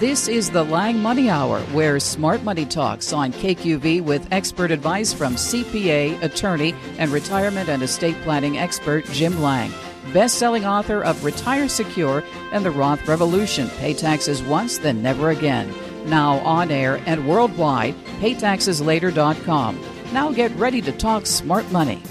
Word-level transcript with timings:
This 0.00 0.26
is 0.26 0.50
the 0.50 0.64
Lange 0.64 0.98
Money 1.00 1.30
Hour, 1.30 1.60
where 1.66 2.00
smart 2.00 2.42
money 2.42 2.66
talks 2.66 3.12
on 3.12 3.32
KQV 3.32 4.02
with 4.02 4.26
expert 4.32 4.72
advice 4.72 5.12
from 5.12 5.36
CPA, 5.36 6.20
attorney, 6.20 6.74
and 6.98 7.12
retirement 7.12 7.68
and 7.68 7.80
estate 7.80 8.16
planning 8.22 8.58
expert 8.58 9.04
Jim 9.12 9.40
Lange. 9.40 9.72
Best 10.12 10.36
selling 10.40 10.66
author 10.66 11.04
of 11.04 11.24
Retire 11.24 11.68
Secure 11.68 12.24
and 12.50 12.64
The 12.64 12.72
Roth 12.72 13.06
Revolution 13.06 13.68
Pay 13.78 13.94
Taxes 13.94 14.42
Once, 14.42 14.78
Then 14.78 15.00
Never 15.00 15.30
Again. 15.30 15.72
Now 16.06 16.38
on 16.38 16.72
air 16.72 17.00
and 17.06 17.28
worldwide, 17.28 17.94
paytaxeslater.com. 18.18 19.80
Now 20.12 20.32
get 20.32 20.50
ready 20.56 20.82
to 20.82 20.90
talk 20.90 21.24
smart 21.24 21.70
money. 21.70 22.02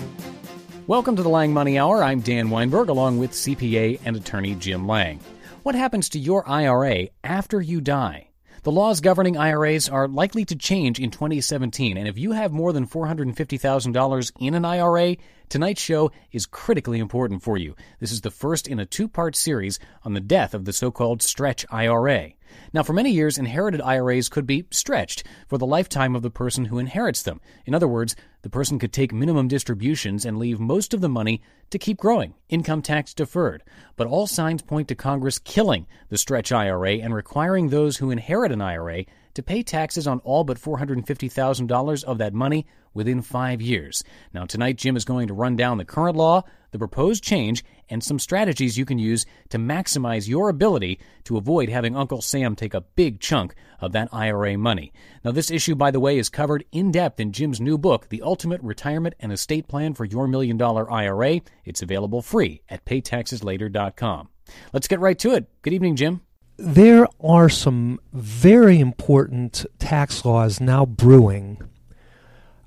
Welcome 0.88 1.18
to 1.18 1.22
the 1.22 1.30
Lange 1.30 1.52
Money 1.52 1.78
Hour. 1.78 2.02
I'm 2.02 2.22
Dan 2.22 2.50
Weinberg 2.50 2.88
along 2.88 3.20
with 3.20 3.32
CPA 3.32 4.00
and 4.06 4.16
attorney 4.16 4.56
Jim 4.56 4.88
Lange. 4.88 5.20
What 5.64 5.76
happens 5.76 6.10
to 6.10 6.20
your 6.20 6.46
IRA 6.46 7.08
after 7.24 7.62
you 7.62 7.80
die? 7.80 8.28
The 8.64 8.72
laws 8.72 9.00
governing 9.00 9.38
IRAs 9.38 9.88
are 9.88 10.10
likely 10.10 10.44
to 10.44 10.58
change 10.58 11.00
in 11.00 11.10
2017, 11.10 11.96
and 11.96 12.06
if 12.06 12.18
you 12.18 12.34
have 12.34 12.52
more 12.52 12.74
than 12.74 12.86
$450,000 12.86 14.32
in 14.42 14.56
an 14.56 14.66
IRA, 14.66 15.16
tonight's 15.48 15.82
show 15.82 16.12
is 16.34 16.46
critically 16.46 17.00
important 17.00 17.44
for 17.44 17.58
you. 17.58 17.78
This 18.02 18.12
is 18.12 18.20
the 18.20 18.30
first 18.30 18.68
in 18.68 18.78
a 18.78 18.86
two 18.86 19.08
part 19.08 19.38
series 19.38 19.80
on 20.04 20.14
the 20.14 20.20
death 20.20 20.54
of 20.54 20.66
the 20.66 20.74
so 20.74 20.92
called 20.92 21.22
stretch 21.22 21.66
IRA. 21.72 22.34
Now, 22.74 22.84
for 22.84 22.94
many 22.94 23.12
years, 23.12 23.38
inherited 23.38 23.82
IRAs 23.82 24.30
could 24.30 24.46
be 24.46 24.66
stretched 24.72 25.24
for 25.48 25.58
the 25.58 25.66
lifetime 25.66 26.16
of 26.16 26.22
the 26.22 26.30
person 26.30 26.66
who 26.66 26.80
inherits 26.80 27.24
them. 27.24 27.42
In 27.66 27.74
other 27.76 27.88
words, 27.88 28.16
the 28.42 28.50
person 28.50 28.80
could 28.80 28.92
take 28.92 29.14
minimum 29.14 29.48
distributions 29.48 30.26
and 30.26 30.38
leave 30.38 30.60
most 30.60 30.94
of 30.94 31.02
the 31.02 31.10
money 31.10 31.42
to 31.70 31.80
keep 31.80 31.98
growing, 31.98 32.34
income 32.50 32.82
tax 32.82 33.14
deferred. 33.14 33.64
But 33.96 34.08
all 34.08 34.28
signs 34.28 34.62
point 34.62 34.88
to 34.90 34.96
Congress 34.96 35.40
killing 35.40 35.88
the 36.10 36.18
stretch 36.18 36.52
IRA 36.52 36.96
and 36.96 37.14
requiring 37.14 37.70
those 37.70 37.98
who 37.98 38.12
inherit 38.12 38.52
an 38.52 38.62
IRA 38.62 39.06
to 39.34 39.44
pay 39.44 39.64
taxes 39.64 40.08
on 40.08 40.20
all 40.20 40.44
but 40.44 40.60
$450,000 40.60 42.04
of 42.04 42.18
that 42.20 42.34
money 42.34 42.68
within 42.94 43.22
five 43.22 43.62
years. 43.62 44.04
Now, 44.34 44.46
tonight, 44.46 44.78
Jim 44.78 44.96
is 44.96 45.06
going 45.06 45.28
to 45.28 45.34
run 45.34 45.56
down 45.56 45.78
the 45.78 45.86
current 45.86 46.16
law, 46.16 46.44
the 46.72 46.78
proposed 46.78 47.24
change, 47.24 47.64
and 47.90 48.04
some 48.04 48.20
strategies 48.20 48.78
you 48.78 48.86
can 48.86 49.00
use 49.00 49.26
to 49.50 49.58
maximize 49.58 50.28
your 50.28 50.50
ability 50.50 51.00
to 51.26 51.38
avoid 51.38 51.70
having 51.70 51.96
Uncle 51.96 52.22
Sam 52.22 52.56
take 52.56 52.74
a 52.74 52.82
big 52.82 53.20
chunk 53.20 53.54
of 53.80 53.92
that 53.92 54.10
IRA 54.12 54.58
money. 54.58 54.94
Now, 55.24 55.32
this 55.32 55.52
issue, 55.52 55.76
by 55.76 55.92
the 55.92 56.00
way, 56.00 56.18
is 56.18 56.30
covered 56.30 56.66
in 56.72 56.92
depth 56.92 57.20
in 57.20 57.32
Jim's 57.32 57.62
new 57.62 57.78
book, 57.78 58.10
The 58.10 58.22
Ultimate 58.22 58.62
Retirement 58.62 59.16
and 59.20 59.32
Estate 59.32 59.68
Plan 59.68 59.94
for 59.94 60.06
Your 60.06 60.28
Million 60.28 60.58
Dollar 60.58 60.90
IRA. 60.92 61.42
It's 61.66 61.82
available 61.82 62.22
free 62.22 62.62
at 62.70 62.86
paytaxeslater.com. 62.86 64.30
Let's 64.72 64.88
get 64.88 65.00
right 65.00 65.20
to 65.20 65.32
it. 65.32 65.48
Good 65.62 65.74
evening, 65.74 65.96
Jim. 65.96 66.22
There 66.58 67.08
are 67.20 67.50
some 67.50 68.00
very 68.14 68.80
important 68.80 69.66
tax 69.80 70.24
laws 70.24 70.62
now 70.62 70.86
brewing 70.86 71.60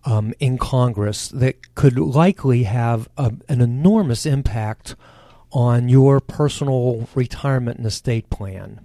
um, 0.06 0.32
in 0.38 0.56
Congress 0.56 1.28
that 1.28 1.74
could 1.74 1.98
likely 1.98 2.62
have 2.62 3.08
a, 3.18 3.34
an 3.48 3.60
enormous 3.60 4.24
impact 4.24 4.94
on 5.50 5.88
your 5.88 6.20
personal 6.20 7.08
retirement 7.14 7.78
and 7.78 7.86
estate 7.86 8.30
plan. 8.30 8.80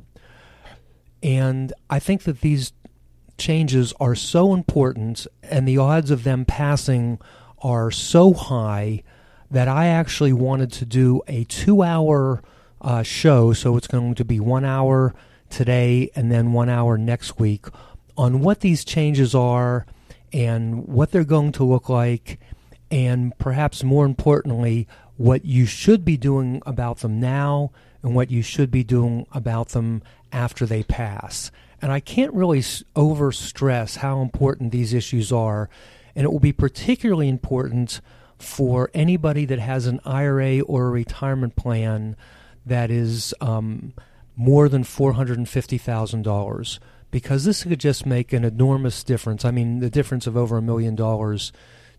And 1.21 1.71
I 1.89 1.99
think 1.99 2.23
that 2.23 2.41
these 2.41 2.73
changes 3.37 3.93
are 3.99 4.15
so 4.15 4.53
important 4.53 5.27
and 5.43 5.67
the 5.67 5.77
odds 5.77 6.09
of 6.09 6.23
them 6.23 6.43
passing 6.43 7.19
are 7.61 7.91
so 7.91 8.33
high 8.33 9.03
that 9.51 9.67
I 9.67 9.87
actually 9.87 10.33
wanted 10.33 10.71
to 10.73 10.85
do 10.85 11.21
a 11.27 11.43
two 11.43 11.83
hour 11.83 12.41
uh, 12.81 13.03
show. 13.03 13.53
So 13.53 13.77
it's 13.77 13.87
going 13.87 14.15
to 14.15 14.25
be 14.25 14.39
one 14.39 14.65
hour 14.65 15.13
today 15.51 16.09
and 16.15 16.31
then 16.31 16.53
one 16.53 16.69
hour 16.69 16.97
next 16.97 17.39
week 17.39 17.67
on 18.17 18.39
what 18.39 18.61
these 18.61 18.83
changes 18.83 19.35
are 19.35 19.85
and 20.33 20.87
what 20.87 21.11
they're 21.11 21.23
going 21.23 21.51
to 21.53 21.63
look 21.63 21.89
like, 21.89 22.39
and 22.89 23.37
perhaps 23.37 23.83
more 23.83 24.05
importantly, 24.05 24.87
what 25.17 25.45
you 25.45 25.65
should 25.65 26.03
be 26.03 26.17
doing 26.17 26.61
about 26.65 26.99
them 26.99 27.19
now 27.19 27.71
and 28.01 28.15
what 28.15 28.31
you 28.31 28.41
should 28.41 28.71
be 28.71 28.83
doing 28.83 29.25
about 29.31 29.69
them 29.69 30.01
after 30.31 30.65
they 30.65 30.83
pass. 30.83 31.51
And 31.81 31.91
I 31.91 31.99
can't 31.99 32.33
really 32.33 32.63
over 32.95 33.31
stress 33.31 33.97
how 33.97 34.21
important 34.21 34.71
these 34.71 34.93
issues 34.93 35.31
are, 35.31 35.69
and 36.15 36.25
it 36.25 36.31
will 36.31 36.39
be 36.39 36.53
particularly 36.53 37.29
important 37.29 38.01
for 38.37 38.89
anybody 38.93 39.45
that 39.45 39.59
has 39.59 39.85
an 39.85 39.99
IRA 40.05 40.61
or 40.61 40.87
a 40.87 40.91
retirement 40.91 41.55
plan 41.55 42.15
that 42.65 42.89
is 42.91 43.33
um, 43.41 43.93
more 44.35 44.69
than 44.69 44.83
$450,000 44.83 46.79
because 47.11 47.43
this 47.43 47.63
could 47.63 47.79
just 47.79 48.05
make 48.05 48.33
an 48.33 48.43
enormous 48.43 49.03
difference. 49.03 49.45
I 49.45 49.51
mean, 49.51 49.79
the 49.79 49.89
difference 49.89 50.25
of 50.25 50.37
over 50.37 50.57
a 50.57 50.61
million 50.61 50.95
dollars 50.95 51.51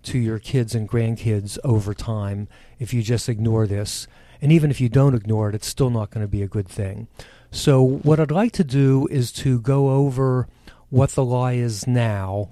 to 0.05 0.19
your 0.19 0.39
kids 0.39 0.75
and 0.75 0.89
grandkids 0.89 1.59
over 1.63 1.95
time 1.95 2.49
if 2.79 2.93
you 2.93 3.03
just 3.03 3.29
ignore 3.29 3.67
this. 3.67 4.09
And 4.41 4.51
even 4.51 4.71
if 4.71 4.81
you 4.81 4.89
don't 4.89 5.15
ignore 5.15 5.49
it, 5.49 5.55
it's 5.55 5.69
still 5.69 5.91
not 5.91 6.11
going 6.11 6.25
to 6.25 6.29
be 6.29 6.43
a 6.43 6.49
good 6.49 6.69
thing. 6.69 7.07
So, 7.53 7.83
what 7.83 8.19
I'd 8.19 8.31
like 8.31 8.53
to 8.53 8.65
do 8.65 9.07
is 9.11 9.31
to 9.33 9.61
go 9.61 9.91
over 9.91 10.49
what 10.89 11.11
the 11.11 11.25
law 11.25 11.49
is 11.49 11.87
now. 11.87 12.51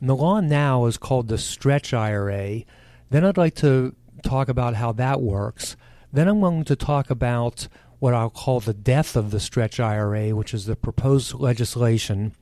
And 0.00 0.10
the 0.10 0.16
law 0.16 0.40
now 0.40 0.86
is 0.86 0.98
called 0.98 1.28
the 1.28 1.38
Stretch 1.38 1.94
IRA. 1.94 2.64
Then 3.10 3.24
I'd 3.24 3.38
like 3.38 3.54
to 3.56 3.94
talk 4.22 4.48
about 4.48 4.74
how 4.74 4.92
that 4.92 5.22
works. 5.22 5.76
Then 6.12 6.28
I'm 6.28 6.40
going 6.40 6.64
to 6.64 6.76
talk 6.76 7.08
about 7.08 7.68
what 8.02 8.14
I'll 8.14 8.30
call 8.30 8.58
the 8.58 8.74
death 8.74 9.14
of 9.14 9.30
the 9.30 9.38
stretch 9.38 9.78
IRA, 9.78 10.34
which 10.34 10.52
is 10.52 10.66
the 10.66 10.74
proposed 10.74 11.34
legislation, 11.34 12.32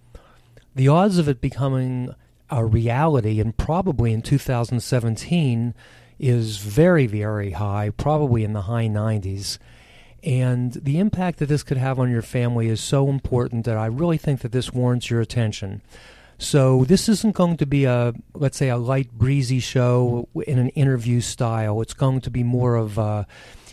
the 0.74 0.88
odds 0.88 1.18
of 1.18 1.28
it 1.28 1.42
becoming 1.42 2.14
a 2.48 2.64
reality, 2.64 3.40
and 3.40 3.54
probably 3.54 4.14
in 4.14 4.22
2017, 4.22 5.74
is 6.18 6.56
very, 6.56 7.06
very 7.06 7.50
high, 7.50 7.90
probably 7.90 8.42
in 8.42 8.54
the 8.54 8.62
high 8.62 8.86
90s. 8.86 9.58
And 10.24 10.72
the 10.72 10.98
impact 10.98 11.40
that 11.40 11.50
this 11.50 11.62
could 11.62 11.76
have 11.76 11.98
on 11.98 12.10
your 12.10 12.22
family 12.22 12.68
is 12.68 12.80
so 12.80 13.10
important 13.10 13.66
that 13.66 13.76
I 13.76 13.84
really 13.84 14.16
think 14.16 14.40
that 14.40 14.52
this 14.52 14.72
warrants 14.72 15.10
your 15.10 15.20
attention. 15.20 15.82
So 16.38 16.86
this 16.86 17.06
isn't 17.06 17.34
going 17.34 17.58
to 17.58 17.66
be 17.66 17.84
a, 17.84 18.14
let's 18.32 18.56
say, 18.56 18.70
a 18.70 18.78
light, 18.78 19.12
breezy 19.12 19.60
show 19.60 20.26
in 20.46 20.58
an 20.58 20.70
interview 20.70 21.20
style. 21.20 21.82
It's 21.82 21.92
going 21.92 22.22
to 22.22 22.30
be 22.30 22.42
more 22.42 22.76
of 22.76 22.96
a, 22.96 23.26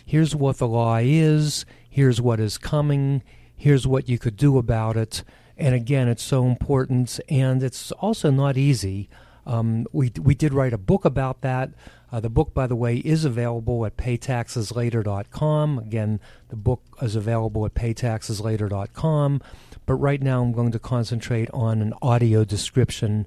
here's 0.04 0.36
what 0.36 0.58
the 0.58 0.68
law 0.68 0.98
is, 0.98 1.64
here's 1.98 2.20
what 2.20 2.38
is 2.38 2.58
coming, 2.58 3.20
here's 3.56 3.84
what 3.84 4.08
you 4.08 4.20
could 4.20 4.36
do 4.36 4.56
about 4.56 4.96
it. 4.96 5.24
And 5.56 5.74
again, 5.74 6.06
it's 6.06 6.22
so 6.22 6.46
important, 6.46 7.18
and 7.28 7.60
it's 7.60 7.90
also 7.90 8.30
not 8.30 8.56
easy. 8.56 9.08
Um, 9.44 9.84
we 9.90 10.12
we 10.22 10.36
did 10.36 10.54
write 10.54 10.72
a 10.72 10.78
book 10.78 11.04
about 11.04 11.40
that. 11.40 11.70
Uh, 12.12 12.20
the 12.20 12.30
book, 12.30 12.54
by 12.54 12.68
the 12.68 12.76
way, 12.76 12.98
is 12.98 13.24
available 13.24 13.84
at 13.84 13.96
paytaxeslater.com. 13.96 15.78
Again, 15.80 16.20
the 16.50 16.56
book 16.56 16.82
is 17.02 17.16
available 17.16 17.66
at 17.66 17.74
paytaxeslater.com. 17.74 19.42
But 19.84 19.94
right 19.94 20.22
now, 20.22 20.40
I'm 20.42 20.52
going 20.52 20.70
to 20.70 20.78
concentrate 20.78 21.50
on 21.52 21.82
an 21.82 21.94
audio 22.00 22.44
description, 22.44 23.26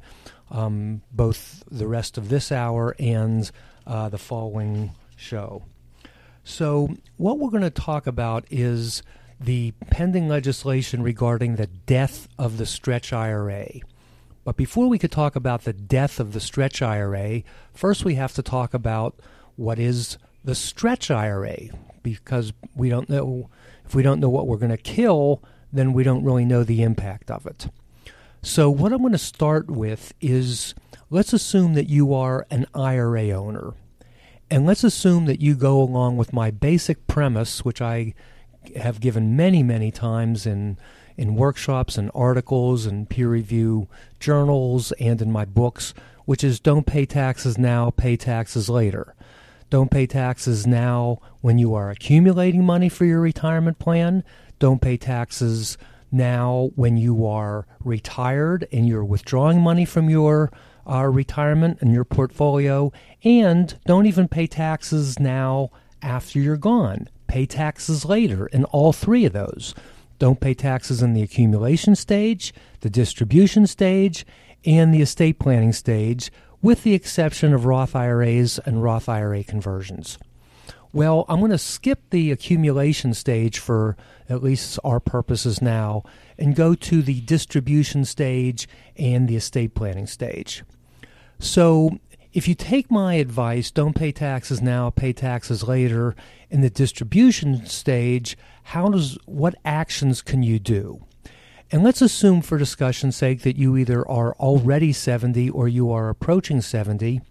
um, 0.50 1.02
both 1.12 1.66
the 1.70 1.88
rest 1.88 2.18
of 2.18 2.30
this 2.30 2.54
hour 2.54 2.96
and 2.98 3.52
uh, 3.86 4.08
the 4.08 4.18
following 4.18 4.92
show. 5.18 5.64
So, 6.44 6.96
what 7.18 7.38
we're 7.38 7.52
going 7.52 7.62
to 7.62 7.70
talk 7.70 8.08
about 8.08 8.46
is 8.50 9.04
the 9.40 9.74
pending 9.90 10.28
legislation 10.28 11.04
regarding 11.04 11.56
the 11.56 11.68
death 11.68 12.28
of 12.38 12.58
the 12.58 12.66
stretch 12.66 13.14
IRA. 13.14 13.68
But 14.44 14.58
before 14.58 14.88
we 14.88 14.98
could 14.98 15.12
talk 15.12 15.36
about 15.36 15.64
the 15.64 15.74
death 15.74 16.20
of 16.20 16.34
the 16.34 16.40
stretch 16.40 16.82
IRA, 16.82 17.44
first 17.74 18.06
we 18.06 18.16
have 18.16 18.34
to 18.34 18.42
talk 18.42 18.74
about 18.74 19.20
what 19.56 19.78
is 19.78 20.18
the 20.44 20.56
stretch 20.56 21.12
IRA 21.12 21.58
because 22.02 22.54
we 22.76 22.90
don't 22.90 23.10
know 23.10 23.50
if 23.86 23.94
we 23.94 24.04
don't 24.04 24.20
know 24.20 24.30
what 24.30 24.48
we're 24.48 24.58
going 24.58 24.72
to 24.72 24.78
kill, 24.78 25.44
then 25.72 25.94
we 25.94 26.04
don't 26.04 26.24
really 26.24 26.46
know 26.46 26.64
the 26.64 26.82
impact 26.82 27.30
of 27.30 27.46
it. 27.46 27.68
So 28.42 28.70
what 28.70 28.92
I'm 28.92 29.00
going 29.00 29.12
to 29.12 29.18
start 29.18 29.70
with 29.70 30.14
is 30.20 30.74
let's 31.10 31.34
assume 31.34 31.74
that 31.76 31.90
you 31.90 32.14
are 32.14 32.48
an 32.50 32.66
IRA 32.74 33.30
owner. 33.32 33.74
And 34.52 34.66
let's 34.66 34.84
assume 34.84 35.28
that 35.28 35.40
you 35.40 35.56
go 35.56 35.82
along 35.82 36.18
with 36.18 36.34
my 36.34 36.52
basic 36.52 37.08
premise, 37.08 37.64
which 37.64 37.82
I 37.82 38.14
have 38.76 39.00
given 39.00 39.38
many, 39.38 39.64
many 39.64 39.92
times 39.92 40.46
in 40.46 40.78
in 41.16 41.36
workshops 41.36 41.98
and 41.98 42.12
articles 42.14 42.86
and 42.86 43.10
peer 43.10 43.30
review 43.30 43.88
journals 44.20 44.92
and 44.94 45.22
in 45.22 45.32
my 45.32 45.46
books, 45.46 45.94
which 46.26 46.44
is 46.44 46.60
don't 46.60 46.86
pay 46.86 47.06
taxes 47.06 47.58
now, 47.58 47.92
pay 47.92 48.18
taxes 48.18 48.68
later. 48.70 49.16
Don't 49.70 49.90
pay 49.90 50.06
taxes 50.06 50.68
now 50.68 51.20
when 51.40 51.58
you 51.58 51.74
are 51.74 51.90
accumulating 51.90 52.66
money 52.66 52.90
for 52.90 53.06
your 53.06 53.22
retirement 53.22 53.80
plan. 53.80 54.22
Don't 54.60 54.82
pay 54.82 54.98
taxes 54.98 55.78
now 56.12 56.72
when 56.76 56.98
you 56.98 57.26
are 57.26 57.66
retired 57.86 58.68
and 58.74 58.86
you're 58.86 59.06
withdrawing 59.06 59.62
money 59.62 59.86
from 59.86 60.10
your 60.10 60.52
uh, 60.90 61.06
retirement 61.06 61.80
and 61.82 61.94
your 61.94 62.06
portfolio. 62.06 62.92
And 63.24 63.78
don't 63.86 64.06
even 64.06 64.28
pay 64.28 64.48
taxes 64.48 65.20
now 65.20 65.70
after 66.02 66.40
you're 66.40 66.58
gone. 66.58 67.08
Pay 67.28 67.46
taxes 67.46 68.06
later 68.06 68.48
in 68.48 68.66
all 68.66 68.92
three 68.94 69.26
of 69.26 69.34
those. 69.34 69.74
don't 70.20 70.40
pay 70.40 70.54
taxes 70.54 71.02
in 71.02 71.14
the 71.14 71.24
accumulation 71.24 71.96
stage, 71.96 72.54
the 72.82 72.92
distribution 72.92 73.66
stage, 73.66 74.24
and 74.66 74.94
the 74.94 75.02
estate 75.02 75.40
planning 75.40 75.74
stage, 75.74 76.32
with 76.62 76.84
the 76.84 76.94
exception 76.94 77.54
of 77.56 77.66
Roth 77.66 77.96
IRAs 77.96 78.60
and 78.60 78.84
Roth 78.84 79.10
IRA 79.10 79.44
conversions. 79.44 80.20
Well, 80.94 81.26
I'm 81.28 81.40
going 81.40 81.52
to 81.52 81.58
skip 81.58 82.02
the 82.12 82.32
accumulation 82.32 83.16
stage 83.16 83.58
for 83.58 83.98
at 84.30 84.44
least 84.44 84.78
our 84.84 85.00
purposes 85.00 85.60
now 85.60 86.04
and 86.42 86.56
go 86.56 86.74
to 86.74 87.02
the 87.02 87.22
distribution 87.22 88.04
stage 88.04 88.68
and 88.98 89.28
the 89.28 89.36
estate 89.36 89.76
planning 89.76 90.08
stage. 90.08 90.64
So, 91.40 92.00
if 92.34 92.48
you 92.48 92.56
take 92.56 92.90
my 92.90 93.16
advice, 93.16 93.72
don't 93.72 93.96
pay 93.96 94.12
taxes 94.12 94.62
now, 94.62 94.90
pay 94.90 95.12
taxes 95.12 95.64
later, 95.64 96.16
in 96.50 96.62
the 96.62 96.70
distribution 96.70 97.66
stage, 97.66 98.38
how 98.64 98.90
does 98.90 99.18
what 99.26 99.56
actions 99.66 100.22
can 100.22 100.42
you 100.42 100.58
do? 100.58 101.06
And 101.72 101.84
let's 101.84 102.02
assume 102.02 102.42
for 102.42 102.58
discussion's 102.58 103.16
sake 103.16 103.42
that 103.42 103.58
you 103.58 103.76
either 103.78 104.08
are 104.08 104.34
already 104.36 104.94
70 104.94 105.50
or 105.50 105.68
you 105.68 105.92
are 105.92 106.10
approaching 106.10 106.62
70 106.62 107.22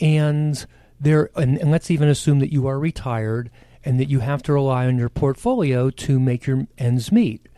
and 0.00 0.66
there 1.00 1.30
and, 1.36 1.58
and 1.58 1.70
let's 1.70 1.90
even 1.90 2.08
assume 2.08 2.40
that 2.40 2.52
you 2.52 2.66
are 2.66 2.78
retired 2.78 3.50
and 3.84 4.00
that 4.00 4.08
you 4.08 4.20
have 4.20 4.42
to 4.44 4.52
rely 4.52 4.86
on 4.86 4.98
your 4.98 5.08
portfolio 5.08 5.90
to 5.90 6.18
make 6.18 6.46
your 6.46 6.66
ends 6.78 7.12
meet. 7.12 7.48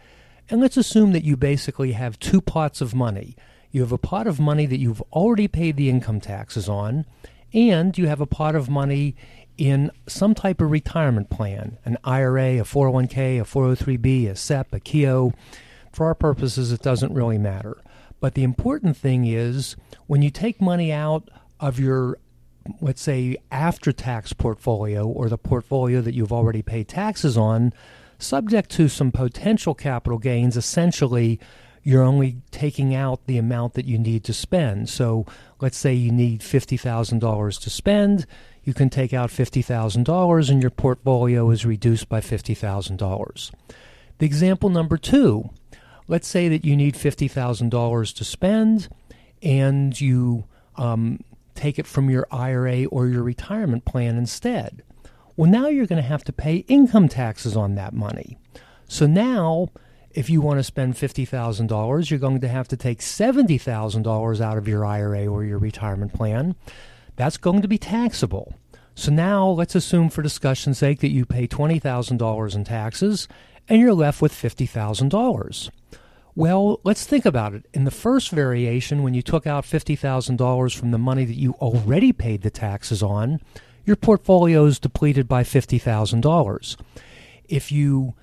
And 0.48 0.60
let's 0.60 0.76
assume 0.76 1.12
that 1.12 1.24
you 1.24 1.36
basically 1.36 1.92
have 1.92 2.18
two 2.18 2.40
pots 2.40 2.80
of 2.80 2.94
money. 2.94 3.36
You 3.70 3.80
have 3.80 3.92
a 3.92 3.98
pot 3.98 4.26
of 4.26 4.38
money 4.38 4.66
that 4.66 4.78
you've 4.78 5.02
already 5.12 5.48
paid 5.48 5.76
the 5.76 5.90
income 5.90 6.20
taxes 6.20 6.68
on, 6.68 7.04
and 7.52 7.96
you 7.98 8.06
have 8.06 8.20
a 8.20 8.26
pot 8.26 8.54
of 8.54 8.70
money 8.70 9.16
in 9.58 9.90
some 10.06 10.34
type 10.34 10.60
of 10.60 10.70
retirement 10.70 11.30
plan 11.30 11.78
an 11.84 11.96
IRA, 12.04 12.58
a 12.58 12.64
401k, 12.64 13.40
a 13.40 13.44
403b, 13.44 14.30
a 14.30 14.36
SEP, 14.36 14.68
oh 14.72 14.76
a 14.76 14.80
Keogh. 14.80 15.34
For 15.92 16.06
our 16.06 16.14
purposes, 16.14 16.72
it 16.72 16.82
doesn't 16.82 17.12
really 17.12 17.38
matter. 17.38 17.78
But 18.20 18.34
the 18.34 18.44
important 18.44 18.96
thing 18.96 19.26
is 19.26 19.76
when 20.06 20.22
you 20.22 20.30
take 20.30 20.60
money 20.60 20.92
out 20.92 21.28
of 21.58 21.80
your 21.80 22.18
let's 22.80 23.02
say 23.02 23.36
after 23.50 23.92
tax 23.92 24.32
portfolio 24.32 25.06
or 25.06 25.28
the 25.28 25.38
portfolio 25.38 26.00
that 26.00 26.14
you've 26.14 26.32
already 26.32 26.62
paid 26.62 26.88
taxes 26.88 27.36
on, 27.36 27.72
subject 28.18 28.70
to 28.72 28.88
some 28.88 29.12
potential 29.12 29.74
capital 29.74 30.18
gains, 30.18 30.56
essentially 30.56 31.40
you're 31.82 32.02
only 32.02 32.38
taking 32.50 32.96
out 32.96 33.26
the 33.26 33.38
amount 33.38 33.74
that 33.74 33.84
you 33.84 33.96
need 33.96 34.24
to 34.24 34.32
spend. 34.32 34.88
So 34.88 35.24
let's 35.60 35.76
say 35.76 35.94
you 35.94 36.10
need 36.10 36.40
$50,000 36.40 37.60
to 37.60 37.70
spend, 37.70 38.26
you 38.64 38.74
can 38.74 38.90
take 38.90 39.14
out 39.14 39.30
$50,000 39.30 40.50
and 40.50 40.60
your 40.60 40.70
portfolio 40.72 41.48
is 41.50 41.64
reduced 41.64 42.08
by 42.08 42.20
$50,000. 42.20 43.50
The 44.18 44.26
example 44.26 44.68
number 44.68 44.96
two, 44.96 45.50
let's 46.08 46.26
say 46.26 46.48
that 46.48 46.64
you 46.64 46.76
need 46.76 46.96
$50,000 46.96 48.14
to 48.16 48.24
spend 48.24 48.88
and 49.40 50.00
you 50.00 50.44
um, 50.74 51.20
take 51.54 51.78
it 51.78 51.86
from 51.86 52.10
your 52.10 52.26
IRA 52.32 52.86
or 52.86 53.06
your 53.06 53.22
retirement 53.22 53.84
plan 53.84 54.16
instead. 54.16 54.82
Well, 55.36 55.50
now 55.50 55.68
you're 55.68 55.86
going 55.86 56.02
to 56.02 56.08
have 56.08 56.24
to 56.24 56.32
pay 56.32 56.64
income 56.68 57.08
taxes 57.08 57.56
on 57.56 57.74
that 57.74 57.92
money. 57.92 58.38
So 58.88 59.06
now, 59.06 59.68
if 60.12 60.30
you 60.30 60.40
want 60.40 60.58
to 60.58 60.64
spend 60.64 60.94
$50,000, 60.94 62.10
you're 62.10 62.18
going 62.18 62.40
to 62.40 62.48
have 62.48 62.68
to 62.68 62.76
take 62.76 63.00
$70,000 63.00 64.40
out 64.40 64.58
of 64.58 64.66
your 64.66 64.86
IRA 64.86 65.26
or 65.26 65.44
your 65.44 65.58
retirement 65.58 66.14
plan. 66.14 66.54
That's 67.16 67.36
going 67.36 67.60
to 67.60 67.68
be 67.68 67.76
taxable. 67.78 68.54
So 68.94 69.12
now 69.12 69.46
let's 69.46 69.74
assume, 69.74 70.08
for 70.08 70.22
discussion's 70.22 70.78
sake, 70.78 71.00
that 71.00 71.10
you 71.10 71.26
pay 71.26 71.46
$20,000 71.46 72.54
in 72.54 72.64
taxes 72.64 73.28
and 73.68 73.78
you're 73.78 73.92
left 73.92 74.22
with 74.22 74.32
$50,000. 74.32 75.70
Well, 76.34 76.80
let's 76.82 77.04
think 77.04 77.26
about 77.26 77.54
it. 77.54 77.66
In 77.74 77.84
the 77.84 77.90
first 77.90 78.30
variation, 78.30 79.02
when 79.02 79.12
you 79.12 79.22
took 79.22 79.46
out 79.46 79.64
$50,000 79.64 80.74
from 80.74 80.90
the 80.92 80.98
money 80.98 81.26
that 81.26 81.38
you 81.38 81.52
already 81.54 82.12
paid 82.12 82.40
the 82.42 82.50
taxes 82.50 83.02
on, 83.02 83.40
your 83.86 83.96
portfolio 83.96 84.66
is 84.66 84.78
depleted 84.78 85.28
by 85.28 85.44
$50,000. 85.44 86.76
If 87.48 87.72
you 87.72 88.14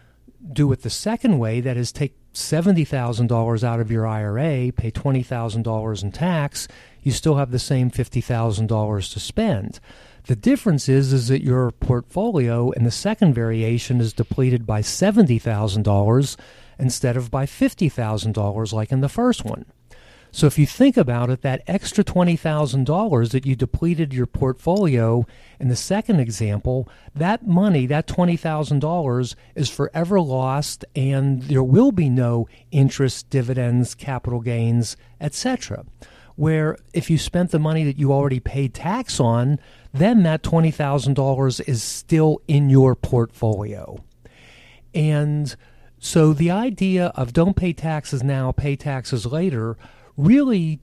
do 0.51 0.71
it 0.73 0.81
the 0.81 0.89
second 0.89 1.39
way, 1.39 1.61
that 1.61 1.77
is, 1.77 1.91
take 1.91 2.15
$70,000 2.33 3.63
out 3.63 3.79
of 3.79 3.89
your 3.89 4.05
IRA, 4.05 4.71
pay 4.73 4.91
$20,000 4.91 6.03
in 6.03 6.11
tax, 6.11 6.67
you 7.01 7.11
still 7.11 7.35
have 7.35 7.51
the 7.51 7.59
same 7.59 7.89
$50,000 7.89 9.13
to 9.13 9.19
spend. 9.19 9.79
The 10.25 10.35
difference 10.35 10.89
is 10.89 11.13
is 11.13 11.27
that 11.29 11.43
your 11.43 11.71
portfolio 11.71 12.71
in 12.71 12.83
the 12.83 12.91
second 12.91 13.33
variation 13.33 14.01
is 14.01 14.13
depleted 14.13 14.65
by 14.65 14.81
$70,000 14.81 16.37
instead 16.79 17.17
of 17.17 17.31
by 17.31 17.45
$50,000 17.45 18.73
like 18.73 18.91
in 18.91 19.01
the 19.01 19.09
first 19.09 19.45
one. 19.45 19.65
So 20.35 20.47
if 20.47 20.57
you 20.57 20.65
think 20.65 20.97
about 20.97 21.29
it, 21.29 21.43
that 21.43 21.61
extra 21.67 22.03
$20,000 22.03 23.31
that 23.31 23.45
you 23.45 23.55
depleted 23.55 24.15
your 24.15 24.25
portfolio 24.25 25.27
in 25.59 25.67
the 25.67 25.75
second 25.75 26.19
example, 26.19 26.89
that 27.13 27.45
money, 27.45 27.85
that 27.85 28.07
$20,000 28.07 29.35
is 29.53 29.69
forever 29.69 30.19
lost 30.19 30.85
and 30.95 31.43
there 31.43 31.61
will 31.61 31.91
be 31.91 32.09
no 32.09 32.47
interest, 32.71 33.29
dividends, 33.29 33.93
capital 33.93 34.41
gains, 34.41 34.97
etc. 35.21 35.85
Where 36.35 36.79
if 36.93 37.11
you 37.11 37.19
spent 37.19 37.51
the 37.51 37.59
money 37.59 37.83
that 37.83 37.99
you 37.99 38.11
already 38.11 38.39
paid 38.39 38.73
tax 38.73 39.19
on, 39.19 39.59
then 39.93 40.23
that 40.23 40.41
$20,000 40.41 41.67
is 41.67 41.83
still 41.83 42.41
in 42.47 42.71
your 42.71 42.95
portfolio. 42.95 44.03
And 44.95 45.55
so 45.99 46.33
the 46.33 46.49
idea 46.49 47.11
of 47.13 47.33
don't 47.33 47.55
pay 47.55 47.71
taxes 47.71 48.23
now, 48.23 48.51
pay 48.51 48.75
taxes 48.75 49.27
later, 49.27 49.77
really 50.17 50.79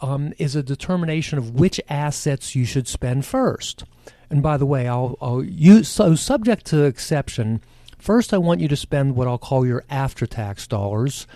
um, 0.00 0.32
is 0.38 0.56
a 0.56 0.62
determination 0.62 1.38
of 1.38 1.52
which 1.52 1.80
assets 1.88 2.54
you 2.54 2.64
should 2.64 2.88
spend 2.88 3.24
first. 3.24 3.84
And 4.30 4.42
by 4.42 4.56
the 4.56 4.66
way, 4.66 4.88
I'll, 4.88 5.16
I'll 5.20 5.42
use 5.42 5.88
so 5.88 6.14
subject 6.14 6.66
to 6.66 6.84
exception. 6.84 7.60
First, 7.98 8.34
I 8.34 8.38
want 8.38 8.60
you 8.60 8.68
to 8.68 8.76
spend 8.76 9.16
what 9.16 9.28
I'll 9.28 9.38
call 9.38 9.66
your 9.66 9.84
after-tax 9.88 10.66
dollars, 10.66 11.26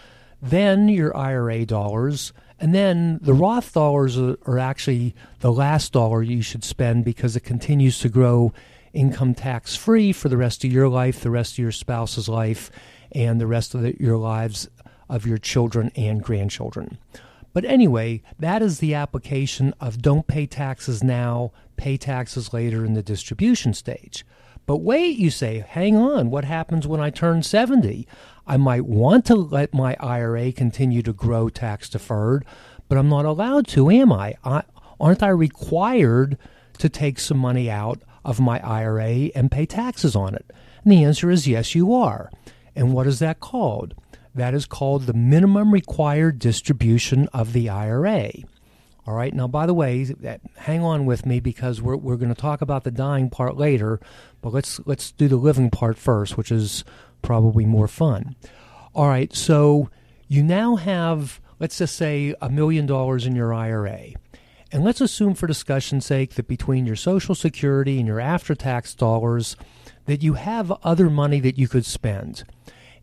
then 0.43 0.89
your 0.89 1.17
IRA 1.17 1.65
dollars, 1.65 2.33
and 2.61 2.75
then 2.75 3.19
the 3.23 3.35
Roth 3.35 3.73
dollars 3.73 4.19
are, 4.19 4.37
are 4.47 4.59
actually 4.59 5.15
the 5.41 5.53
last 5.53 5.93
dollar 5.93 6.23
you 6.23 6.43
should 6.43 6.65
spend 6.65 7.05
because 7.05 7.37
it 7.37 7.45
continues 7.45 8.01
to 8.01 8.09
grow 8.09 8.53
income 8.93 9.35
tax 9.35 9.77
free 9.77 10.13
for 10.13 10.29
the 10.29 10.37
rest 10.37 10.65
of 10.65 10.73
your 10.73 10.89
life, 10.89 11.21
the 11.21 11.31
rest 11.31 11.53
of 11.53 11.59
your 11.59 11.73
spouse's 11.73 12.29
life, 12.29 12.71
and 13.13 13.41
the 13.41 13.47
rest 13.47 13.75
of 13.75 13.83
the, 13.83 13.97
your 14.01 14.17
lives 14.17 14.69
of 15.09 15.27
your 15.27 15.39
children 15.39 15.91
and 15.97 16.23
grandchildren. 16.23 16.99
But 17.53 17.65
anyway, 17.65 18.23
that 18.39 18.63
is 18.63 18.79
the 18.79 18.95
application 18.95 19.75
of 19.81 20.03
don't 20.03 20.27
pay 20.27 20.47
taxes 20.47 21.03
now, 21.03 21.53
pay 21.77 21.97
taxes 21.97 22.53
later 22.53 22.85
in 22.85 22.95
the 22.95 23.03
distribution 23.03 23.75
stage. 23.75 24.25
But 24.67 24.83
wait, 24.83 25.17
you 25.17 25.31
say, 25.31 25.65
hang 25.67 25.97
on, 25.97 26.31
what 26.31 26.45
happens 26.45 26.87
when 26.87 27.01
I 27.01 27.09
turn 27.09 27.43
70? 27.43 28.07
I 28.47 28.57
might 28.59 28.85
want 28.85 29.25
to 29.27 29.35
let 29.35 29.73
my 29.73 29.97
IRA 29.99 30.53
continue 30.53 31.03
to 31.03 31.13
grow 31.13 31.49
tax 31.49 31.89
deferred, 31.89 32.45
but 32.89 32.99
I'm 32.99 33.09
not 33.09 33.25
allowed 33.25 33.67
to, 33.69 33.91
am 33.91 34.13
I? 34.13 34.35
I 34.45 34.63
aren't 35.01 35.23
I 35.23 35.29
required 35.29 36.37
to 36.79 36.89
take 36.89 37.19
some 37.19 37.39
money 37.39 37.71
out 37.71 38.03
of 38.25 38.41
my 38.41 38.61
IRA 38.61 39.31
and 39.35 39.51
pay 39.51 39.65
taxes 39.65 40.15
on 40.15 40.35
it? 40.35 40.51
And 40.83 40.93
the 40.93 41.05
answer 41.05 41.31
is 41.31 41.49
yes, 41.49 41.75
you 41.75 41.95
are. 41.95 42.31
And 42.77 42.93
what 42.93 43.07
is 43.07 43.21
that 43.21 43.41
called? 43.41 43.95
That 44.39 44.55
is 44.55 44.67
called 44.67 45.03
the 45.03 45.13
minimum 45.13 45.73
required 45.73 46.39
distribution 46.39 47.29
of 47.33 47.53
the 47.53 47.69
IRA. 47.69 48.31
All 49.05 49.15
right. 49.15 49.35
Now, 49.35 49.49
by 49.49 49.67
the 49.67 49.75
way, 49.75 50.07
hang 50.57 50.83
on 50.83 51.07
with 51.07 51.27
me 51.27 51.41
because 51.41 51.83
we're, 51.83 51.97
we're 51.97 52.17
going 52.17 52.35
to 52.35 52.41
talk 52.41 52.61
about 52.61 52.85
the 52.85 52.91
dying 52.91 53.31
part 53.31 53.57
later, 53.57 53.99
but 54.41 54.53
let's 54.53 54.81
let's 54.87 55.11
do 55.11 55.27
the 55.29 55.37
living 55.37 55.71
part 55.71 55.99
first, 55.99 56.37
which 56.37 56.53
is 56.53 56.85
probably 57.21 57.65
more 57.67 57.89
fun. 57.89 58.37
All 58.95 59.09
right. 59.09 59.35
So 59.35 59.91
you 60.29 60.43
now 60.43 60.77
have, 60.77 61.41
let's 61.59 61.79
just 61.79 61.97
say, 61.97 62.35
a 62.41 62.49
million 62.49 62.87
dollars 62.87 63.27
in 63.27 63.35
your 63.35 63.53
IRA. 63.53 64.11
And 64.71 64.85
let's 64.85 65.01
assume, 65.01 65.35
for 65.35 65.47
discussion's 65.47 66.07
sake, 66.07 66.35
that 66.35 66.47
between 66.47 66.87
your 66.87 66.95
Social 66.95 67.35
Security 67.35 67.99
and 67.99 68.07
your 68.07 68.21
after 68.21 68.55
tax 68.55 68.95
dollars, 68.95 69.57
that 70.05 70.23
you 70.23 70.35
have 70.35 70.71
other 70.85 71.11
money 71.11 71.41
that 71.41 71.59
you 71.59 71.67
could 71.67 71.87
spend. 71.87 72.45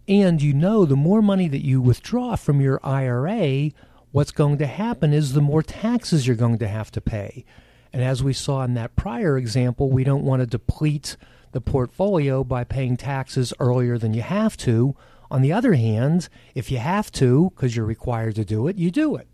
And 0.08 0.42
you 0.42 0.54
know 0.54 0.86
the 0.86 0.96
more 0.96 1.22
money 1.22 1.48
that 1.48 1.66
you 1.66 1.82
withdraw 1.82 2.36
from 2.36 2.62
your 2.62 2.80
IRA, 2.84 3.72
what's 4.12 4.32
going 4.32 4.60
to 4.60 4.68
happen 4.68 5.14
is 5.14 5.34
the 5.34 5.42
more 5.42 5.64
taxes 5.64 6.28
you're 6.28 6.36
going 6.36 6.60
to 6.60 6.68
have 6.68 6.92
to 6.92 7.02
pay. 7.02 7.44
And 7.92 8.04
as 8.04 8.22
we 8.22 8.34
saw 8.34 8.64
in 8.64 8.76
that 8.76 8.96
prior 8.96 9.38
example, 9.38 9.90
we 9.90 10.04
don't 10.04 10.26
want 10.26 10.42
to 10.42 10.46
deplete 10.46 11.18
the 11.54 11.62
portfolio 11.62 12.44
by 12.44 12.64
paying 12.64 12.98
taxes 12.98 13.54
earlier 13.60 13.98
than 13.98 14.14
you 14.14 14.22
have 14.22 14.58
to. 14.58 14.96
On 15.32 15.42
the 15.42 15.54
other 15.54 15.74
hand, 15.74 16.30
if 16.54 16.70
you 16.70 16.78
have 16.78 17.12
to, 17.14 17.52
because 17.56 17.76
you're 17.76 17.86
required 17.86 18.36
to 18.36 18.46
do 18.46 18.68
it, 18.68 18.78
you 18.78 18.92
do 18.92 19.16
it. 19.16 19.28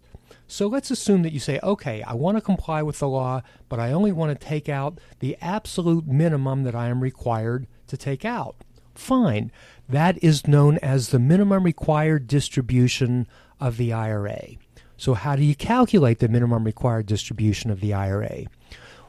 So 0.48 0.68
let's 0.68 0.92
assume 0.92 1.24
that 1.24 1.34
you 1.34 1.40
say, 1.40 1.60
okay, 1.64 2.04
I 2.04 2.14
want 2.14 2.38
to 2.38 2.42
comply 2.42 2.82
with 2.82 3.00
the 3.00 3.08
law, 3.08 3.42
but 3.68 3.80
I 3.80 3.92
only 3.92 4.12
want 4.12 4.40
to 4.40 4.48
take 4.48 4.70
out 4.70 5.00
the 5.20 5.38
absolute 5.42 6.08
minimum 6.08 6.64
that 6.64 6.76
I 6.76 6.88
am 6.88 7.02
required 7.02 7.68
to 7.88 7.98
take 7.98 8.24
out. 8.24 8.56
Fine. 8.94 9.52
That 9.92 10.24
is 10.24 10.48
known 10.48 10.78
as 10.78 11.10
the 11.10 11.20
minimum 11.20 11.64
required 11.66 12.26
distribution 12.26 13.28
of 13.60 13.76
the 13.76 13.92
IRA. 13.92 14.52
So, 14.96 15.14
how 15.14 15.36
do 15.36 15.44
you 15.44 15.54
calculate 15.54 16.20
the 16.20 16.30
minimum 16.30 16.64
required 16.64 17.08
distribution 17.08 17.70
of 17.70 17.82
the 17.82 17.94
IRA? 17.94 18.46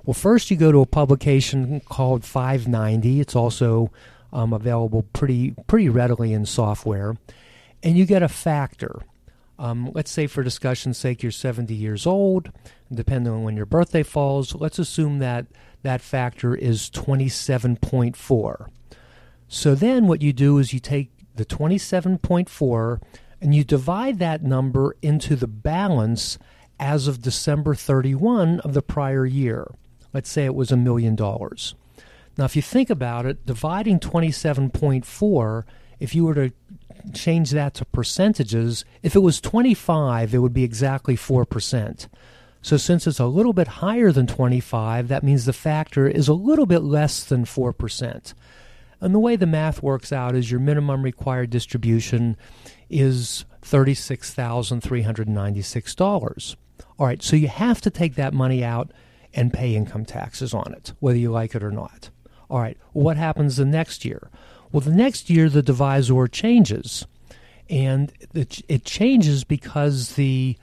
Well, 0.04 0.14
first 0.14 0.50
you 0.50 0.56
go 0.56 0.72
to 0.72 0.80
a 0.80 0.86
publication 0.86 1.78
called 1.88 2.24
590. 2.24 3.20
It's 3.20 3.36
also 3.36 3.92
um, 4.32 4.52
available 4.52 5.04
pretty 5.12 5.54
pretty 5.68 5.88
readily 5.88 6.32
in 6.32 6.46
software, 6.46 7.16
and 7.84 7.96
you 7.96 8.04
get 8.04 8.24
a 8.24 8.28
factor. 8.28 9.02
Um, 9.60 9.92
let's 9.94 10.10
say, 10.10 10.26
for 10.26 10.42
discussion's 10.42 10.98
sake, 10.98 11.22
you're 11.22 11.30
70 11.30 11.72
years 11.72 12.08
old. 12.08 12.50
Depending 12.92 13.32
on 13.32 13.44
when 13.44 13.56
your 13.56 13.66
birthday 13.66 14.02
falls, 14.02 14.52
let's 14.56 14.80
assume 14.80 15.20
that 15.20 15.46
that 15.84 16.00
factor 16.00 16.56
is 16.56 16.90
27.4. 16.90 18.66
So 19.54 19.74
then, 19.74 20.06
what 20.06 20.22
you 20.22 20.32
do 20.32 20.56
is 20.56 20.72
you 20.72 20.80
take 20.80 21.10
the 21.34 21.44
27.4 21.44 23.02
and 23.38 23.54
you 23.54 23.64
divide 23.64 24.18
that 24.18 24.42
number 24.42 24.96
into 25.02 25.36
the 25.36 25.46
balance 25.46 26.38
as 26.80 27.06
of 27.06 27.20
December 27.20 27.74
31 27.74 28.60
of 28.60 28.72
the 28.72 28.80
prior 28.80 29.26
year. 29.26 29.70
Let's 30.14 30.30
say 30.30 30.46
it 30.46 30.54
was 30.54 30.72
a 30.72 30.76
million 30.78 31.16
dollars. 31.16 31.74
Now, 32.38 32.46
if 32.46 32.56
you 32.56 32.62
think 32.62 32.88
about 32.88 33.26
it, 33.26 33.44
dividing 33.44 34.00
27.4, 34.00 35.64
if 36.00 36.14
you 36.14 36.24
were 36.24 36.34
to 36.34 36.52
change 37.12 37.50
that 37.50 37.74
to 37.74 37.84
percentages, 37.84 38.86
if 39.02 39.14
it 39.14 39.20
was 39.20 39.38
25, 39.38 40.32
it 40.32 40.38
would 40.38 40.54
be 40.54 40.64
exactly 40.64 41.14
4%. 41.14 42.08
So, 42.62 42.78
since 42.78 43.06
it's 43.06 43.20
a 43.20 43.26
little 43.26 43.52
bit 43.52 43.68
higher 43.68 44.12
than 44.12 44.26
25, 44.26 45.08
that 45.08 45.22
means 45.22 45.44
the 45.44 45.52
factor 45.52 46.08
is 46.08 46.26
a 46.26 46.32
little 46.32 46.64
bit 46.64 46.80
less 46.80 47.22
than 47.22 47.44
4%. 47.44 48.32
And 49.02 49.12
the 49.12 49.18
way 49.18 49.36
the 49.36 49.46
math 49.46 49.82
works 49.82 50.12
out 50.12 50.36
is 50.36 50.50
your 50.50 50.60
minimum 50.60 51.02
required 51.02 51.50
distribution 51.50 52.38
is 52.88 53.44
$36,396. 53.62 56.56
All 56.98 57.06
right, 57.06 57.20
so 57.20 57.34
you 57.34 57.48
have 57.48 57.80
to 57.80 57.90
take 57.90 58.14
that 58.14 58.32
money 58.32 58.62
out 58.62 58.92
and 59.34 59.52
pay 59.52 59.74
income 59.74 60.04
taxes 60.04 60.54
on 60.54 60.72
it, 60.72 60.92
whether 61.00 61.18
you 61.18 61.32
like 61.32 61.56
it 61.56 61.64
or 61.64 61.72
not. 61.72 62.10
All 62.48 62.60
right, 62.60 62.78
what 62.92 63.16
happens 63.16 63.56
the 63.56 63.64
next 63.64 64.04
year? 64.04 64.30
Well, 64.70 64.82
the 64.82 64.92
next 64.92 65.28
year 65.28 65.48
the 65.48 65.62
divisor 65.62 66.28
changes, 66.28 67.04
and 67.68 68.12
it 68.34 68.84
changes 68.84 69.42
because 69.42 70.14
the 70.14 70.56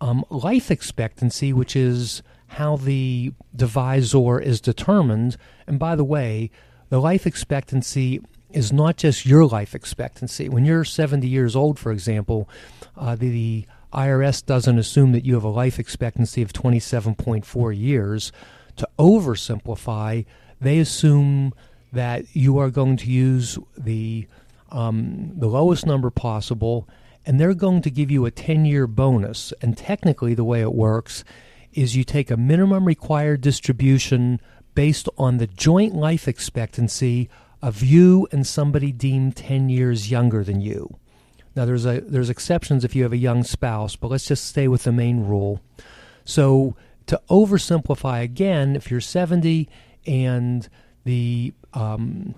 um, 0.00 0.24
life 0.30 0.70
expectancy, 0.70 1.52
which 1.52 1.74
is 1.74 2.22
how 2.46 2.76
the 2.76 3.32
divisor 3.56 4.38
is 4.38 4.60
determined, 4.60 5.36
and 5.66 5.80
by 5.80 5.96
the 5.96 6.04
way, 6.04 6.52
the 6.92 7.00
life 7.00 7.26
expectancy 7.26 8.20
is 8.50 8.70
not 8.70 8.98
just 8.98 9.24
your 9.24 9.46
life 9.46 9.74
expectancy. 9.74 10.50
When 10.50 10.66
you're 10.66 10.84
70 10.84 11.26
years 11.26 11.56
old, 11.56 11.78
for 11.78 11.90
example, 11.90 12.50
uh, 12.98 13.16
the, 13.16 13.30
the 13.30 13.66
IRS 13.94 14.44
doesn't 14.44 14.78
assume 14.78 15.12
that 15.12 15.24
you 15.24 15.32
have 15.32 15.42
a 15.42 15.48
life 15.48 15.78
expectancy 15.78 16.42
of 16.42 16.52
27.4 16.52 17.74
years. 17.74 18.30
To 18.76 18.86
oversimplify, 18.98 20.26
they 20.60 20.78
assume 20.80 21.54
that 21.94 22.26
you 22.36 22.58
are 22.58 22.68
going 22.68 22.98
to 22.98 23.10
use 23.10 23.58
the 23.74 24.26
um, 24.70 25.32
the 25.34 25.48
lowest 25.48 25.86
number 25.86 26.10
possible, 26.10 26.86
and 27.24 27.40
they're 27.40 27.54
going 27.54 27.80
to 27.80 27.90
give 27.90 28.10
you 28.10 28.26
a 28.26 28.30
10 28.30 28.66
year 28.66 28.86
bonus. 28.86 29.54
And 29.62 29.78
technically, 29.78 30.34
the 30.34 30.44
way 30.44 30.60
it 30.60 30.74
works 30.74 31.24
is 31.72 31.96
you 31.96 32.04
take 32.04 32.30
a 32.30 32.36
minimum 32.36 32.84
required 32.84 33.40
distribution 33.40 34.42
based 34.74 35.08
on 35.18 35.38
the 35.38 35.46
joint 35.46 35.94
life 35.94 36.26
expectancy 36.26 37.28
of 37.60 37.82
you 37.82 38.26
and 38.32 38.46
somebody 38.46 38.90
deemed 38.92 39.36
10 39.36 39.68
years 39.68 40.10
younger 40.10 40.42
than 40.42 40.60
you. 40.60 40.96
Now 41.54 41.64
there's 41.64 41.84
a 41.84 42.00
there's 42.00 42.30
exceptions 42.30 42.84
if 42.84 42.96
you 42.96 43.02
have 43.02 43.12
a 43.12 43.18
young 43.18 43.44
spouse, 43.44 43.94
but 43.94 44.10
let's 44.10 44.26
just 44.26 44.46
stay 44.46 44.68
with 44.68 44.84
the 44.84 44.92
main 44.92 45.26
rule. 45.26 45.60
So 46.24 46.76
to 47.06 47.20
oversimplify 47.28 48.22
again, 48.22 48.74
if 48.74 48.90
you're 48.90 49.00
70 49.00 49.68
and 50.06 50.68
the 51.04 51.52
um, 51.74 52.34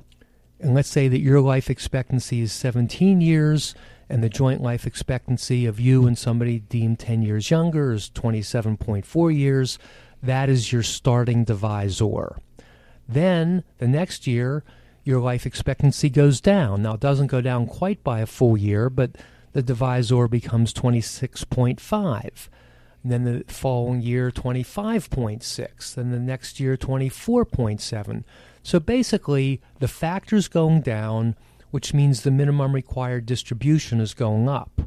and 0.61 0.75
let's 0.75 0.89
say 0.89 1.09
that 1.09 1.21
your 1.21 1.41
life 1.41 1.71
expectancy 1.71 2.41
is 2.41 2.53
17 2.53 3.21
years 3.21 3.75
and 4.09 4.23
the 4.23 4.29
joint 4.29 4.63
life 4.63 4.87
expectancy 4.87 5.67
of 5.67 5.81
you 5.81 6.07
and 6.07 6.17
somebody 6.17 6.61
deemed 6.61 6.99
10 6.99 7.23
years 7.23 7.51
younger 7.51 7.93
is 7.93 8.11
27.4 8.11 9.37
years, 9.37 9.79
that 10.25 10.49
is 10.49 10.73
your 10.73 10.83
starting 10.83 11.45
divisor. 11.45 12.37
Then 13.09 13.65
the 13.79 13.89
next 13.89 14.27
year 14.27 14.65
your 15.05 15.21
life 15.21 15.45
expectancy 15.45 16.09
goes 16.09 16.41
down. 16.41 16.83
Now, 16.83 16.95
it 16.95 17.01
doesn't 17.01 17.27
go 17.27 17.43
down 17.43 17.67
quite 17.67 18.03
by 18.03 18.21
a 18.21 18.27
full 18.27 18.57
year, 18.57 18.89
but 18.89 19.11
the 19.53 19.63
divisor 19.63 20.27
becomes 20.29 20.73
26.5. 20.73 22.49
And 23.03 23.13
then 23.13 23.25
the 23.25 23.45
following 23.47 24.01
year, 24.01 24.31
25.6. 24.31 25.95
Then 25.95 26.11
the 26.11 26.19
next 26.19 26.59
year, 26.59 26.77
24.7. 26.79 28.25
So 28.63 28.81
basically, 28.81 29.61
the 29.79 29.89
factor's 29.89 30.49
going 30.49 30.81
down, 30.81 31.37
which 31.71 31.93
means 31.93 32.23
the 32.23 32.31
minimum 32.31 32.75
required 32.75 33.27
distribution 33.27 34.01
is 34.01 34.15
going 34.15 34.49
up. 34.49 34.81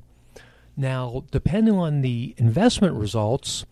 Now, 0.75 1.25
depending 1.29 1.75
on 1.75 2.01
the 2.01 2.33
investment 2.37 2.95
results, 2.95 3.65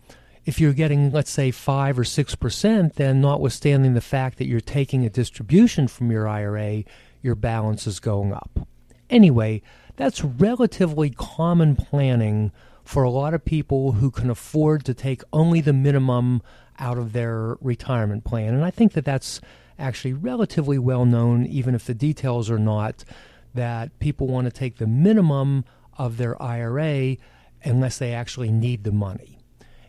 if 0.46 0.60
you're 0.60 0.72
getting, 0.72 1.10
let's 1.10 1.30
say, 1.30 1.50
5 1.50 1.98
or 1.98 2.04
6%, 2.04 2.94
then 2.94 3.20
notwithstanding 3.20 3.94
the 3.94 4.00
fact 4.00 4.38
that 4.38 4.46
you're 4.46 4.60
taking 4.60 5.04
a 5.04 5.10
distribution 5.10 5.88
from 5.88 6.12
your 6.12 6.28
IRA, 6.28 6.84
your 7.20 7.34
balance 7.34 7.86
is 7.86 7.98
going 7.98 8.32
up. 8.32 8.66
Anyway, 9.10 9.60
that's 9.96 10.24
relatively 10.24 11.10
common 11.10 11.74
planning 11.74 12.52
for 12.84 13.02
a 13.02 13.10
lot 13.10 13.34
of 13.34 13.44
people 13.44 13.92
who 13.92 14.08
can 14.12 14.30
afford 14.30 14.84
to 14.84 14.94
take 14.94 15.22
only 15.32 15.60
the 15.60 15.72
minimum 15.72 16.40
out 16.78 16.96
of 16.96 17.12
their 17.12 17.56
retirement 17.60 18.22
plan. 18.22 18.54
And 18.54 18.64
I 18.64 18.70
think 18.70 18.92
that 18.92 19.04
that's 19.04 19.40
actually 19.80 20.12
relatively 20.12 20.78
well 20.78 21.04
known, 21.04 21.44
even 21.46 21.74
if 21.74 21.84
the 21.84 21.94
details 21.94 22.48
are 22.48 22.58
not, 22.58 23.04
that 23.52 23.98
people 23.98 24.28
want 24.28 24.44
to 24.44 24.52
take 24.52 24.76
the 24.76 24.86
minimum 24.86 25.64
of 25.98 26.18
their 26.18 26.40
IRA 26.40 27.16
unless 27.64 27.98
they 27.98 28.12
actually 28.12 28.52
need 28.52 28.84
the 28.84 28.92
money. 28.92 29.35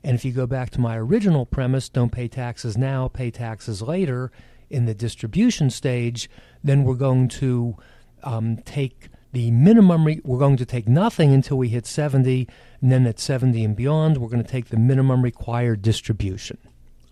And 0.07 0.15
if 0.15 0.23
you 0.23 0.31
go 0.31 0.47
back 0.47 0.69
to 0.69 0.79
my 0.79 0.95
original 0.95 1.45
premise, 1.45 1.89
don't 1.89 2.13
pay 2.13 2.29
taxes 2.29 2.77
now, 2.77 3.09
pay 3.09 3.29
taxes 3.29 3.81
later, 3.81 4.31
in 4.69 4.85
the 4.85 4.93
distribution 4.93 5.69
stage, 5.69 6.29
then 6.63 6.85
we're 6.85 6.95
going 6.95 7.27
to 7.27 7.75
um, 8.23 8.55
take 8.63 9.09
the 9.33 9.51
minimum, 9.51 10.05
re- 10.05 10.21
we're 10.23 10.39
going 10.39 10.55
to 10.55 10.65
take 10.65 10.87
nothing 10.87 11.33
until 11.33 11.57
we 11.57 11.67
hit 11.67 11.85
70, 11.85 12.47
and 12.81 12.89
then 12.89 13.05
at 13.05 13.19
70 13.19 13.61
and 13.65 13.75
beyond, 13.75 14.15
we're 14.19 14.29
going 14.29 14.41
to 14.41 14.49
take 14.49 14.67
the 14.67 14.77
minimum 14.77 15.23
required 15.23 15.81
distribution. 15.81 16.57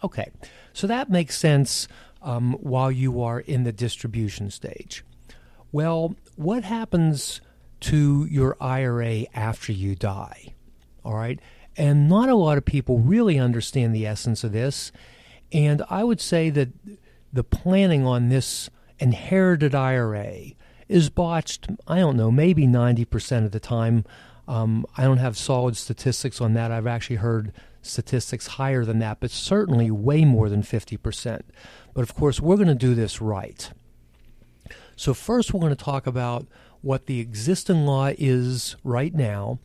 Okay, 0.01 0.31
so 0.71 0.87
that 0.87 1.09
makes 1.09 1.37
sense 1.37 1.89
um, 2.21 2.53
while 2.61 2.93
you 2.93 3.21
are 3.21 3.41
in 3.41 3.65
the 3.65 3.73
distribution 3.73 4.49
stage. 4.49 5.03
Well, 5.73 6.15
what 6.37 6.63
happens 6.63 7.41
to 7.81 8.25
your 8.31 8.55
IRA 8.61 9.25
after 9.33 9.73
you 9.73 9.95
die? 9.95 10.53
All 11.03 11.15
right, 11.15 11.41
and 11.77 12.07
not 12.07 12.29
a 12.29 12.35
lot 12.35 12.57
of 12.57 12.65
people 12.65 12.99
really 12.99 13.37
understand 13.37 13.93
the 13.93 14.05
essence 14.05 14.43
of 14.43 14.51
this. 14.51 14.91
And 15.51 15.83
I 15.89 16.03
would 16.03 16.21
say 16.21 16.49
that 16.49 16.69
the 17.31 17.43
planning 17.43 18.05
on 18.05 18.29
this 18.29 18.69
inherited 18.99 19.75
IRA 19.75 20.51
is 20.87 21.09
botched, 21.09 21.67
I 21.87 21.99
don't 21.99 22.17
know, 22.17 22.31
maybe 22.31 22.67
90% 22.67 23.45
of 23.45 23.51
the 23.51 23.59
time. 23.59 24.05
Um, 24.47 24.85
I 24.95 25.03
don't 25.03 25.17
have 25.17 25.37
solid 25.37 25.75
statistics 25.75 26.39
on 26.39 26.53
that. 26.53 26.71
I've 26.71 26.87
actually 26.87 27.17
heard 27.17 27.51
statistics 27.81 28.47
higher 28.47 28.85
than 28.85 28.99
that, 28.99 29.19
but 29.19 29.31
certainly 29.31 29.91
way 29.91 30.25
more 30.25 30.49
than 30.49 30.61
50%. 30.61 31.41
But 31.93 32.01
of 32.01 32.15
course, 32.15 32.39
we're 32.39 32.55
going 32.55 32.67
to 32.67 32.75
do 32.75 32.95
this 32.95 33.21
right. 33.21 33.71
So, 34.95 35.13
first, 35.13 35.53
we're 35.53 35.59
going 35.59 35.75
to 35.75 35.83
talk 35.83 36.07
about 36.07 36.47
what 36.81 37.07
the 37.07 37.19
existing 37.19 37.85
law 37.85 38.11
is 38.17 38.75
right 38.83 39.13
now 39.13 39.59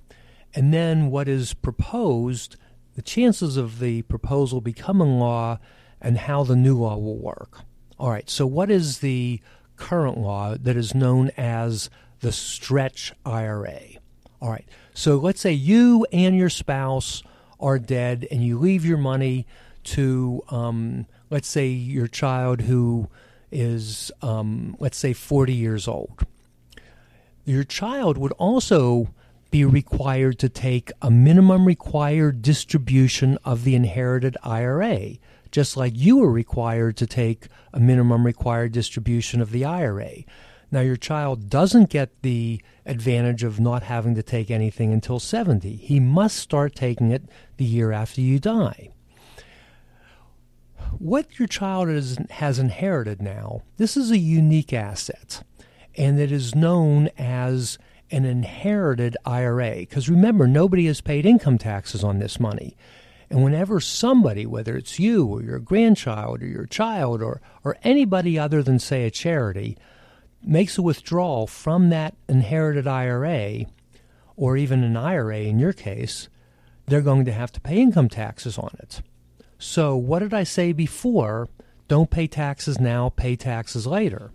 and 0.54 0.72
then 0.72 1.10
what 1.10 1.28
is 1.28 1.54
proposed, 1.54 2.56
the 2.94 3.02
chances 3.02 3.56
of 3.56 3.78
the 3.78 4.02
proposal 4.02 4.60
becoming 4.60 5.18
law, 5.18 5.58
and 6.00 6.18
how 6.18 6.44
the 6.44 6.56
new 6.56 6.78
law 6.78 6.96
will 6.96 7.18
work. 7.18 7.60
All 7.98 8.10
right, 8.10 8.28
so 8.28 8.46
what 8.46 8.70
is 8.70 8.98
the 8.98 9.40
current 9.76 10.18
law 10.18 10.56
that 10.58 10.76
is 10.76 10.94
known 10.94 11.30
as 11.36 11.90
the 12.20 12.32
stretch 12.32 13.12
IRA? 13.24 13.80
All 14.40 14.50
right, 14.50 14.66
so 14.94 15.16
let's 15.16 15.40
say 15.40 15.52
you 15.52 16.06
and 16.12 16.36
your 16.36 16.48
spouse 16.48 17.22
are 17.60 17.78
dead 17.78 18.26
and 18.30 18.42
you 18.42 18.58
leave 18.58 18.84
your 18.84 18.98
money 18.98 19.46
to, 19.82 20.42
um, 20.48 21.06
let's 21.28 21.48
say, 21.48 21.68
your 21.68 22.06
child 22.06 22.62
who 22.62 23.08
is, 23.52 24.10
um, 24.22 24.76
let's 24.78 24.96
say, 24.98 25.12
40 25.12 25.52
years 25.52 25.86
old. 25.86 26.26
Your 27.44 27.64
child 27.64 28.16
would 28.18 28.32
also 28.32 29.08
be 29.50 29.64
required 29.64 30.38
to 30.38 30.48
take 30.48 30.92
a 31.02 31.10
minimum 31.10 31.66
required 31.66 32.42
distribution 32.42 33.38
of 33.44 33.64
the 33.64 33.74
inherited 33.74 34.36
IRA, 34.42 35.16
just 35.50 35.76
like 35.76 35.92
you 35.96 36.18
were 36.18 36.30
required 36.30 36.96
to 36.98 37.06
take 37.06 37.48
a 37.72 37.80
minimum 37.80 38.24
required 38.24 38.72
distribution 38.72 39.40
of 39.40 39.50
the 39.50 39.64
IRA. 39.64 40.24
Now, 40.72 40.80
your 40.80 40.96
child 40.96 41.50
doesn't 41.50 41.90
get 41.90 42.22
the 42.22 42.62
advantage 42.86 43.42
of 43.42 43.58
not 43.58 43.82
having 43.82 44.14
to 44.14 44.22
take 44.22 44.50
anything 44.50 44.92
until 44.92 45.18
70. 45.18 45.76
He 45.76 45.98
must 45.98 46.36
start 46.36 46.76
taking 46.76 47.10
it 47.10 47.24
the 47.56 47.64
year 47.64 47.90
after 47.90 48.20
you 48.20 48.38
die. 48.38 48.90
What 50.98 51.38
your 51.38 51.48
child 51.48 51.88
is, 51.88 52.18
has 52.30 52.58
inherited 52.58 53.20
now, 53.20 53.62
this 53.78 53.96
is 53.96 54.10
a 54.10 54.18
unique 54.18 54.72
asset, 54.72 55.42
and 55.96 56.20
it 56.20 56.30
is 56.30 56.54
known 56.54 57.08
as 57.18 57.78
an 58.10 58.24
inherited 58.24 59.16
IRA. 59.24 59.76
Because 59.76 60.08
remember, 60.08 60.46
nobody 60.46 60.86
has 60.86 61.00
paid 61.00 61.26
income 61.26 61.58
taxes 61.58 62.04
on 62.04 62.18
this 62.18 62.40
money. 62.40 62.76
And 63.30 63.44
whenever 63.44 63.80
somebody, 63.80 64.44
whether 64.44 64.76
it's 64.76 64.98
you 64.98 65.24
or 65.26 65.42
your 65.42 65.60
grandchild 65.60 66.42
or 66.42 66.46
your 66.46 66.66
child 66.66 67.22
or, 67.22 67.40
or 67.62 67.76
anybody 67.84 68.38
other 68.38 68.62
than, 68.62 68.78
say, 68.78 69.04
a 69.04 69.10
charity, 69.10 69.78
makes 70.42 70.76
a 70.76 70.82
withdrawal 70.82 71.46
from 71.46 71.90
that 71.90 72.16
inherited 72.28 72.86
IRA, 72.86 73.66
or 74.36 74.56
even 74.56 74.82
an 74.82 74.96
IRA 74.96 75.40
in 75.40 75.58
your 75.58 75.72
case, 75.72 76.28
they're 76.86 77.00
going 77.00 77.24
to 77.24 77.32
have 77.32 77.52
to 77.52 77.60
pay 77.60 77.80
income 77.80 78.08
taxes 78.08 78.58
on 78.58 78.70
it. 78.80 79.02
So, 79.58 79.94
what 79.96 80.20
did 80.20 80.34
I 80.34 80.42
say 80.42 80.72
before? 80.72 81.48
Don't 81.86 82.10
pay 82.10 82.26
taxes 82.26 82.80
now, 82.80 83.10
pay 83.10 83.36
taxes 83.36 83.86
later. 83.86 84.32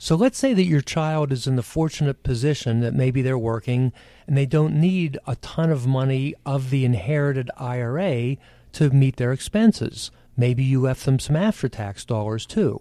So 0.00 0.14
let's 0.14 0.38
say 0.38 0.54
that 0.54 0.64
your 0.64 0.80
child 0.80 1.32
is 1.32 1.48
in 1.48 1.56
the 1.56 1.62
fortunate 1.62 2.22
position 2.22 2.80
that 2.80 2.94
maybe 2.94 3.20
they're 3.20 3.36
working 3.36 3.92
and 4.28 4.36
they 4.36 4.46
don't 4.46 4.80
need 4.80 5.18
a 5.26 5.34
ton 5.36 5.70
of 5.70 5.88
money 5.88 6.36
of 6.46 6.70
the 6.70 6.84
inherited 6.84 7.50
IRA 7.56 8.36
to 8.74 8.90
meet 8.90 9.16
their 9.16 9.32
expenses. 9.32 10.12
Maybe 10.36 10.62
you 10.62 10.80
left 10.80 11.04
them 11.04 11.18
some 11.18 11.34
after 11.34 11.68
tax 11.68 12.04
dollars 12.04 12.46
too. 12.46 12.78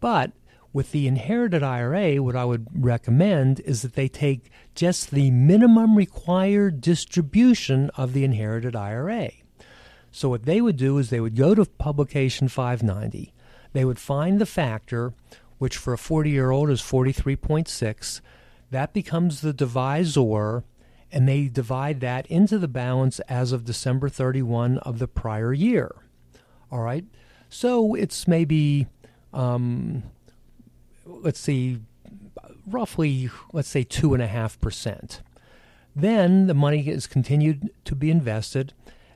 But 0.00 0.32
with 0.72 0.90
the 0.90 1.06
inherited 1.06 1.62
IRA, 1.62 2.20
what 2.20 2.34
I 2.34 2.44
would 2.44 2.66
recommend 2.74 3.60
is 3.60 3.82
that 3.82 3.94
they 3.94 4.08
take 4.08 4.50
just 4.74 5.12
the 5.12 5.30
minimum 5.30 5.96
required 5.96 6.80
distribution 6.80 7.90
of 7.94 8.12
the 8.12 8.24
inherited 8.24 8.74
IRA. 8.74 9.30
So, 10.10 10.28
what 10.28 10.46
they 10.46 10.60
would 10.60 10.76
do 10.76 10.98
is 10.98 11.10
they 11.10 11.20
would 11.20 11.36
go 11.36 11.54
to 11.54 11.64
publication 11.64 12.48
590, 12.48 13.32
they 13.72 13.84
would 13.84 14.00
find 14.00 14.40
the 14.40 14.46
factor 14.46 15.12
which 15.58 15.76
for 15.76 15.92
a 15.92 15.98
40 15.98 16.30
year 16.30 16.50
old 16.50 16.70
is 16.70 16.80
43.6. 16.80 18.20
That 18.70 18.92
becomes 18.92 19.40
the 19.40 19.52
divisor, 19.52 20.64
and 21.12 21.28
they 21.28 21.48
divide 21.48 22.00
that 22.00 22.26
into 22.26 22.58
the 22.58 22.68
balance 22.68 23.20
as 23.20 23.52
of 23.52 23.64
December 23.64 24.08
31 24.08 24.78
of 24.78 24.98
the 24.98 25.08
prior 25.08 25.52
year. 25.52 25.94
All 26.70 26.80
right? 26.80 27.04
So 27.48 27.94
it's 27.94 28.26
maybe, 28.26 28.88
um, 29.32 30.02
let's 31.06 31.38
see, 31.38 31.80
roughly, 32.66 33.30
let's 33.52 33.68
say 33.68 33.84
2.5%. 33.84 35.20
Then 35.94 36.48
the 36.48 36.54
money 36.54 36.88
is 36.88 37.06
continued 37.06 37.70
to 37.84 37.94
be 37.94 38.10
invested 38.10 38.72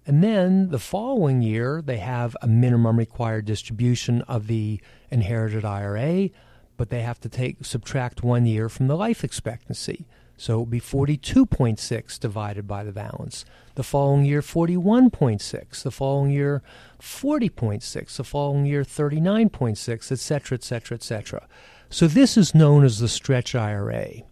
and 0.09 0.25
then 0.25 0.71
the 0.71 0.78
following 0.78 1.42
year, 1.42 1.83
they 1.85 1.99
have 1.99 2.35
a 2.40 2.47
minimum 2.47 2.99
required 2.99 3.45
distribution 3.45 4.23
of 4.23 4.47
the 4.47 4.80
inherited 5.11 5.65
IRA, 5.65 6.31
but 6.77 6.91
they 6.91 7.03
have 7.03 7.21
to 7.21 7.29
take 7.29 7.65
subtract 7.65 8.23
one 8.23 8.47
year 8.47 8.69
from 8.69 8.88
the 8.88 8.97
life 8.97 9.25
expectancy. 9.25 10.07
So 10.37 10.55
it 10.55 10.59
would 10.61 10.71
be 10.71 10.81
42.6 10.81 12.21
divided 12.21 12.69
by 12.69 12.85
the 12.85 12.93
balance. 12.93 13.45
The 13.75 13.83
following 13.83 14.25
year, 14.25 14.41
41.6. 14.41 15.83
The 15.83 15.91
following 15.91 16.31
year, 16.31 16.62
40.6. 17.00 18.17
The 18.17 18.25
following 18.25 18.65
year, 18.65 18.85
39.6, 18.85 20.12
etc., 20.12 20.57
etc., 20.57 20.95
etc. 20.95 21.49
So 21.91 22.07
this 22.07 22.37
is 22.37 22.55
known 22.55 22.85
as 22.85 23.00
the 23.00 23.09
stretch 23.09 23.57
IRA. 23.57 24.23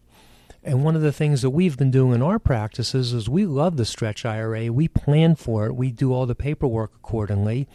And 0.62 0.84
one 0.84 0.94
of 0.94 1.02
the 1.02 1.12
things 1.12 1.42
that 1.42 1.50
we've 1.50 1.76
been 1.76 1.90
doing 1.90 2.14
in 2.14 2.22
our 2.22 2.38
practices 2.38 3.12
is 3.12 3.28
we 3.28 3.44
love 3.44 3.76
the 3.76 3.84
stretch 3.84 4.24
IRA. 4.24 4.72
We 4.72 4.86
plan 4.88 5.34
for 5.34 5.66
it. 5.66 5.74
We 5.74 5.90
do 5.90 6.12
all 6.12 6.26
the 6.26 6.34
paperwork 6.34 6.92
accordingly. 6.94 7.68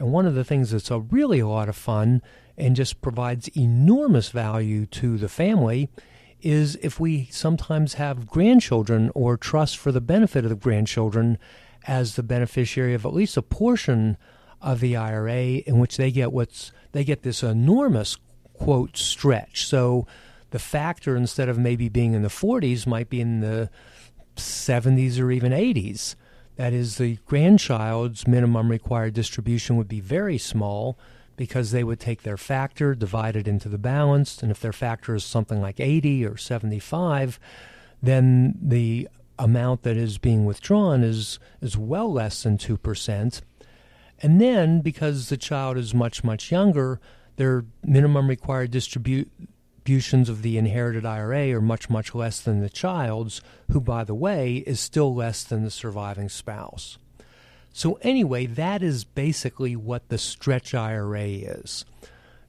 And 0.00 0.10
one 0.10 0.26
of 0.26 0.34
the 0.34 0.44
things 0.44 0.70
that's 0.70 0.90
a 0.90 0.98
really 0.98 1.40
a 1.40 1.46
lot 1.46 1.68
of 1.68 1.76
fun 1.76 2.22
and 2.56 2.74
just 2.74 3.02
provides 3.02 3.48
enormous 3.48 4.30
value 4.30 4.86
to 4.86 5.18
the 5.18 5.28
family 5.28 5.90
is 6.40 6.76
if 6.82 6.98
we 6.98 7.26
sometimes 7.30 7.94
have 7.94 8.26
grandchildren 8.26 9.10
or 9.14 9.36
trust 9.36 9.76
for 9.76 9.92
the 9.92 10.00
benefit 10.00 10.42
of 10.44 10.48
the 10.48 10.56
grandchildren 10.56 11.36
as 11.86 12.16
the 12.16 12.22
beneficiary 12.22 12.94
of 12.94 13.04
at 13.04 13.12
least 13.12 13.36
a 13.36 13.42
portion 13.42 14.16
of 14.62 14.80
the 14.80 14.96
IRA 14.96 15.42
in 15.42 15.78
which 15.78 15.98
they 15.98 16.10
get 16.10 16.32
what's 16.32 16.72
they 16.92 17.04
get 17.04 17.22
this 17.22 17.42
enormous 17.42 18.16
quote 18.54 18.96
stretch. 18.96 19.66
So 19.66 20.06
the 20.50 20.58
factor 20.58 21.14
instead 21.14 21.50
of 21.50 21.58
maybe 21.58 21.90
being 21.90 22.14
in 22.14 22.22
the 22.22 22.28
40s 22.28 22.86
might 22.86 23.10
be 23.10 23.20
in 23.20 23.40
the 23.40 23.70
70s 24.36 25.20
or 25.20 25.30
even 25.30 25.52
80s. 25.52 26.14
That 26.60 26.74
is, 26.74 26.98
the 26.98 27.16
grandchild's 27.24 28.28
minimum 28.28 28.70
required 28.70 29.14
distribution 29.14 29.78
would 29.78 29.88
be 29.88 30.00
very 30.00 30.36
small 30.36 30.98
because 31.34 31.70
they 31.70 31.82
would 31.82 31.98
take 31.98 32.22
their 32.22 32.36
factor, 32.36 32.94
divide 32.94 33.34
it 33.34 33.48
into 33.48 33.70
the 33.70 33.78
balance, 33.78 34.42
and 34.42 34.50
if 34.50 34.60
their 34.60 34.74
factor 34.74 35.14
is 35.14 35.24
something 35.24 35.62
like 35.62 35.80
80 35.80 36.26
or 36.26 36.36
75, 36.36 37.40
then 38.02 38.58
the 38.60 39.08
amount 39.38 39.84
that 39.84 39.96
is 39.96 40.18
being 40.18 40.44
withdrawn 40.44 41.02
is, 41.02 41.38
is 41.62 41.78
well 41.78 42.12
less 42.12 42.42
than 42.42 42.58
2%. 42.58 43.40
And 44.22 44.38
then, 44.38 44.82
because 44.82 45.30
the 45.30 45.38
child 45.38 45.78
is 45.78 45.94
much, 45.94 46.22
much 46.22 46.52
younger, 46.52 47.00
their 47.36 47.64
minimum 47.82 48.28
required 48.28 48.70
distribute 48.70 49.32
distributions 49.90 50.28
of 50.28 50.42
the 50.42 50.56
inherited 50.56 51.04
IRA 51.04 51.52
are 51.52 51.60
much, 51.60 51.90
much 51.90 52.14
less 52.14 52.40
than 52.40 52.60
the 52.60 52.70
child's, 52.70 53.42
who, 53.72 53.80
by 53.80 54.04
the 54.04 54.14
way, 54.14 54.58
is 54.58 54.78
still 54.78 55.12
less 55.12 55.42
than 55.42 55.64
the 55.64 55.70
surviving 55.70 56.28
spouse. 56.28 56.96
So, 57.72 57.94
anyway, 58.02 58.46
that 58.46 58.84
is 58.84 59.02
basically 59.02 59.74
what 59.74 60.08
the 60.08 60.16
stretch 60.16 60.74
IRA 60.74 61.26
is. 61.26 61.84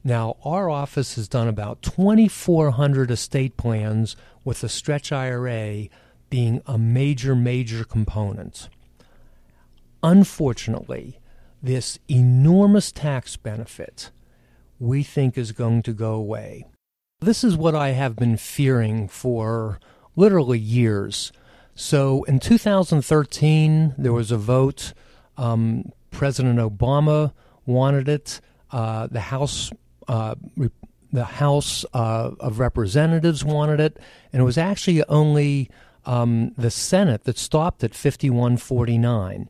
Now, 0.04 0.36
our 0.44 0.70
office 0.70 1.16
has 1.16 1.26
done 1.26 1.48
about 1.48 1.82
2,400 1.82 3.10
estate 3.10 3.56
plans 3.56 4.14
with 4.44 4.60
the 4.60 4.68
stretch 4.68 5.10
IRA 5.10 5.88
being 6.30 6.62
a 6.64 6.78
major, 6.78 7.34
major 7.34 7.82
component. 7.82 8.68
Unfortunately, 10.00 11.18
this 11.60 11.98
enormous 12.08 12.92
tax 12.92 13.36
benefit 13.36 14.12
we 14.78 15.02
think 15.02 15.36
is 15.36 15.50
going 15.50 15.82
to 15.82 15.92
go 15.92 16.12
away. 16.12 16.66
This 17.22 17.44
is 17.44 17.56
what 17.56 17.76
I 17.76 17.90
have 17.90 18.16
been 18.16 18.36
fearing 18.36 19.06
for 19.06 19.78
literally 20.16 20.58
years. 20.58 21.30
So 21.72 22.24
in 22.24 22.40
2013, 22.40 23.94
there 23.96 24.12
was 24.12 24.32
a 24.32 24.36
vote. 24.36 24.92
Um, 25.36 25.92
President 26.10 26.58
Obama 26.58 27.32
wanted 27.64 28.08
it. 28.08 28.40
Uh, 28.72 29.06
the 29.06 29.20
House, 29.20 29.70
uh, 30.08 30.34
the 31.12 31.24
House 31.24 31.84
uh, 31.94 32.32
of 32.40 32.58
Representatives 32.58 33.44
wanted 33.44 33.78
it, 33.78 34.00
and 34.32 34.42
it 34.42 34.44
was 34.44 34.58
actually 34.58 35.04
only 35.04 35.70
um, 36.04 36.52
the 36.58 36.72
Senate 36.72 37.22
that 37.22 37.38
stopped 37.38 37.84
at 37.84 37.94
5149. 37.94 39.48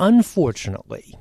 Unfortunately, 0.00 1.18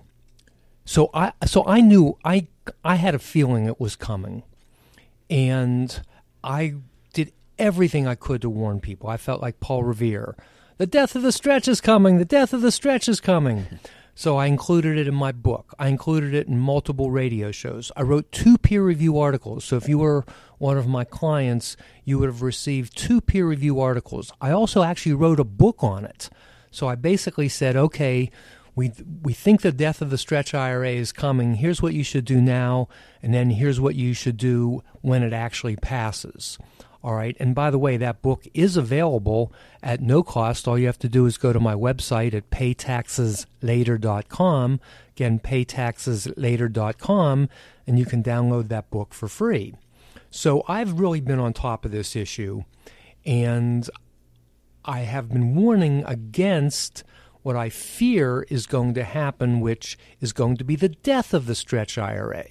so 0.85 1.09
I 1.13 1.33
so 1.45 1.65
I 1.65 1.81
knew 1.81 2.17
I 2.23 2.47
I 2.85 2.95
had 2.95 3.13
a 3.13 3.19
feeling 3.19 3.65
it 3.65 3.81
was 3.81 3.97
coming 3.97 4.43
and 5.29 6.01
I 6.43 6.75
did 7.13 7.33
everything 7.57 8.07
I 8.07 8.15
could 8.15 8.41
to 8.41 8.49
warn 8.49 8.79
people. 8.79 9.09
I 9.09 9.17
felt 9.17 9.41
like 9.41 9.59
Paul 9.59 9.83
Revere. 9.83 10.35
The 10.77 10.87
death 10.87 11.15
of 11.15 11.21
the 11.21 11.31
stretch 11.31 11.67
is 11.67 11.79
coming. 11.79 12.17
The 12.17 12.25
death 12.25 12.53
of 12.53 12.61
the 12.61 12.71
stretch 12.71 13.07
is 13.07 13.19
coming. 13.19 13.67
So 14.17 14.37
I 14.37 14.45
included 14.45 14.97
it 14.97 15.09
in 15.09 15.13
my 15.13 15.33
book. 15.33 15.73
I 15.77 15.89
included 15.89 16.33
it 16.33 16.47
in 16.47 16.57
multiple 16.57 17.11
radio 17.11 17.51
shows. 17.51 17.91
I 17.97 18.03
wrote 18.03 18.31
two 18.31 18.57
peer 18.57 18.81
review 18.81 19.19
articles. 19.19 19.65
So 19.65 19.75
if 19.75 19.89
you 19.89 19.97
were 19.97 20.23
one 20.57 20.77
of 20.77 20.87
my 20.87 21.03
clients, 21.03 21.75
you 22.05 22.17
would 22.19 22.29
have 22.29 22.41
received 22.41 22.97
two 22.97 23.19
peer 23.19 23.45
review 23.45 23.81
articles. 23.81 24.31
I 24.39 24.51
also 24.51 24.83
actually 24.83 25.15
wrote 25.15 25.41
a 25.41 25.43
book 25.43 25.83
on 25.83 26.05
it. 26.05 26.29
So 26.71 26.87
I 26.87 26.95
basically 26.95 27.49
said, 27.49 27.75
okay, 27.75 28.31
we 28.75 28.91
we 29.23 29.33
think 29.33 29.61
the 29.61 29.71
death 29.71 30.01
of 30.01 30.09
the 30.09 30.17
stretch 30.17 30.53
IRA 30.53 30.91
is 30.91 31.11
coming. 31.11 31.55
Here's 31.55 31.81
what 31.81 31.93
you 31.93 32.03
should 32.03 32.25
do 32.25 32.41
now, 32.41 32.89
and 33.23 33.33
then 33.33 33.51
here's 33.51 33.79
what 33.79 33.95
you 33.95 34.13
should 34.13 34.37
do 34.37 34.83
when 35.01 35.23
it 35.23 35.33
actually 35.33 35.77
passes. 35.77 36.57
All 37.05 37.13
right. 37.13 37.37
And 37.39 37.53
by 37.53 37.69
the 37.69 37.77
way, 37.77 37.97
that 37.97 38.23
book 38.23 38.47
is 38.55 38.77
available 38.77 39.53
at 39.83 40.01
no 40.01 40.23
cost. 40.23 40.67
All 40.67 40.75
you 40.77 40.87
have 40.87 40.97
to 40.99 41.07
do 41.07 41.25
is 41.27 41.37
go 41.37 41.53
to 41.53 41.59
my 41.59 41.75
website 41.75 42.33
at 42.33 42.49
paytaxeslater.com. 42.49 44.79
Again, 45.11 45.39
paytaxeslater.com, 45.39 47.49
and 47.85 47.99
you 47.99 48.05
can 48.05 48.23
download 48.23 48.69
that 48.69 48.89
book 48.89 49.13
for 49.13 49.27
free. 49.27 49.75
So 50.31 50.63
I've 50.67 50.99
really 50.99 51.21
been 51.21 51.39
on 51.39 51.53
top 51.53 51.85
of 51.85 51.91
this 51.91 52.15
issue, 52.15 52.63
and 53.23 53.87
I 54.83 55.01
have 55.01 55.29
been 55.29 55.53
warning 55.53 56.03
against 56.07 57.03
what 57.45 57.55
I 57.55 57.69
fear 57.69 58.43
is 58.49 58.65
going 58.65 58.95
to 58.95 59.03
happen, 59.03 59.59
which 59.59 59.99
is 60.19 60.33
going 60.33 60.57
to 60.57 60.63
be 60.63 60.75
the 60.75 60.89
death 60.89 61.31
of 61.31 61.45
the 61.45 61.53
stretch 61.53 61.95
IRA. 61.95 62.45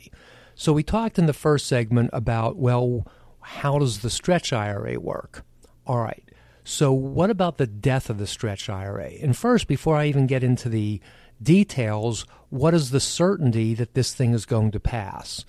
So 0.54 0.72
we 0.72 0.84
talked 0.84 1.18
in 1.18 1.26
the 1.26 1.32
first 1.32 1.66
segment 1.66 2.10
about, 2.12 2.58
well, 2.58 3.04
how 3.40 3.80
does 3.80 4.02
the 4.02 4.08
stretch 4.08 4.52
IRA 4.52 5.00
work? 5.00 5.44
All 5.84 5.98
right. 5.98 6.22
So, 6.62 6.92
what 6.92 7.28
about 7.28 7.58
the 7.58 7.66
death 7.66 8.08
of 8.08 8.18
the 8.18 8.26
stretch 8.28 8.68
IRA? 8.68 9.10
And 9.20 9.36
first, 9.36 9.66
before 9.66 9.96
I 9.96 10.06
even 10.06 10.28
get 10.28 10.44
into 10.44 10.68
the 10.68 11.00
details, 11.42 12.24
what 12.50 12.72
is 12.72 12.90
the 12.90 13.00
certainty 13.00 13.74
that 13.74 13.94
this 13.94 14.14
thing 14.14 14.32
is 14.32 14.46
going 14.46 14.70
to 14.70 14.80
pass? 14.80 15.44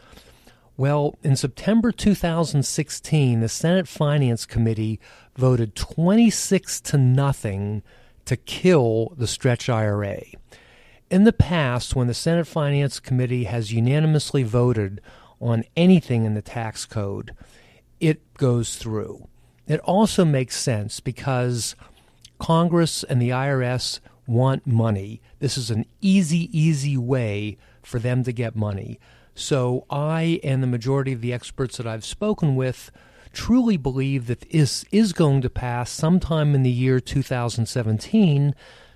Well, 0.76 1.20
in 1.22 1.36
September 1.36 1.92
2016, 1.92 3.42
the 3.42 3.48
Senate 3.48 3.88
Finance 3.88 4.48
Committee 4.48 5.00
voted 5.38 5.76
26 5.76 6.82
to 6.82 6.98
nothing 6.98 7.84
to 8.26 8.36
kill 8.36 9.14
the 9.18 9.28
stretch 9.28 9.70
IRA. 9.70 10.22
In 11.10 11.24
the 11.24 11.34
past, 11.34 11.96
when 11.96 12.08
the 12.08 12.14
Senate 12.14 12.48
Finance 12.48 13.00
Committee 13.00 13.46
has 13.46 13.72
unanimously 13.72 14.44
voted 14.44 15.02
on 15.40 15.64
anything 15.76 16.26
in 16.26 16.34
the 16.34 16.42
tax 16.42 16.86
code, 16.86 17.36
it 18.00 18.34
goes 18.36 18.76
through. 18.76 19.28
It 19.68 19.80
also 19.82 20.26
makes 20.26 20.58
sense 20.58 21.00
because 21.00 21.76
Congress 22.40 23.04
and 23.04 23.22
the 23.22 23.30
IRS 23.30 24.00
want 24.28 24.66
money. 24.66 25.22
This 25.40 25.58
is 25.58 25.70
an 25.70 25.86
easy, 26.02 26.50
easy 26.58 26.98
way 26.98 27.58
for 27.84 28.00
them 28.00 28.24
to 28.24 28.32
get 28.32 28.56
money. 28.56 29.00
So 29.36 29.86
I 29.90 30.40
and 30.44 30.64
the 30.64 30.68
majority 30.68 31.14
of 31.14 31.22
the 31.22 31.34
experts 31.34 31.78
that 31.78 31.88
I've 31.88 32.06
spoken 32.06 32.56
with 32.56 32.92
truly 33.36 33.78
believe 33.78 34.28
that 34.28 34.50
this 34.50 34.86
is 34.92 35.14
going 35.14 35.42
to 35.42 35.50
pass 35.50 35.92
sometime 35.92 36.56
in 36.56 36.64
the 36.64 36.72
year 36.72 37.00
2017. 37.00 38.56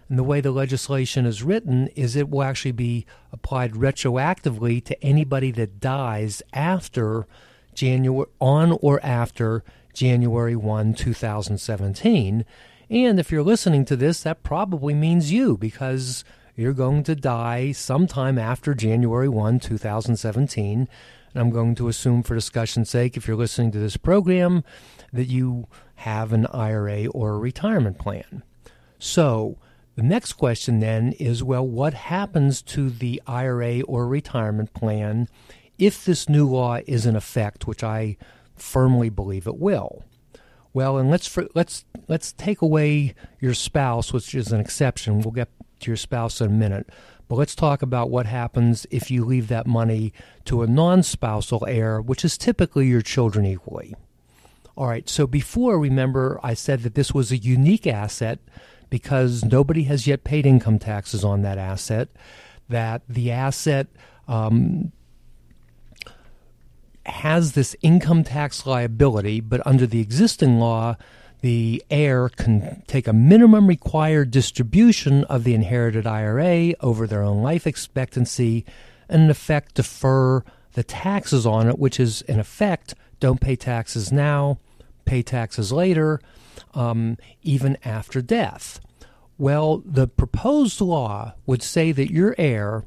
And 0.10 0.18
the 0.18 0.24
way 0.24 0.42
the 0.42 0.52
legislation 0.52 1.28
is 1.28 1.44
written 1.44 1.90
is 1.90 2.16
it 2.16 2.30
will 2.30 2.42
actually 2.42 2.72
be 2.72 3.06
applied 3.32 3.74
retroactively 3.74 4.84
to 4.86 5.04
anybody 5.04 5.52
that 5.52 5.80
dies 5.80 6.42
after 6.54 7.28
January 7.76 8.28
on 8.40 8.78
or 8.82 9.00
after 9.06 9.64
January 9.94 10.56
1, 10.56 10.96
2017. 10.96 12.46
And 12.90 13.20
if 13.20 13.32
you're 13.32 13.44
listening 13.44 13.86
to 13.86 13.96
this, 13.96 14.24
that 14.24 14.42
probably 14.42 14.96
means 14.96 15.32
you 15.32 15.58
because 15.58 16.24
you're 16.56 16.74
going 16.74 17.04
to 17.04 17.16
die 17.16 17.72
sometime 17.72 18.40
after 18.40 18.74
January 18.74 19.30
1, 19.30 19.60
2017. 19.60 20.88
And 21.34 21.42
I'm 21.42 21.52
going 21.52 21.76
to 21.76 21.88
assume, 21.88 22.24
for 22.24 22.36
discussion's 22.36 22.90
sake, 22.90 23.16
if 23.16 23.28
you're 23.28 23.38
listening 23.38 23.72
to 23.72 23.80
this 23.80 23.98
program, 23.98 24.64
that 25.14 25.28
you 25.28 25.68
have 25.96 26.34
an 26.34 26.46
IRA 26.48 27.08
or 27.08 27.34
a 27.34 27.40
retirement 27.40 28.00
plan. 28.00 28.44
So, 28.98 29.58
the 29.96 30.04
next 30.04 30.34
question 30.34 30.80
then 30.80 31.12
is 31.14 31.44
well, 31.44 31.68
what 31.68 31.94
happens 31.94 32.62
to 32.62 32.90
the 32.90 33.22
IRA 33.28 33.82
or 33.82 34.08
retirement 34.08 34.74
plan 34.74 35.28
if 35.78 36.06
this 36.06 36.30
new 36.30 36.48
law 36.48 36.80
is 36.88 37.06
in 37.06 37.16
effect, 37.16 37.68
which 37.68 37.84
I 37.84 38.16
firmly 38.56 39.10
believe 39.10 39.46
it 39.46 39.58
will? 39.58 40.04
Well, 40.74 40.98
and 40.98 41.10
let's 41.10 41.36
let's 41.56 41.86
let's 42.08 42.32
take 42.34 42.62
away 42.62 43.16
your 43.40 43.54
spouse, 43.54 44.14
which 44.14 44.34
is 44.36 44.52
an 44.52 44.62
exception. 44.62 45.20
We'll 45.22 45.32
get 45.32 45.50
to 45.82 45.92
your 45.92 45.98
spouse 45.98 46.40
in 46.42 46.48
a 46.48 46.54
minute. 46.54 46.90
But 47.30 47.36
let's 47.36 47.56
talk 47.56 47.84
about 47.84 48.10
what 48.10 48.26
happens 48.26 48.88
if 48.90 49.12
you 49.12 49.24
leave 49.24 49.48
that 49.48 49.68
money 49.68 50.12
to 50.46 50.64
a 50.64 50.68
non 50.68 51.04
spousal 51.04 51.64
heir, 51.68 52.02
which 52.02 52.26
is 52.26 52.38
typically 52.38 52.88
your 52.88 53.04
children 53.04 53.46
equally. 53.46 53.96
All 54.76 54.88
right, 54.88 55.08
so 55.08 55.28
before, 55.28 55.78
remember, 55.78 56.40
I 56.42 56.56
said 56.56 56.82
that 56.82 56.96
this 56.96 57.14
was 57.14 57.32
a 57.32 57.38
unique 57.38 57.86
asset 57.86 58.40
because 58.90 59.46
nobody 59.46 59.84
has 59.84 60.08
yet 60.08 60.24
paid 60.24 60.48
income 60.48 60.80
taxes 60.80 61.24
on 61.24 61.44
that 61.44 61.60
asset, 61.60 62.10
that 62.68 63.04
the 63.08 63.30
asset 63.30 63.88
um, 64.28 64.92
has 67.06 67.52
this 67.52 67.76
income 67.84 68.24
tax 68.24 68.66
liability, 68.66 69.40
but 69.40 69.66
under 69.68 69.86
the 69.86 70.00
existing 70.00 70.60
law, 70.60 70.96
the 71.42 71.84
heir 71.90 72.30
can 72.30 72.84
take 72.88 73.08
a 73.08 73.14
minimum 73.14 73.68
required 73.68 74.32
distribution 74.32 75.24
of 75.26 75.44
the 75.44 75.54
inherited 75.54 76.06
IRA 76.06 76.74
over 76.82 77.08
their 77.08 77.24
own 77.24 77.42
life 77.42 77.66
expectancy 77.66 78.66
and, 79.08 79.24
in 79.24 79.30
effect, 79.30 79.76
defer 79.76 80.44
the 80.74 80.84
taxes 80.84 81.46
on 81.46 81.68
it, 81.68 81.80
which 81.80 82.00
is, 82.00 82.22
in 82.24 82.40
effect, 82.40 82.94
don't 83.20 83.42
pay 83.42 83.56
taxes 83.56 84.12
now, 84.12 84.58
pay 85.06 85.22
taxes 85.22 85.72
later, 85.72 86.22
um, 86.74 87.18
even 87.42 87.78
after 87.84 88.22
death. 88.22 88.80
Well, 89.38 89.82
the 89.86 90.08
proposed 90.08 90.82
law 90.82 91.34
would 91.46 91.64
say 91.64 91.92
that 91.94 92.12
your 92.12 92.36
heir 92.38 92.84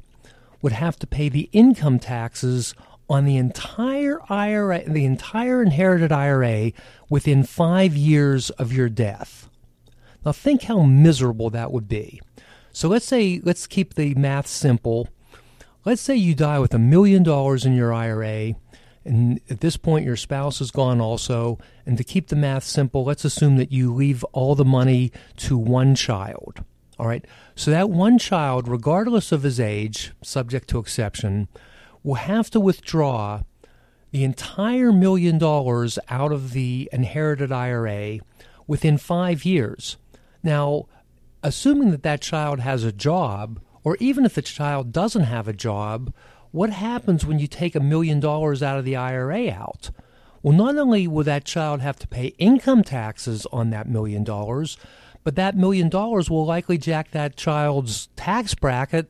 would 0.61 0.73
have 0.73 0.97
to 0.99 1.07
pay 1.07 1.27
the 1.27 1.49
income 1.51 1.99
taxes 1.99 2.73
on 3.09 3.25
the 3.25 3.37
entire 3.37 4.19
IRA, 4.29 4.89
the 4.89 5.05
entire 5.05 5.61
inherited 5.61 6.11
IRA 6.11 6.71
within 7.09 7.43
five 7.43 7.95
years 7.95 8.49
of 8.51 8.73
your 8.73 8.89
death. 8.89 9.49
Now, 10.25 10.31
think 10.31 10.63
how 10.63 10.83
miserable 10.83 11.49
that 11.49 11.71
would 11.71 11.87
be. 11.87 12.21
So 12.71 12.87
let's 12.87 13.05
say, 13.05 13.41
let's 13.43 13.67
keep 13.67 13.93
the 13.93 14.15
math 14.15 14.47
simple. 14.47 15.09
Let's 15.85 16.01
say 16.01 16.15
you 16.15 16.33
die 16.33 16.59
with 16.59 16.73
a 16.73 16.79
million 16.79 17.23
dollars 17.23 17.65
in 17.65 17.73
your 17.73 17.93
IRA, 17.93 18.55
and 19.05 19.41
at 19.49 19.59
this 19.59 19.75
point 19.75 20.05
your 20.05 20.15
spouse 20.15 20.61
is 20.61 20.71
gone 20.71 21.01
also. 21.01 21.59
And 21.85 21.97
to 21.97 22.03
keep 22.03 22.29
the 22.29 22.37
math 22.37 22.63
simple, 22.63 23.03
let's 23.03 23.25
assume 23.25 23.57
that 23.57 23.71
you 23.71 23.93
leave 23.93 24.23
all 24.31 24.55
the 24.55 24.65
money 24.65 25.11
to 25.37 25.57
one 25.57 25.93
child. 25.93 26.63
All 26.97 27.07
right. 27.07 27.25
So 27.55 27.69
that 27.71 27.89
one 27.89 28.17
child, 28.17 28.67
regardless 28.67 29.31
of 29.31 29.43
his 29.43 29.59
age, 29.59 30.13
subject 30.21 30.69
to 30.69 30.79
exception, 30.79 31.49
will 32.03 32.15
have 32.15 32.49
to 32.51 32.59
withdraw 32.59 33.41
the 34.11 34.23
entire 34.23 34.91
million 34.91 35.37
dollars 35.37 35.97
out 36.09 36.31
of 36.31 36.53
the 36.53 36.89
inherited 36.93 37.51
IRA 37.51 38.19
within 38.67 38.97
five 38.97 39.43
years. 39.45 39.97
Now, 40.43 40.87
assuming 41.41 41.91
that 41.91 42.03
that 42.03 42.21
child 42.21 42.59
has 42.59 42.83
a 42.83 42.91
job, 42.91 43.59
or 43.83 43.97
even 43.99 44.25
if 44.25 44.35
the 44.35 44.41
child 44.41 44.91
doesn't 44.91 45.23
have 45.23 45.47
a 45.47 45.53
job, 45.53 46.13
what 46.51 46.69
happens 46.69 47.25
when 47.25 47.39
you 47.39 47.47
take 47.47 47.75
a 47.75 47.79
million 47.79 48.19
dollars 48.19 48.61
out 48.61 48.77
of 48.77 48.85
the 48.85 48.95
IRA 48.95 49.49
out? 49.49 49.89
Well, 50.43 50.55
not 50.55 50.77
only 50.77 51.07
will 51.07 51.23
that 51.23 51.45
child 51.45 51.81
have 51.81 51.97
to 51.99 52.07
pay 52.07 52.27
income 52.37 52.83
taxes 52.83 53.47
on 53.51 53.69
that 53.71 53.89
million 53.89 54.23
dollars, 54.23 54.77
but 55.23 55.35
that 55.35 55.55
million 55.55 55.89
dollars 55.89 56.29
will 56.29 56.45
likely 56.45 56.77
jack 56.77 57.11
that 57.11 57.37
child's 57.37 58.07
tax 58.15 58.53
bracket 58.53 59.09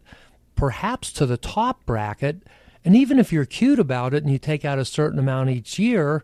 perhaps 0.55 1.11
to 1.13 1.25
the 1.25 1.37
top 1.37 1.85
bracket 1.85 2.43
and 2.85 2.95
even 2.95 3.19
if 3.19 3.31
you're 3.31 3.45
cute 3.45 3.79
about 3.79 4.13
it 4.13 4.23
and 4.23 4.31
you 4.31 4.39
take 4.39 4.65
out 4.65 4.79
a 4.79 4.85
certain 4.85 5.19
amount 5.19 5.49
each 5.49 5.79
year, 5.79 6.23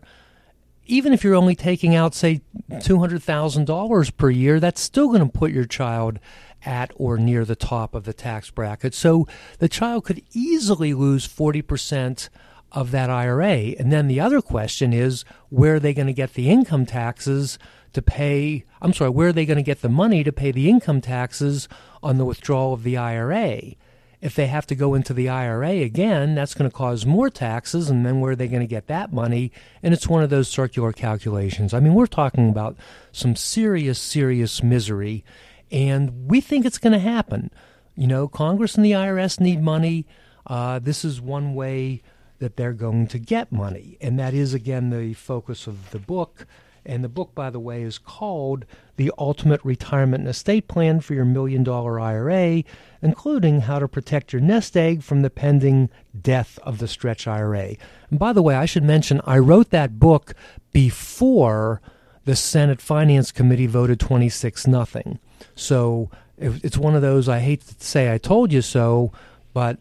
even 0.86 1.12
if 1.12 1.22
you're 1.22 1.34
only 1.34 1.54
taking 1.54 1.94
out, 1.94 2.14
say, 2.14 2.40
$200,000 2.70 4.16
per 4.16 4.30
year, 4.30 4.58
that's 4.60 4.80
still 4.80 5.08
going 5.08 5.20
to 5.20 5.38
put 5.38 5.52
your 5.52 5.64
child 5.64 6.18
at 6.64 6.90
or 6.96 7.16
near 7.16 7.44
the 7.44 7.56
top 7.56 7.94
of 7.94 8.04
the 8.04 8.12
tax 8.12 8.50
bracket. 8.50 8.94
So 8.94 9.26
the 9.58 9.68
child 9.68 10.04
could 10.04 10.22
easily 10.32 10.92
lose 10.92 11.26
40% 11.26 12.28
of 12.72 12.90
that 12.90 13.10
IRA. 13.10 13.74
And 13.78 13.92
then 13.92 14.08
the 14.08 14.20
other 14.20 14.40
question 14.42 14.92
is 14.92 15.24
where 15.48 15.76
are 15.76 15.80
they 15.80 15.94
going 15.94 16.06
to 16.06 16.12
get 16.12 16.34
the 16.34 16.50
income 16.50 16.86
taxes 16.86 17.58
to 17.92 18.02
pay? 18.02 18.64
I'm 18.80 18.92
sorry, 18.92 19.10
where 19.10 19.28
are 19.28 19.32
they 19.32 19.46
going 19.46 19.56
to 19.56 19.62
get 19.62 19.82
the 19.82 19.88
money 19.88 20.22
to 20.24 20.32
pay 20.32 20.52
the 20.52 20.68
income 20.68 21.00
taxes 21.00 21.68
on 22.02 22.18
the 22.18 22.24
withdrawal 22.24 22.72
of 22.72 22.82
the 22.82 22.96
IRA? 22.96 23.74
If 24.20 24.34
they 24.34 24.48
have 24.48 24.66
to 24.66 24.74
go 24.74 24.94
into 24.94 25.14
the 25.14 25.30
IRA 25.30 25.80
again, 25.80 26.34
that's 26.34 26.52
going 26.52 26.70
to 26.70 26.76
cause 26.76 27.06
more 27.06 27.30
taxes, 27.30 27.88
and 27.88 28.04
then 28.04 28.20
where 28.20 28.32
are 28.32 28.36
they 28.36 28.48
going 28.48 28.60
to 28.60 28.66
get 28.66 28.86
that 28.88 29.12
money? 29.12 29.50
And 29.82 29.94
it's 29.94 30.08
one 30.08 30.22
of 30.22 30.28
those 30.28 30.48
circular 30.48 30.92
calculations. 30.92 31.72
I 31.72 31.80
mean, 31.80 31.94
we're 31.94 32.06
talking 32.06 32.50
about 32.50 32.76
some 33.12 33.34
serious, 33.34 33.98
serious 33.98 34.62
misery, 34.62 35.24
and 35.70 36.28
we 36.30 36.42
think 36.42 36.66
it's 36.66 36.78
going 36.78 36.92
to 36.92 36.98
happen. 36.98 37.50
You 37.96 38.06
know, 38.06 38.28
Congress 38.28 38.74
and 38.74 38.84
the 38.84 38.92
IRS 38.92 39.40
need 39.40 39.62
money. 39.62 40.06
Uh, 40.46 40.78
this 40.78 41.04
is 41.04 41.20
one 41.20 41.54
way 41.54 42.02
that 42.40 42.56
they're 42.56 42.72
going 42.72 43.06
to 43.08 43.18
get 43.18 43.50
money, 43.50 43.96
and 44.00 44.18
that 44.18 44.34
is, 44.34 44.52
again, 44.52 44.90
the 44.90 45.14
focus 45.14 45.66
of 45.66 45.90
the 45.92 45.98
book. 45.98 46.46
And 46.84 47.04
the 47.04 47.08
book, 47.08 47.34
by 47.34 47.50
the 47.50 47.60
way, 47.60 47.82
is 47.82 47.98
called 47.98 48.64
The 48.96 49.12
Ultimate 49.18 49.60
Retirement 49.64 50.22
and 50.22 50.28
Estate 50.28 50.66
Plan 50.66 51.00
for 51.00 51.14
Your 51.14 51.24
Million 51.24 51.62
Dollar 51.62 52.00
IRA, 52.00 52.64
including 53.02 53.62
how 53.62 53.78
to 53.78 53.88
protect 53.88 54.32
your 54.32 54.40
nest 54.40 54.76
egg 54.76 55.02
from 55.02 55.22
the 55.22 55.30
pending 55.30 55.90
death 56.20 56.58
of 56.62 56.78
the 56.78 56.88
stretch 56.88 57.26
IRA. 57.26 57.76
And 58.10 58.18
by 58.18 58.32
the 58.32 58.42
way, 58.42 58.54
I 58.54 58.66
should 58.66 58.84
mention 58.84 59.20
I 59.24 59.38
wrote 59.38 59.70
that 59.70 59.98
book 59.98 60.34
before 60.72 61.80
the 62.24 62.36
Senate 62.36 62.80
Finance 62.80 63.32
Committee 63.32 63.66
voted 63.66 64.00
26 64.00 64.66
nothing. 64.66 65.18
So 65.54 66.10
it's 66.38 66.78
one 66.78 66.94
of 66.94 67.02
those 67.02 67.28
I 67.28 67.40
hate 67.40 67.60
to 67.62 67.74
say 67.84 68.12
I 68.12 68.18
told 68.18 68.52
you 68.52 68.62
so, 68.62 69.12
but 69.52 69.78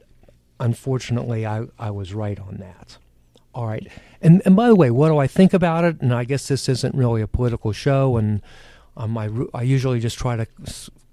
unfortunately 0.59 1.45
I, 1.45 1.65
I 1.77 1.91
was 1.91 2.13
right 2.13 2.39
on 2.39 2.57
that. 2.57 2.97
All 3.53 3.67
right. 3.67 3.87
And 4.21 4.41
and 4.45 4.55
by 4.55 4.67
the 4.67 4.75
way, 4.75 4.91
what 4.91 5.09
do 5.09 5.17
I 5.17 5.27
think 5.27 5.53
about 5.53 5.83
it? 5.83 6.01
And 6.01 6.13
I 6.13 6.23
guess 6.23 6.47
this 6.47 6.69
isn't 6.69 6.95
really 6.95 7.21
a 7.21 7.27
political 7.27 7.71
show, 7.71 8.17
and 8.17 8.41
um, 8.95 9.17
I 9.17 9.29
I 9.53 9.63
usually 9.63 9.99
just 9.99 10.17
try 10.17 10.35
to 10.35 10.45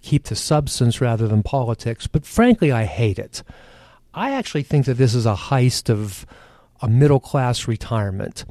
keep 0.03 0.25
to 0.25 0.35
substance 0.35 1.01
rather 1.01 1.27
than 1.27 1.43
politics. 1.43 2.07
But 2.07 2.27
frankly, 2.27 2.71
I 2.73 2.85
hate 2.85 3.19
it. 3.19 3.43
I 4.15 4.33
actually 4.33 4.63
think 4.63 4.87
that 4.87 4.95
this 4.95 5.15
is 5.15 5.27
a 5.27 5.35
heist 5.35 5.91
of 5.91 6.27
a 6.81 6.89
middle 6.89 7.21
class 7.21 7.67
retirement. 7.67 8.45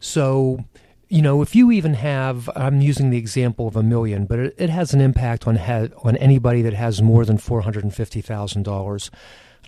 So, 0.00 0.64
you 1.08 1.22
know, 1.22 1.42
if 1.42 1.54
you 1.54 1.72
even 1.72 1.94
have, 1.94 2.50
I'm 2.54 2.80
using 2.80 3.10
the 3.10 3.18
example 3.18 3.66
of 3.66 3.76
a 3.76 3.82
million, 3.82 4.26
but 4.26 4.38
it, 4.38 4.54
it 4.58 4.70
has 4.70 4.94
an 4.94 5.00
impact 5.00 5.46
on 5.46 5.56
ha- 5.56 5.88
on 6.04 6.16
anybody 6.16 6.62
that 6.62 6.74
has 6.74 7.00
more 7.02 7.24
than 7.24 7.38
four 7.38 7.62
hundred 7.62 7.84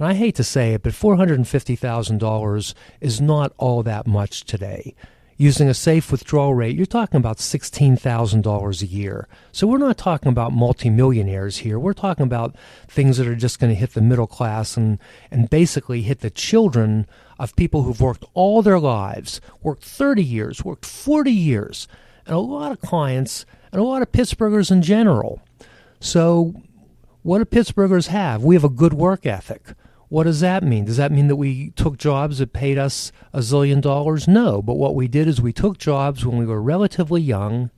and 0.00 0.08
I 0.08 0.14
hate 0.14 0.34
to 0.34 0.44
say 0.44 0.74
it, 0.74 0.82
but 0.82 0.94
four 0.94 1.14
hundred 1.14 1.38
and 1.38 1.46
fifty 1.46 1.76
thousand 1.76 2.18
dollars 2.18 2.74
is 3.00 3.20
not 3.20 3.52
all 3.56 3.84
that 3.84 4.08
much 4.08 4.42
today 4.42 4.96
using 5.40 5.70
a 5.70 5.74
safe 5.74 6.12
withdrawal 6.12 6.52
rate, 6.52 6.76
you're 6.76 6.84
talking 6.84 7.16
about 7.16 7.38
$16,000 7.38 8.82
a 8.82 8.86
year. 8.86 9.26
So 9.52 9.66
we're 9.66 9.78
not 9.78 9.96
talking 9.96 10.28
about 10.28 10.52
multimillionaires 10.52 11.56
here. 11.56 11.78
We're 11.78 11.94
talking 11.94 12.24
about 12.24 12.54
things 12.88 13.16
that 13.16 13.26
are 13.26 13.34
just 13.34 13.58
going 13.58 13.72
to 13.72 13.78
hit 13.78 13.94
the 13.94 14.02
middle 14.02 14.26
class 14.26 14.76
and, 14.76 14.98
and 15.30 15.48
basically 15.48 16.02
hit 16.02 16.20
the 16.20 16.28
children 16.28 17.06
of 17.38 17.56
people 17.56 17.84
who've 17.84 18.02
worked 18.02 18.26
all 18.34 18.60
their 18.60 18.78
lives, 18.78 19.40
worked 19.62 19.82
30 19.82 20.22
years, 20.22 20.62
worked 20.62 20.84
40 20.84 21.32
years, 21.32 21.88
and 22.26 22.36
a 22.36 22.38
lot 22.38 22.70
of 22.70 22.82
clients 22.82 23.46
and 23.72 23.80
a 23.80 23.84
lot 23.84 24.02
of 24.02 24.12
Pittsburghers 24.12 24.70
in 24.70 24.82
general. 24.82 25.40
So 26.00 26.52
what 27.22 27.38
do 27.38 27.46
Pittsburghers 27.46 28.08
have? 28.08 28.44
We 28.44 28.56
have 28.56 28.64
a 28.64 28.68
good 28.68 28.92
work 28.92 29.24
ethic. 29.24 29.68
What 30.10 30.24
does 30.24 30.40
that 30.40 30.64
mean? 30.64 30.86
Does 30.86 30.96
that 30.96 31.12
mean 31.12 31.28
that 31.28 31.36
we 31.36 31.70
took 31.70 31.96
jobs 31.96 32.38
that 32.38 32.52
paid 32.52 32.78
us 32.78 33.12
a 33.32 33.38
zillion 33.38 33.80
dollars? 33.80 34.26
No. 34.26 34.60
But 34.60 34.74
what 34.74 34.96
we 34.96 35.06
did 35.06 35.28
is 35.28 35.40
we 35.40 35.52
took 35.52 35.78
jobs 35.78 36.26
when 36.26 36.36
we 36.36 36.44
were 36.44 36.60
relatively 36.60 37.22
young. 37.22 37.70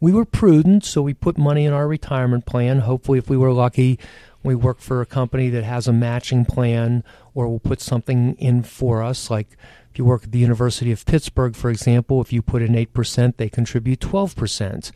We 0.00 0.12
were 0.12 0.24
prudent, 0.24 0.84
so 0.84 1.00
we 1.00 1.14
put 1.14 1.38
money 1.38 1.64
in 1.66 1.72
our 1.72 1.86
retirement 1.86 2.44
plan. 2.44 2.80
Hopefully, 2.80 3.18
if 3.18 3.30
we 3.30 3.36
were 3.36 3.52
lucky, 3.52 4.00
we 4.42 4.56
work 4.56 4.80
for 4.80 5.00
a 5.00 5.06
company 5.06 5.48
that 5.50 5.62
has 5.62 5.86
a 5.86 5.92
matching 5.92 6.44
plan 6.44 7.04
or 7.34 7.46
will 7.46 7.60
put 7.60 7.80
something 7.80 8.34
in 8.34 8.64
for 8.64 9.00
us. 9.00 9.30
Like 9.30 9.56
if 9.92 9.98
you 9.98 10.04
work 10.04 10.24
at 10.24 10.32
the 10.32 10.38
University 10.40 10.90
of 10.90 11.06
Pittsburgh, 11.06 11.54
for 11.54 11.70
example, 11.70 12.20
if 12.20 12.32
you 12.32 12.42
put 12.42 12.62
in 12.62 12.72
8%, 12.72 13.36
they 13.36 13.48
contribute 13.48 14.00
12% 14.00 14.90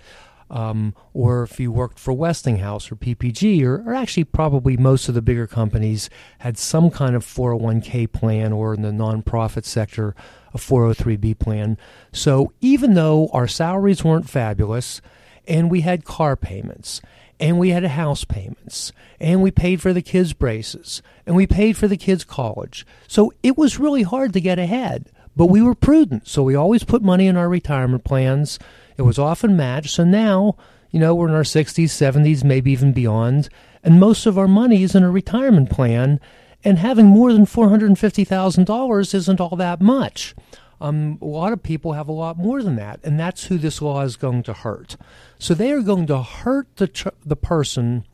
um, 0.50 0.94
or 1.12 1.42
if 1.42 1.59
you 1.59 1.72
worked 1.72 1.98
for 1.98 2.12
Westinghouse 2.12 2.90
or 2.92 2.96
PPG, 2.96 3.62
or, 3.62 3.83
or, 3.87 3.94
actually 3.94 4.24
probably 4.24 4.76
most 4.76 5.09
of 5.09 5.14
the 5.14 5.22
bigger 5.22 5.46
companies 5.46 6.11
had 6.38 6.59
some 6.59 6.90
kind 6.90 7.16
of 7.16 7.24
401k 7.24 8.12
plan, 8.12 8.52
or 8.52 8.74
in 8.74 8.83
the 8.83 8.90
nonprofit 8.90 9.64
sector, 9.64 10.14
a 10.52 10.59
403b 10.59 11.38
plan. 11.38 11.78
So 12.12 12.52
even 12.61 12.94
though 12.94 13.28
our 13.33 13.48
salaries 13.48 14.04
weren't 14.04 14.28
fabulous, 14.28 15.00
and 15.46 15.70
we 15.70 15.80
had 15.80 16.04
car 16.04 16.37
payments, 16.37 17.00
and 17.40 17.59
we 17.59 17.70
had 17.70 17.85
house 17.85 18.24
payments, 18.24 18.92
and 19.20 19.42
we 19.42 19.50
paid 19.50 19.80
for 19.80 19.92
the 19.92 20.02
kids' 20.02 20.33
braces, 20.33 21.02
and 21.26 21.35
we 21.35 21.46
paid 21.46 21.76
for 21.76 21.88
the 21.88 21.96
kids' 21.96 22.24
college. 22.24 22.87
So 23.09 23.33
it 23.42 23.59
was 23.59 23.78
really 23.78 24.02
hard 24.02 24.33
to 24.35 24.40
get 24.40 24.59
ahead, 24.59 25.11
but 25.37 25.46
we 25.46 25.61
were 25.61 25.74
prudent. 25.74 26.28
So 26.28 26.42
we 26.42 26.54
always 26.54 26.85
put 26.85 27.02
money 27.02 27.26
in 27.26 27.37
our 27.37 27.48
retirement 27.48 28.04
plans 28.04 28.59
it 28.96 29.02
was 29.02 29.18
often 29.18 29.57
matched. 29.57 29.90
So 29.90 30.04
now, 30.04 30.57
you 30.90 31.00
know, 31.00 31.14
we're 31.14 31.28
in 31.28 31.35
our 31.35 31.42
60s, 31.42 31.85
70s, 31.85 32.44
maybe 32.44 32.72
even 32.72 32.92
beyond, 32.92 33.48
and 33.83 34.00
most 34.00 34.26
of 34.26 34.38
our 34.38 34.48
money 34.48 34.83
is 34.83 34.94
in 34.94 35.02
a 35.02 35.11
retirement 35.11 35.70
plan. 35.70 36.20
And 36.66 36.78
having 36.78 37.07
more 37.07 37.30
than 37.33 37.44
$450,000 37.44 39.14
isn't 39.14 39.40
all 39.40 39.57
that 39.57 39.83
much. 39.83 40.35
Um, 40.80 41.18
a 41.20 41.26
lot 41.26 41.52
of 41.52 41.62
people 41.62 41.92
have 41.92 42.09
a 42.09 42.12
lot 42.12 42.38
more 42.38 42.62
than 42.62 42.76
that, 42.76 43.00
and 43.04 43.20
that's 43.20 43.44
who 43.44 43.59
this 43.59 43.83
law 43.83 44.02
is 44.02 44.16
going 44.16 44.42
to 44.44 44.52
hurt. 44.52 44.96
So 45.38 45.54
they 45.54 45.72
are 45.72 45.83
going 45.83 46.07
to 46.07 46.22
hurt 46.22 46.68
the, 46.76 46.88
tr- 46.88 47.09
the 47.24 47.37
person 47.37 48.04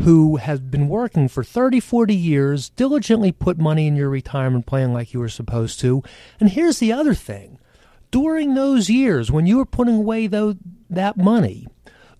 who 0.00 0.36
has 0.36 0.60
been 0.60 0.88
working 0.88 1.28
for 1.28 1.42
30, 1.42 1.80
40 1.80 2.14
years, 2.14 2.70
diligently 2.70 3.32
put 3.32 3.58
money 3.58 3.86
in 3.86 3.96
your 3.96 4.08
retirement 4.08 4.66
plan 4.66 4.92
like 4.92 5.12
you 5.12 5.20
were 5.20 5.28
supposed 5.28 5.80
to. 5.80 6.02
And 6.38 6.50
here's 6.50 6.78
the 6.78 6.92
other 6.92 7.14
thing 7.14 7.58
during 8.10 8.54
those 8.54 8.90
years 8.90 9.30
when 9.30 9.46
you 9.46 9.58
were 9.58 9.66
putting 9.66 9.96
away 9.96 10.26
that 10.26 11.16
money, 11.16 11.66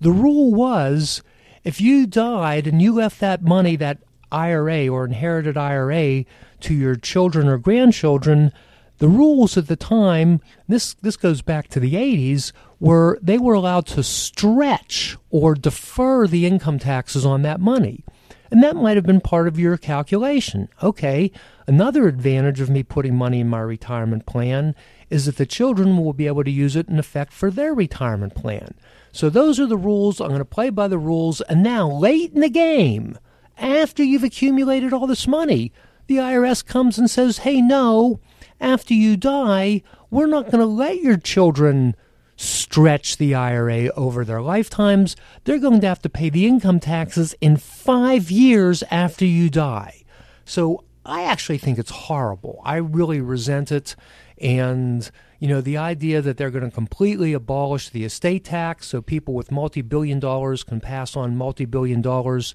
the 0.01 0.13
rule 0.13 0.55
was 0.55 1.23
if 1.65 1.81
you 1.81 2.07
died 2.07 2.67
and 2.67 2.81
you 2.81 2.93
left 2.93 3.21
that 3.21 3.43
money, 3.43 3.77
that 3.77 3.99
IRA 4.31 4.89
or 4.89 5.05
inherited 5.05 5.57
IRA, 5.57 6.25
to 6.61 6.75
your 6.75 6.97
children 6.97 7.49
or 7.49 7.59
grandchildren, 7.59 8.53
the 8.99 9.09
rules 9.09 9.57
at 9.57 9.69
the 9.69 9.77
time, 9.77 10.41
this, 10.67 10.95
this 10.95 11.17
goes 11.17 11.41
back 11.41 11.69
to 11.69 11.81
the 11.81 11.95
80s, 11.95 12.53
were 12.81 13.19
they 13.23 13.39
were 13.39 13.55
allowed 13.55 13.87
to 13.87 14.03
stretch 14.03 15.17
or 15.31 15.55
defer 15.55 16.27
the 16.27 16.47
income 16.47 16.79
taxes 16.79 17.25
on 17.25 17.43
that 17.43 17.61
money. 17.61 18.05
And 18.51 18.63
that 18.63 18.77
might 18.77 18.97
have 18.97 19.07
been 19.07 19.21
part 19.21 19.49
of 19.49 19.59
your 19.59 19.77
calculation. 19.77 20.69
Okay, 20.83 21.31
another 21.67 22.09
advantage 22.09 22.61
of 22.61 22.71
me 22.71 22.83
putting 22.83 23.15
money 23.15 23.41
in 23.41 23.49
my 23.49 23.61
retirement 23.61 24.27
plan 24.27 24.75
is 25.11 25.27
that 25.27 25.37
the 25.37 25.47
children 25.47 25.97
will 25.97 26.13
be 26.13 26.27
able 26.27 26.45
to 26.45 26.51
use 26.51 26.77
it 26.77 26.89
in 26.89 26.99
effect 26.99 27.33
for 27.33 27.51
their 27.51 27.75
retirement 27.75 28.35
plan. 28.35 28.75
So 29.13 29.29
those 29.29 29.59
are 29.59 29.67
the 29.67 29.77
rules. 29.77 30.21
I'm 30.21 30.29
going 30.29 30.39
to 30.39 30.45
play 30.45 30.71
by 30.71 30.89
the 30.89 30.99
rules. 30.99 31.41
And 31.43 31.63
now, 31.63 31.91
late 31.91 32.33
in 32.33 32.41
the 32.41 32.49
game, 32.51 33.19
after 33.57 34.03
you've 34.03 34.25
accumulated 34.25 34.93
all 34.93 35.07
this 35.07 35.27
money, 35.27 35.73
the 36.07 36.17
IRS 36.17 36.65
comes 36.65 36.99
and 36.99 37.11
says, 37.11 37.39
hey, 37.39 37.61
no, 37.61 38.21
after 38.61 38.95
you 38.95 39.17
die, 39.17 39.83
we're 40.11 40.27
not 40.27 40.47
going 40.47 40.61
to 40.61 40.67
let 40.67 41.03
your 41.03 41.17
children 41.17 41.95
stretch 42.39 43.17
the 43.17 43.35
IRA 43.35 43.89
over 43.97 44.25
their 44.25 44.41
lifetimes. 44.41 45.17
They're 45.43 45.59
going 45.59 45.81
to 45.81 45.89
have 45.89 46.01
to 46.03 46.09
pay 46.09 46.31
the 46.31 46.47
income 46.47 46.79
taxes 46.79 47.35
in 47.41 47.57
five 47.57 48.31
years 48.31 48.85
after 48.93 49.25
you 49.25 49.51
die. 49.51 50.05
So 50.45 50.85
I 51.05 51.25
actually 51.25 51.59
think 51.59 51.79
it's 51.79 51.91
horrible. 51.91 52.63
I 52.65 52.77
really 52.77 53.21
resent 53.21 53.73
it. 53.73 53.97
And, 54.41 55.11
you 55.41 55.49
know, 55.49 55.61
the 55.61 55.77
idea 55.77 56.23
that 56.23 56.37
they're 56.37 56.51
going 56.51 56.65
to 56.65 56.71
completely 56.71 57.33
abolish 57.33 57.89
the 57.89 58.05
estate 58.05 58.45
tax 58.45 58.87
so 58.87 59.03
people 59.03 59.35
with 59.35 59.51
multi 59.51 59.83
billion 59.83 60.21
dollars 60.21 60.63
can 60.63 60.81
pass 60.81 61.17
on 61.17 61.37
multi 61.37 61.65
billion 61.65 62.01
dollars 62.01 62.55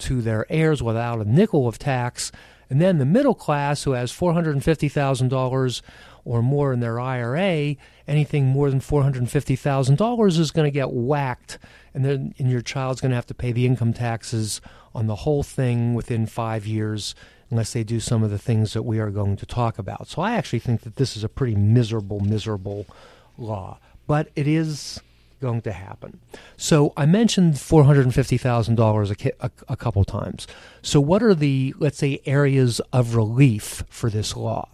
to 0.00 0.20
their 0.20 0.44
heirs 0.50 0.82
without 0.82 1.20
a 1.20 1.24
nickel 1.24 1.66
of 1.66 1.78
tax. 1.78 2.32
And 2.68 2.82
then 2.82 2.98
the 2.98 3.06
middle 3.06 3.34
class 3.34 3.84
who 3.84 3.92
has 3.92 4.12
$450,000 4.12 5.82
or 6.24 6.42
more 6.42 6.72
in 6.72 6.80
their 6.80 7.00
IRA, 7.00 7.76
anything 8.06 8.46
more 8.46 8.70
than 8.70 8.80
$450,000 8.80 10.38
is 10.38 10.50
going 10.50 10.66
to 10.66 10.70
get 10.70 10.92
whacked. 10.92 11.58
And 11.94 12.04
then 12.04 12.34
and 12.38 12.50
your 12.50 12.62
child's 12.62 13.00
going 13.00 13.10
to 13.10 13.16
have 13.16 13.26
to 13.26 13.34
pay 13.34 13.52
the 13.52 13.66
income 13.66 13.92
taxes 13.92 14.60
on 14.94 15.06
the 15.06 15.16
whole 15.16 15.42
thing 15.42 15.94
within 15.94 16.26
five 16.26 16.66
years 16.66 17.14
unless 17.50 17.72
they 17.74 17.84
do 17.84 18.00
some 18.00 18.22
of 18.22 18.30
the 18.30 18.38
things 18.38 18.72
that 18.72 18.82
we 18.82 18.98
are 18.98 19.10
going 19.10 19.36
to 19.36 19.44
talk 19.44 19.78
about. 19.78 20.08
So 20.08 20.22
I 20.22 20.32
actually 20.32 20.60
think 20.60 20.82
that 20.82 20.96
this 20.96 21.16
is 21.16 21.24
a 21.24 21.28
pretty 21.28 21.54
miserable, 21.54 22.20
miserable 22.20 22.86
law. 23.36 23.78
But 24.06 24.30
it 24.34 24.48
is 24.48 25.00
going 25.42 25.60
to 25.62 25.72
happen. 25.72 26.20
So 26.56 26.94
I 26.96 27.04
mentioned 27.04 27.54
$450,000 27.54 29.26
a, 29.26 29.44
a, 29.44 29.50
a 29.68 29.76
couple 29.76 30.04
times. 30.04 30.46
So 30.80 30.98
what 30.98 31.22
are 31.22 31.34
the, 31.34 31.74
let's 31.78 31.98
say, 31.98 32.20
areas 32.24 32.80
of 32.92 33.14
relief 33.14 33.84
for 33.90 34.08
this 34.08 34.34
law? 34.34 34.68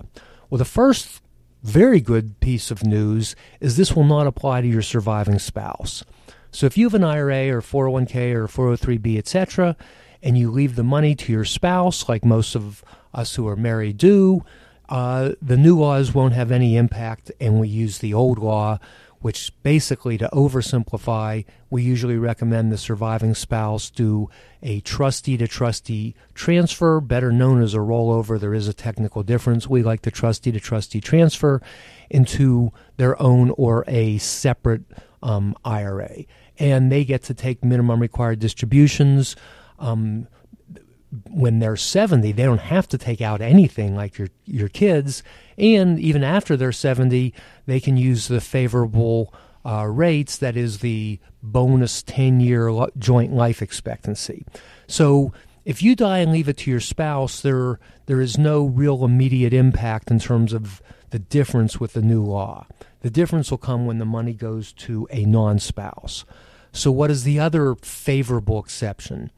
Well, 0.48 0.58
the 0.58 0.64
first 0.64 1.20
very 1.62 2.00
good 2.00 2.38
piece 2.40 2.70
of 2.70 2.84
news 2.84 3.34
is 3.60 3.76
this 3.76 3.94
will 3.94 4.04
not 4.04 4.26
apply 4.26 4.60
to 4.60 4.66
your 4.68 4.82
surviving 4.82 5.38
spouse. 5.38 6.04
So 6.50 6.66
if 6.66 6.78
you 6.78 6.86
have 6.86 6.94
an 6.94 7.04
IRA 7.04 7.48
or 7.48 7.60
401k 7.60 8.34
or 8.34 8.46
403b, 8.46 9.18
etc., 9.18 9.76
and 10.22 10.36
you 10.36 10.50
leave 10.50 10.76
the 10.76 10.82
money 10.82 11.14
to 11.14 11.32
your 11.32 11.44
spouse, 11.44 12.08
like 12.08 12.24
most 12.24 12.54
of 12.54 12.82
us 13.14 13.34
who 13.34 13.46
are 13.46 13.56
married 13.56 13.98
do, 13.98 14.44
uh, 14.88 15.32
the 15.42 15.56
new 15.56 15.78
laws 15.78 16.14
won't 16.14 16.32
have 16.32 16.50
any 16.50 16.76
impact, 16.76 17.30
and 17.40 17.60
we 17.60 17.68
use 17.68 17.98
the 17.98 18.14
old 18.14 18.38
law, 18.38 18.78
which 19.20 19.52
basically, 19.62 20.16
to 20.18 20.28
oversimplify, 20.32 21.44
we 21.70 21.82
usually 21.82 22.16
recommend 22.16 22.70
the 22.70 22.78
surviving 22.78 23.34
spouse 23.34 23.90
do 23.90 24.30
a 24.62 24.80
trustee 24.80 25.36
to 25.36 25.48
trustee 25.48 26.14
transfer, 26.34 27.00
better 27.00 27.32
known 27.32 27.62
as 27.62 27.74
a 27.74 27.78
rollover. 27.78 28.38
There 28.38 28.54
is 28.54 28.68
a 28.68 28.74
technical 28.74 29.22
difference. 29.22 29.68
We 29.68 29.82
like 29.82 30.02
the 30.02 30.10
trustee 30.10 30.52
to 30.52 30.60
trustee 30.60 31.00
transfer 31.00 31.60
into 32.10 32.72
their 32.96 33.20
own 33.20 33.50
or 33.50 33.84
a 33.86 34.18
separate 34.18 34.82
um, 35.22 35.54
IRA. 35.64 36.24
And 36.58 36.90
they 36.90 37.04
get 37.04 37.22
to 37.24 37.34
take 37.34 37.64
minimum 37.64 38.00
required 38.00 38.38
distributions 38.38 39.36
um, 39.78 40.26
when 41.30 41.58
they're 41.58 41.76
70, 41.76 42.32
they 42.32 42.42
don't 42.42 42.58
have 42.58 42.88
to 42.88 42.98
take 42.98 43.20
out 43.20 43.40
anything 43.40 43.96
like 43.96 44.18
your, 44.18 44.28
your 44.44 44.68
kids. 44.68 45.22
And 45.56 45.98
even 45.98 46.22
after 46.22 46.56
they're 46.56 46.72
70, 46.72 47.32
they 47.66 47.80
can 47.80 47.96
use 47.96 48.28
the 48.28 48.40
favorable 48.40 49.32
uh, 49.64 49.86
rates, 49.86 50.36
that 50.38 50.56
is 50.56 50.78
the 50.78 51.18
bonus 51.42 52.02
10 52.02 52.40
year 52.40 52.70
joint 52.98 53.32
life 53.32 53.62
expectancy. 53.62 54.44
So 54.86 55.32
if 55.64 55.82
you 55.82 55.94
die 55.94 56.18
and 56.18 56.32
leave 56.32 56.48
it 56.48 56.56
to 56.58 56.70
your 56.70 56.80
spouse, 56.80 57.40
there, 57.40 57.78
there 58.06 58.20
is 58.20 58.38
no 58.38 58.64
real 58.64 59.04
immediate 59.04 59.52
impact 59.52 60.10
in 60.10 60.18
terms 60.18 60.52
of 60.52 60.80
the 61.10 61.18
difference 61.18 61.80
with 61.80 61.94
the 61.94 62.02
new 62.02 62.22
law. 62.22 62.66
The 63.00 63.10
difference 63.10 63.50
will 63.50 63.58
come 63.58 63.86
when 63.86 63.98
the 63.98 64.04
money 64.04 64.32
goes 64.32 64.72
to 64.74 65.06
a 65.10 65.24
non 65.24 65.58
spouse. 65.58 66.24
So, 66.72 66.90
what 66.90 67.10
is 67.10 67.24
the 67.24 67.38
other 67.38 67.74
favorable 67.76 68.58
exception? 68.58 69.30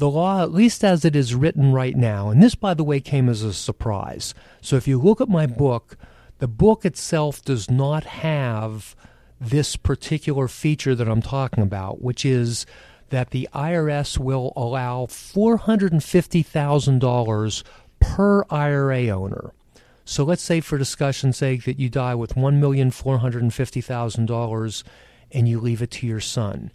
The 0.00 0.10
law, 0.10 0.42
at 0.42 0.52
least 0.52 0.82
as 0.82 1.04
it 1.04 1.14
is 1.14 1.36
written 1.36 1.72
right 1.72 1.96
now, 1.96 2.30
and 2.30 2.42
this, 2.42 2.56
by 2.56 2.74
the 2.74 2.82
way, 2.82 2.98
came 2.98 3.28
as 3.28 3.42
a 3.42 3.52
surprise. 3.52 4.34
So 4.60 4.74
if 4.74 4.88
you 4.88 5.00
look 5.00 5.20
at 5.20 5.28
my 5.28 5.46
book, 5.46 5.96
The 6.40 6.48
book 6.48 6.84
itself 6.86 7.44
does 7.44 7.70
not 7.70 8.04
have 8.04 8.96
this 9.38 9.76
particular 9.76 10.48
feature 10.48 10.94
that 10.94 11.06
I'm 11.06 11.20
talking 11.20 11.62
about, 11.62 12.00
which 12.02 12.24
is 12.24 12.64
that 13.10 13.28
the 13.30 13.46
IRS 13.52 14.16
will 14.18 14.54
allow 14.56 15.04
$450,000 15.04 17.62
per 18.00 18.44
IRA 18.48 19.08
owner. 19.08 19.52
So 20.06 20.24
let's 20.24 20.40
say, 20.42 20.60
for 20.60 20.78
discussion's 20.78 21.36
sake, 21.36 21.64
that 21.64 21.78
you 21.78 21.90
die 21.90 22.14
with 22.14 22.36
$1,450,000 22.36 24.82
and 25.32 25.46
you 25.46 25.60
leave 25.60 25.82
it 25.82 25.90
to 25.90 26.06
your 26.06 26.20
son. 26.20 26.72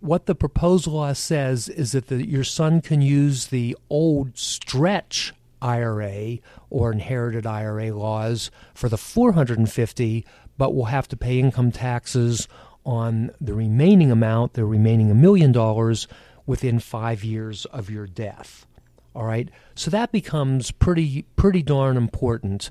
What 0.00 0.24
the 0.24 0.34
proposed 0.34 0.86
law 0.86 1.12
says 1.12 1.68
is 1.68 1.92
that 1.92 2.06
the, 2.08 2.26
your 2.26 2.44
son 2.44 2.80
can 2.80 3.02
use 3.02 3.48
the 3.48 3.76
old 3.90 4.38
stretch 4.38 5.34
IRA 5.60 6.38
or 6.70 6.90
inherited 6.90 7.46
IRA 7.46 7.94
laws 7.94 8.50
for 8.74 8.88
the 8.88 8.96
450, 8.96 10.24
but 10.56 10.74
will 10.74 10.86
have 10.86 11.06
to 11.08 11.16
pay 11.18 11.38
income 11.38 11.70
taxes 11.70 12.48
on 12.84 13.30
the 13.40 13.52
remaining 13.52 14.10
amount, 14.10 14.54
the 14.54 14.64
remaining 14.64 15.10
a 15.10 15.14
million 15.14 15.52
dollars, 15.52 16.08
within 16.46 16.80
five 16.80 17.22
years 17.22 17.66
of 17.66 17.90
your 17.90 18.06
death. 18.06 18.66
All 19.14 19.24
right, 19.24 19.50
so 19.74 19.90
that 19.90 20.12
becomes 20.12 20.70
pretty 20.70 21.26
pretty 21.36 21.62
darn 21.62 21.96
important. 21.96 22.70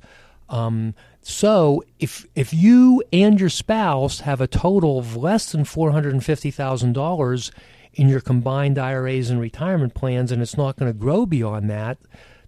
Um, 0.50 0.96
so 1.22 1.84
if 2.00 2.26
if 2.36 2.54
you 2.54 3.04
and 3.14 3.40
your 3.40 3.50
spouse 3.50 4.22
have 4.22 4.42
a 4.42 4.48
total 4.48 5.00
of 5.00 5.16
less 5.16 5.52
than 5.52 5.64
four 5.64 5.92
hundred 5.92 6.14
and 6.14 6.26
fifty 6.26 6.52
thousand 6.52 6.94
dollars 6.94 7.52
in 7.94 8.10
your 8.10 8.22
combined 8.22 8.78
IRAs 8.78 9.30
and 9.30 9.40
retirement 9.40 9.94
plans, 9.94 10.32
and 10.32 10.42
it's 10.42 10.58
not 10.58 10.76
going 10.76 10.92
to 10.92 10.98
grow 10.98 11.26
beyond 11.26 11.70
that, 11.70 11.98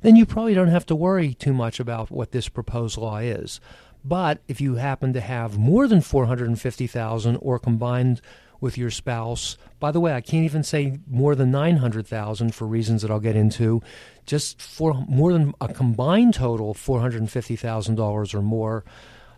then 0.01 0.15
you 0.15 0.25
probably 0.25 0.53
don't 0.53 0.67
have 0.67 0.85
to 0.87 0.95
worry 0.95 1.33
too 1.33 1.53
much 1.53 1.79
about 1.79 2.11
what 2.11 2.31
this 2.31 2.49
proposed 2.49 2.97
law 2.97 3.17
is. 3.17 3.59
But 4.03 4.41
if 4.47 4.59
you 4.59 4.75
happen 4.75 5.13
to 5.13 5.21
have 5.21 5.57
more 5.57 5.87
than 5.87 6.01
450,000 6.01 7.35
or 7.37 7.59
combined 7.59 8.21
with 8.61 8.77
your 8.77 8.91
spouse, 8.91 9.57
by 9.79 9.91
the 9.91 9.99
way, 9.99 10.13
I 10.13 10.21
can't 10.21 10.45
even 10.45 10.63
say 10.63 10.99
more 11.07 11.33
than 11.33 11.49
900,000 11.49 12.53
for 12.53 12.67
reasons 12.67 13.01
that 13.01 13.09
I'll 13.09 13.19
get 13.19 13.35
into, 13.35 13.81
just 14.27 14.61
for 14.61 14.93
more 15.09 15.33
than 15.33 15.53
a 15.59 15.67
combined 15.67 16.35
total 16.35 16.71
of 16.71 16.77
$450,000 16.77 18.33
or 18.35 18.41
more, 18.41 18.85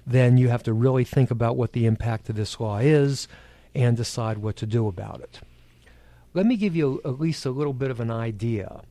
then 0.05 0.37
you 0.37 0.49
have 0.49 0.63
to 0.63 0.73
really 0.73 1.05
think 1.05 1.31
about 1.31 1.55
what 1.55 1.71
the 1.71 1.85
impact 1.85 2.29
of 2.29 2.35
this 2.35 2.59
law 2.59 2.77
is 2.79 3.29
and 3.73 3.95
decide 3.95 4.39
what 4.39 4.57
to 4.57 4.65
do 4.65 4.89
about 4.89 5.21
it. 5.21 5.39
Let 6.33 6.45
me 6.45 6.57
give 6.57 6.75
you 6.75 6.99
at 7.05 7.19
least 7.19 7.45
a 7.45 7.51
little 7.51 7.73
bit 7.73 7.89
of 7.89 8.01
an 8.01 8.11
idea. 8.11 8.81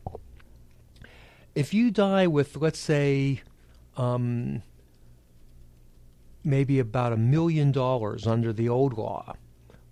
If 1.55 1.75
you 1.75 1.91
die 1.91 2.27
with, 2.27 2.57
let's 2.57 2.79
say, 2.79 3.43
um, 3.99 4.63
maybe 6.43 6.79
about 6.79 7.13
a 7.13 7.17
million 7.19 7.71
dollars 7.71 8.27
under 8.27 8.53
the 8.55 8.71
old 8.71 8.97
law 8.97 9.37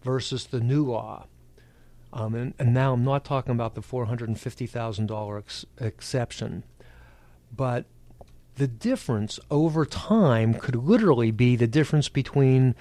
versus 0.03 0.47
the 0.47 0.61
new 0.61 0.85
law. 0.85 1.27
Um, 2.13 2.35
and, 2.35 2.55
and, 2.59 2.75
now 2.75 2.93
I'm 2.95 3.05
not 3.05 3.25
talking 3.25 3.53
about 3.53 3.77
the 3.77 3.83
$450,000 3.83 5.39
ex- 5.39 5.67
exception, 5.79 6.65
but 7.57 7.85
the 8.57 8.67
difference 8.67 9.39
over 9.49 9.87
time 9.87 10.55
could 10.55 10.75
literally 10.75 11.31
be 11.31 11.55
the 11.55 11.69
difference 11.69 12.09
between 12.09 12.75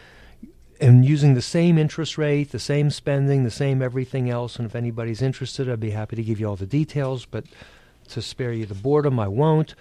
and 0.81 1.05
using 1.05 1.33
the 1.33 1.41
same 1.41 1.77
interest 1.77 2.17
rate, 2.17 2.51
the 2.51 2.59
same 2.59 2.89
spending, 2.89 3.43
the 3.43 3.51
same 3.51 3.81
everything 3.81 4.29
else. 4.29 4.55
And 4.55 4.65
if 4.65 4.75
anybody's 4.75 5.21
interested, 5.21 5.69
I'd 5.69 5.79
be 5.79 5.91
happy 5.91 6.15
to 6.15 6.23
give 6.23 6.39
you 6.39 6.47
all 6.47 6.55
the 6.55 6.65
details, 6.65 7.25
but 7.25 7.45
to 8.09 8.21
spare 8.21 8.53
you 8.53 8.65
the 8.65 8.73
boredom, 8.73 9.19
I 9.19 9.27
won't. 9.27 9.75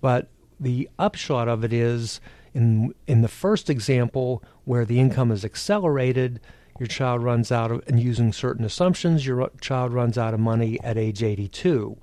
But 0.00 0.28
the 0.60 0.88
upshot 0.98 1.48
of 1.48 1.64
it 1.64 1.72
is 1.72 2.20
in 2.54 2.94
in 3.06 3.22
the 3.22 3.28
first 3.28 3.68
example, 3.68 4.42
where 4.64 4.84
the 4.84 5.00
income 5.00 5.32
is 5.32 5.44
accelerated, 5.44 6.40
your 6.78 6.86
child 6.86 7.22
runs 7.22 7.52
out 7.52 7.70
of, 7.70 7.82
and 7.86 8.00
using 8.00 8.32
certain 8.32 8.64
assumptions, 8.64 9.26
your 9.26 9.50
child 9.60 9.92
runs 9.92 10.18
out 10.18 10.34
of 10.34 10.40
money 10.40 10.78
at 10.82 10.98
age 10.98 11.22
82. 11.22 11.96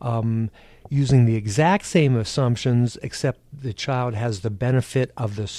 Um, 0.00 0.50
using 0.88 1.24
the 1.24 1.36
exact 1.36 1.86
same 1.86 2.16
assumptions, 2.16 2.98
except 3.02 3.40
the 3.52 3.72
child 3.72 4.14
has 4.14 4.40
the 4.40 4.50
benefit 4.50 5.12
of 5.16 5.36
the 5.36 5.50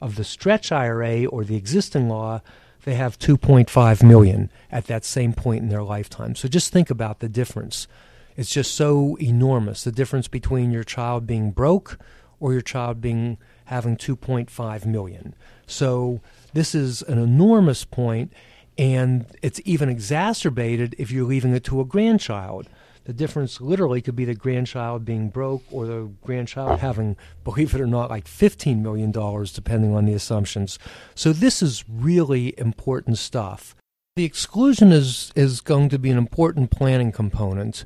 of 0.00 0.16
the 0.16 0.24
stretch 0.24 0.70
IRA 0.70 1.24
or 1.26 1.44
the 1.44 1.56
existing 1.56 2.08
law, 2.08 2.40
they 2.84 2.94
have 2.94 3.18
2.5 3.18 4.02
million 4.02 4.50
at 4.70 4.86
that 4.86 5.04
same 5.04 5.32
point 5.32 5.62
in 5.62 5.68
their 5.68 5.82
lifetime. 5.82 6.34
So 6.34 6.48
just 6.48 6.72
think 6.72 6.90
about 6.90 7.18
the 7.18 7.28
difference. 7.28 7.88
It's 8.36 8.50
just 8.50 8.74
so 8.74 9.16
enormous. 9.20 9.82
The 9.82 9.92
difference 9.92 10.28
between 10.28 10.70
your 10.70 10.84
child 10.84 11.26
being 11.26 11.50
broke 11.50 11.98
or 12.38 12.52
your 12.52 12.62
child 12.62 13.00
being 13.00 13.38
having 13.66 13.96
2.5 13.96 14.86
million. 14.86 15.34
So 15.66 16.20
this 16.52 16.74
is 16.74 17.02
an 17.02 17.18
enormous 17.18 17.84
point, 17.84 18.32
and 18.78 19.26
it's 19.42 19.60
even 19.64 19.88
exacerbated 19.88 20.94
if 20.98 21.10
you're 21.10 21.26
leaving 21.26 21.54
it 21.54 21.64
to 21.64 21.80
a 21.80 21.84
grandchild. 21.84 22.68
The 23.04 23.12
difference 23.12 23.60
literally 23.60 24.02
could 24.02 24.16
be 24.16 24.24
the 24.24 24.34
grandchild 24.34 25.04
being 25.04 25.28
broke 25.28 25.62
or 25.70 25.86
the 25.86 26.10
grandchild 26.24 26.80
having, 26.80 27.16
believe 27.44 27.72
it 27.72 27.80
or 27.80 27.86
not, 27.86 28.10
like 28.10 28.24
$15 28.24 28.82
million, 28.82 29.12
depending 29.12 29.94
on 29.94 30.06
the 30.06 30.12
assumptions. 30.12 30.78
So 31.14 31.32
this 31.32 31.62
is 31.62 31.84
really 31.88 32.52
important 32.58 33.18
stuff. 33.18 33.76
The 34.16 34.24
exclusion 34.24 34.90
is, 34.90 35.30
is 35.36 35.60
going 35.60 35.88
to 35.90 36.00
be 36.00 36.10
an 36.10 36.18
important 36.18 36.72
planning 36.72 37.12
component. 37.12 37.84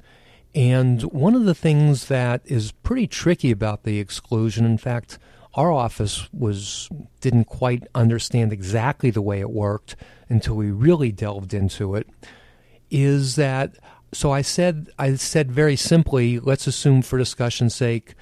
And 0.55 1.03
one 1.03 1.35
of 1.35 1.45
the 1.45 1.55
things 1.55 2.07
that 2.07 2.41
is 2.47 2.73
pretty 2.73 3.07
tricky 3.07 3.51
about 3.51 3.83
the 3.83 3.99
exclusion, 3.99 4.65
in 4.65 4.79
fact, 4.79 5.19
our 5.55 5.73
office 5.73 6.29
was 6.33 6.89
didn't 7.21 7.45
quite 7.45 7.87
understand 7.95 8.53
exactly 8.53 9.11
the 9.11 9.23
way 9.23 9.41
it 9.41 9.51
worked 9.51 9.97
until 10.29 10.55
we 10.55 10.71
really 10.71 11.11
delved 11.11 11.53
into 11.53 11.95
it 11.95 12.07
is 12.91 13.37
that 13.37 13.77
so 14.13 14.33
I 14.33 14.43
said 14.43 14.91
I 14.99 15.15
said 15.15 15.51
very 15.51 15.77
simply 15.77 16.39
let's 16.39 16.67
assume 16.67 17.03
for 17.03 17.19
discussion's 17.19 17.75
sake 17.75 18.15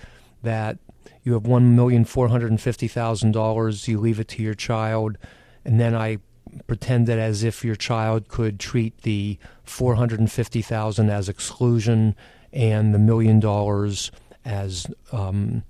that 0.43 0.79
you 1.23 1.35
have 1.35 1.47
one 1.47 1.77
million 1.77 2.05
four 2.05 2.29
hundred 2.29 2.51
and 2.51 2.61
fifty 2.61 2.89
thousand 2.89 3.33
dollars 3.33 3.89
you 3.89 3.99
leave 3.99 4.21
it 4.21 4.29
to 4.29 4.43
your 4.43 4.55
child 4.55 5.19
and 5.65 5.79
then 5.79 5.95
I 5.95 6.19
pretended 6.67 7.19
as 7.19 7.45
if 7.45 7.65
your 7.65 7.77
child 7.77 8.29
could 8.29 8.59
treat 8.59 9.03
the 9.03 9.39
450,000 9.65 11.11
as 11.11 11.29
exclusion 11.29 12.15
and 12.53 12.95
the 12.95 12.99
million 12.99 13.41
dollars 13.41 14.11
as 14.45 14.87
um, 15.13 15.63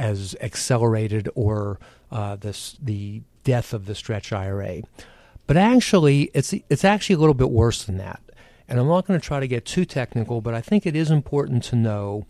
as 0.00 0.34
accelerated 0.40 1.28
or 1.34 1.78
uh, 2.10 2.34
this, 2.36 2.78
the 2.82 3.20
death 3.44 3.74
of 3.74 3.84
the 3.84 3.94
stretch 3.94 4.32
IRA. 4.32 4.80
But 5.46 5.58
actually, 5.58 6.30
it's 6.32 6.54
it's 6.68 6.84
actually 6.84 7.16
a 7.16 7.18
little 7.18 7.34
bit 7.34 7.50
worse 7.50 7.84
than 7.84 7.98
that. 7.98 8.22
And 8.68 8.78
I'm 8.78 8.88
not 8.88 9.06
going 9.06 9.20
to 9.20 9.26
try 9.26 9.40
to 9.40 9.48
get 9.48 9.66
too 9.66 9.84
technical, 9.84 10.40
but 10.40 10.54
I 10.54 10.60
think 10.60 10.86
it 10.86 10.94
is 10.96 11.10
important 11.10 11.64
to 11.64 11.76
know 11.76 12.24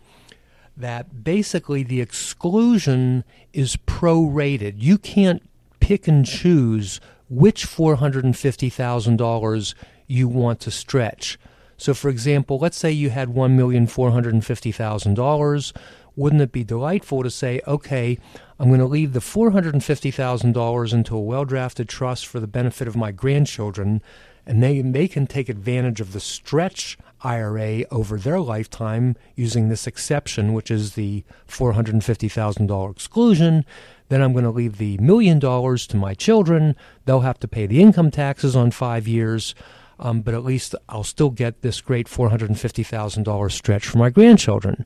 that 0.75 1.23
basically 1.23 1.83
the 1.83 2.01
exclusion 2.01 3.23
is 3.53 3.77
prorated. 3.77 4.73
You 4.77 4.97
can't 4.97 5.43
pick 5.79 6.07
and 6.07 6.25
choose 6.25 6.99
which 7.29 7.67
$450,000 7.67 9.73
you 10.07 10.27
want 10.27 10.59
to 10.61 10.71
stretch. 10.71 11.37
So, 11.77 11.93
for 11.93 12.09
example, 12.09 12.57
let's 12.59 12.77
say 12.77 12.91
you 12.91 13.11
had 13.11 13.29
$1,450,000 13.29 15.73
wouldn't 16.15 16.41
it 16.41 16.51
be 16.51 16.63
delightful 16.63 17.23
to 17.23 17.29
say, 17.29 17.61
okay, 17.67 18.17
I'm 18.59 18.67
going 18.67 18.79
to 18.79 18.85
leave 18.85 19.13
the 19.13 19.19
$450,000 19.19 20.93
into 20.93 21.15
a 21.15 21.19
well 21.19 21.45
drafted 21.45 21.89
trust 21.89 22.27
for 22.27 22.39
the 22.39 22.47
benefit 22.47 22.87
of 22.87 22.95
my 22.95 23.11
grandchildren, 23.11 24.01
and 24.45 24.61
they, 24.61 24.81
they 24.81 25.07
can 25.07 25.27
take 25.27 25.49
advantage 25.49 26.01
of 26.01 26.13
the 26.13 26.19
stretch 26.19 26.97
IRA 27.23 27.83
over 27.91 28.17
their 28.17 28.39
lifetime 28.39 29.15
using 29.35 29.69
this 29.69 29.87
exception, 29.87 30.53
which 30.53 30.71
is 30.71 30.95
the 30.95 31.23
$450,000 31.47 32.91
exclusion. 32.91 33.65
Then 34.09 34.21
I'm 34.21 34.33
going 34.33 34.43
to 34.43 34.51
leave 34.51 34.77
the 34.77 34.97
million 34.97 35.39
dollars 35.39 35.87
to 35.87 35.97
my 35.97 36.13
children. 36.13 36.75
They'll 37.05 37.21
have 37.21 37.39
to 37.39 37.47
pay 37.47 37.65
the 37.65 37.81
income 37.81 38.11
taxes 38.11 38.55
on 38.55 38.71
five 38.71 39.07
years. 39.07 39.55
Um, 39.99 40.21
but 40.21 40.33
at 40.33 40.43
least 40.43 40.73
I'll 40.89 41.03
still 41.03 41.29
get 41.29 41.61
this 41.61 41.79
great 41.79 42.07
$450,000 42.07 43.51
stretch 43.51 43.85
for 43.85 43.99
my 43.99 44.09
grandchildren. 44.09 44.85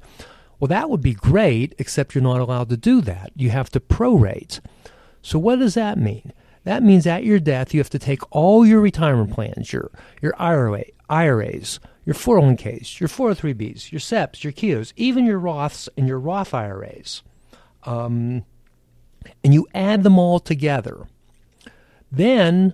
Well, 0.59 0.67
that 0.69 0.89
would 0.89 1.01
be 1.01 1.13
great, 1.13 1.75
except 1.77 2.15
you're 2.15 2.23
not 2.23 2.39
allowed 2.39 2.69
to 2.69 2.77
do 2.77 3.01
that. 3.01 3.31
You 3.35 3.49
have 3.49 3.69
to 3.71 3.79
prorate. 3.79 4.59
So, 5.21 5.37
what 5.39 5.59
does 5.59 5.73
that 5.73 5.97
mean? 5.97 6.31
That 6.63 6.83
means 6.83 7.05
at 7.05 7.23
your 7.23 7.39
death, 7.39 7.73
you 7.73 7.79
have 7.79 7.89
to 7.91 7.99
take 7.99 8.21
all 8.31 8.65
your 8.65 8.81
retirement 8.81 9.33
plans, 9.33 9.71
your, 9.71 9.91
your 10.21 10.33
IRA, 10.39 10.85
IRAs, 11.09 11.79
your 12.05 12.15
401ks, 12.15 12.99
your 12.99 13.09
403bs, 13.09 13.91
your 13.91 13.99
SEPs, 13.99 14.43
your 14.43 14.53
Keoghs, 14.53 14.93
even 14.95 15.25
your 15.25 15.39
Roths 15.39 15.89
and 15.97 16.07
your 16.07 16.19
Roth 16.19 16.53
IRAs, 16.53 17.21
um, 17.83 18.45
and 19.43 19.53
you 19.53 19.67
add 19.73 20.03
them 20.03 20.17
all 20.17 20.39
together. 20.39 21.07
Then, 22.11 22.73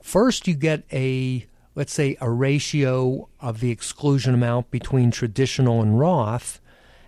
first 0.00 0.46
you 0.46 0.54
get 0.54 0.84
a, 0.92 1.46
let's 1.74 1.92
say, 1.92 2.16
a 2.20 2.30
ratio 2.30 3.28
of 3.40 3.60
the 3.60 3.70
exclusion 3.70 4.32
amount 4.32 4.70
between 4.70 5.10
traditional 5.10 5.82
and 5.82 5.98
Roth 5.98 6.60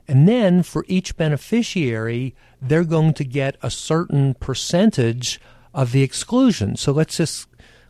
And 0.08 0.26
then 0.26 0.62
for 0.62 0.86
each 0.88 1.16
beneficiary, 1.16 2.34
they're 2.62 2.84
going 2.84 3.12
to 3.14 3.24
get 3.24 3.56
a 3.62 3.70
certain 3.70 4.34
percentage 4.34 5.38
of 5.74 5.92
the 5.92 6.02
exclusion. 6.02 6.76
So 6.76 6.92
let's 6.92 7.18
just 7.18 7.46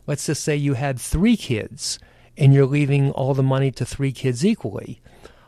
let's 0.06 0.26
just 0.26 0.42
say 0.42 0.56
you 0.56 0.74
had 0.74 1.00
three 1.00 1.36
kids 1.36 2.00
and 2.36 2.52
you're 2.52 2.66
leaving 2.66 3.12
all 3.12 3.34
the 3.34 3.42
money 3.42 3.70
to 3.72 3.84
three 3.84 4.12
kids 4.12 4.44
equally. 4.44 5.00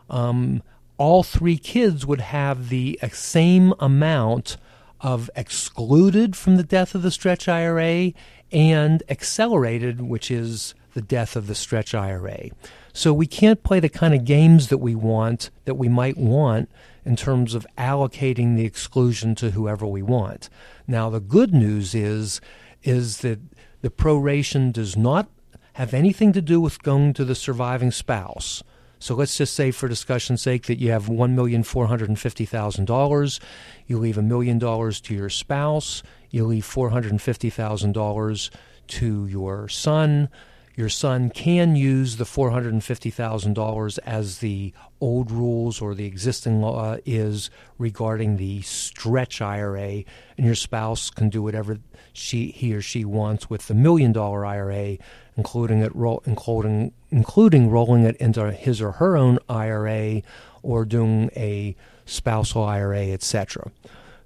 Um, 0.09 0.63
all 0.97 1.23
three 1.23 1.57
kids 1.57 2.05
would 2.05 2.21
have 2.21 2.69
the 2.69 2.99
same 3.11 3.73
amount 3.79 4.57
of 4.99 5.29
excluded 5.35 6.35
from 6.35 6.57
the 6.57 6.63
death 6.63 6.93
of 6.93 7.01
the 7.01 7.11
stretch 7.11 7.47
IRA 7.47 8.13
and 8.51 9.03
accelerated, 9.09 10.01
which 10.01 10.29
is 10.29 10.75
the 10.93 11.01
death 11.01 11.35
of 11.35 11.47
the 11.47 11.55
stretch 11.55 11.95
IRA. 11.95 12.49
So 12.93 13.13
we 13.13 13.27
can't 13.27 13.63
play 13.63 13.79
the 13.79 13.89
kind 13.89 14.13
of 14.13 14.25
games 14.25 14.67
that 14.67 14.79
we 14.79 14.95
want, 14.95 15.49
that 15.65 15.75
we 15.75 15.87
might 15.87 16.17
want, 16.17 16.69
in 17.05 17.15
terms 17.15 17.55
of 17.55 17.65
allocating 17.77 18.55
the 18.55 18.65
exclusion 18.65 19.33
to 19.35 19.51
whoever 19.51 19.87
we 19.87 20.01
want. 20.01 20.49
Now 20.87 21.09
the 21.09 21.19
good 21.19 21.53
news 21.53 21.95
is 21.95 22.41
is 22.83 23.19
that 23.19 23.39
the 23.81 23.89
proration 23.89 24.73
does 24.73 24.97
not 24.97 25.29
have 25.73 25.93
anything 25.93 26.33
to 26.33 26.41
do 26.41 26.59
with 26.59 26.83
going 26.83 27.13
to 27.13 27.25
the 27.25 27.35
surviving 27.35 27.91
spouse. 27.91 28.63
So 28.99 29.15
let's 29.15 29.37
just 29.37 29.55
say, 29.55 29.71
for 29.71 29.87
discussion's 29.87 30.43
sake, 30.43 30.67
that 30.67 30.79
you 30.79 30.91
have 30.91 31.09
one 31.09 31.35
million 31.35 31.63
four 31.63 31.87
hundred 31.87 32.09
and 32.09 32.19
fifty 32.19 32.45
thousand 32.45 32.85
dollars. 32.85 33.39
You 33.87 33.97
leave 33.97 34.17
a 34.17 34.21
million 34.21 34.59
dollars 34.59 35.01
to 35.01 35.15
your 35.15 35.29
spouse. 35.29 36.03
You 36.29 36.45
leave 36.45 36.65
four 36.65 36.91
hundred 36.91 37.11
and 37.11 37.21
fifty 37.21 37.49
thousand 37.49 37.93
dollars 37.93 38.51
to 38.89 39.25
your 39.25 39.67
son. 39.67 40.29
Your 40.75 40.89
son 40.89 41.29
can 41.29 41.75
use 41.75 42.15
the 42.15 42.25
four 42.25 42.51
hundred 42.51 42.73
and 42.73 42.83
fifty 42.83 43.09
thousand 43.09 43.53
dollars 43.53 43.97
as 43.99 44.39
the 44.39 44.73
old 45.01 45.29
rules 45.29 45.81
or 45.81 45.93
the 45.93 46.05
existing 46.05 46.61
law 46.61 46.97
is 47.05 47.49
regarding 47.77 48.37
the 48.37 48.61
stretch 48.61 49.41
IRA, 49.41 50.03
and 50.37 50.45
your 50.45 50.55
spouse 50.55 51.09
can 51.09 51.29
do 51.29 51.43
whatever 51.43 51.79
she 52.13 52.51
he 52.51 52.73
or 52.73 52.81
she 52.81 53.03
wants 53.03 53.49
with 53.49 53.67
the 53.67 53.73
million 53.73 54.13
dollar 54.13 54.45
IRA, 54.45 54.97
including 55.35 55.81
it 55.81 55.91
including 56.25 56.93
including 57.09 57.69
rolling 57.69 58.03
it 58.03 58.15
into 58.17 58.51
his 58.51 58.81
or 58.81 58.93
her 58.93 59.17
own 59.17 59.39
IRA 59.49 60.21
or 60.63 60.85
doing 60.85 61.29
a 61.35 61.75
spousal 62.05 62.63
IRA, 62.63 63.07
etc. 63.07 63.71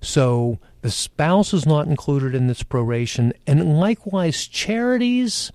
So 0.02 0.60
the 0.82 0.91
spouse 0.91 1.54
is 1.54 1.66
not 1.66 1.88
included 1.88 2.36
in 2.36 2.46
this 2.46 2.62
proration, 2.62 3.34
and 3.48 3.80
likewise 3.80 4.46
charities 4.46 5.52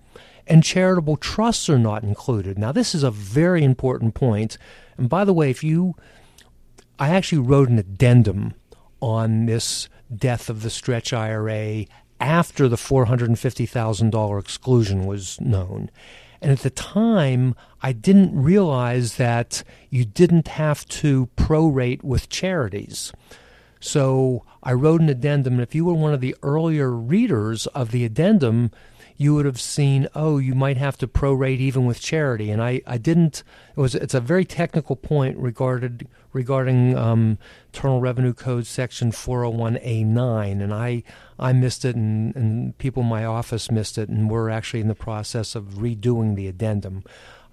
and 0.50 0.64
charitable 0.64 1.16
trusts 1.16 1.70
are 1.70 1.78
not 1.78 2.02
included. 2.02 2.58
Now 2.58 2.72
this 2.72 2.94
is 2.94 3.04
a 3.04 3.10
very 3.10 3.62
important 3.62 4.14
point. 4.14 4.58
And 4.98 5.08
by 5.08 5.24
the 5.24 5.32
way, 5.32 5.48
if 5.48 5.62
you 5.62 5.94
I 6.98 7.10
actually 7.10 7.38
wrote 7.38 7.70
an 7.70 7.78
addendum 7.78 8.54
on 9.00 9.46
this 9.46 9.88
death 10.14 10.50
of 10.50 10.62
the 10.62 10.68
stretch 10.68 11.14
IRA 11.14 11.86
after 12.20 12.68
the 12.68 12.76
$450,000 12.76 14.40
exclusion 14.40 15.06
was 15.06 15.40
known. 15.40 15.90
And 16.42 16.52
at 16.52 16.58
the 16.58 16.70
time, 16.70 17.54
I 17.80 17.92
didn't 17.92 18.38
realize 18.38 19.16
that 19.16 19.62
you 19.88 20.04
didn't 20.04 20.48
have 20.48 20.86
to 20.88 21.30
prorate 21.36 22.02
with 22.02 22.28
charities. 22.28 23.12
So 23.80 24.44
I 24.62 24.74
wrote 24.74 25.00
an 25.00 25.08
addendum, 25.08 25.54
and 25.54 25.62
if 25.62 25.74
you 25.74 25.86
were 25.86 25.94
one 25.94 26.12
of 26.12 26.20
the 26.20 26.36
earlier 26.42 26.90
readers 26.90 27.66
of 27.68 27.92
the 27.92 28.04
addendum, 28.04 28.70
you 29.20 29.34
would 29.34 29.44
have 29.44 29.60
seen, 29.60 30.08
oh, 30.14 30.38
you 30.38 30.54
might 30.54 30.78
have 30.78 30.96
to 30.96 31.06
prorate 31.06 31.58
even 31.58 31.84
with 31.84 32.00
charity. 32.00 32.50
And 32.50 32.62
I, 32.62 32.80
I 32.86 32.96
didn't. 32.96 33.42
It 33.76 33.78
was 33.78 33.94
it's 33.94 34.14
a 34.14 34.20
very 34.20 34.46
technical 34.46 34.96
point 34.96 35.36
regarded 35.36 36.08
regarding 36.32 36.96
um, 36.96 37.36
Internal 37.66 38.00
Revenue 38.00 38.32
Code 38.32 38.66
Section 38.66 39.12
401A9, 39.12 40.62
and 40.62 40.72
I 40.72 41.02
I 41.38 41.52
missed 41.52 41.84
it, 41.84 41.96
and, 41.96 42.34
and 42.34 42.78
people 42.78 43.02
in 43.02 43.10
my 43.10 43.26
office 43.26 43.70
missed 43.70 43.98
it, 43.98 44.08
and 44.08 44.30
we're 44.30 44.48
actually 44.48 44.80
in 44.80 44.88
the 44.88 44.94
process 44.94 45.54
of 45.54 45.64
redoing 45.74 46.34
the 46.34 46.48
addendum. 46.48 47.04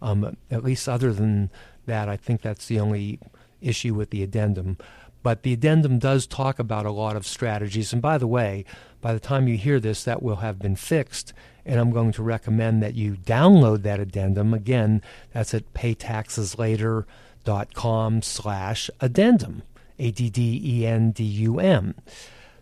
Um, 0.02 0.38
at 0.50 0.64
least, 0.64 0.88
other 0.88 1.12
than 1.12 1.50
that, 1.86 2.08
I 2.08 2.16
think 2.16 2.44
that's 2.44 2.68
the 2.68 2.80
only 2.80 3.20
issue 3.60 3.94
with 3.94 4.12
the 4.12 4.24
addendum. 4.24 4.78
But 5.22 5.44
the 5.44 5.52
addendum 5.52 6.00
does 6.00 6.26
talk 6.28 6.60
about 6.60 6.86
a 6.86 6.92
lot 6.92 7.18
of 7.18 7.28
strategies. 7.28 7.92
And 7.92 8.02
by 8.02 8.18
the 8.18 8.28
way, 8.28 8.64
by 9.02 9.14
the 9.14 9.20
time 9.20 9.50
you 9.50 9.58
hear 9.58 9.78
this, 9.78 10.06
that 10.06 10.24
will 10.24 10.38
have 10.38 10.60
been 10.60 10.78
fixed 10.78 11.34
and 11.68 11.80
I'm 11.80 11.92
going 11.92 12.12
to 12.14 12.24
recommend 12.24 12.82
that 12.82 12.96
you 12.96 13.18
download 13.18 13.84
that 13.84 14.00
addendum. 14.00 14.54
Again, 14.54 15.02
that's 15.34 15.54
at 15.54 15.74
paytaxeslater.com 15.74 18.22
slash 18.22 18.90
addendum, 19.02 19.64
A-D-D-E-N-D-U-M. 20.00 21.96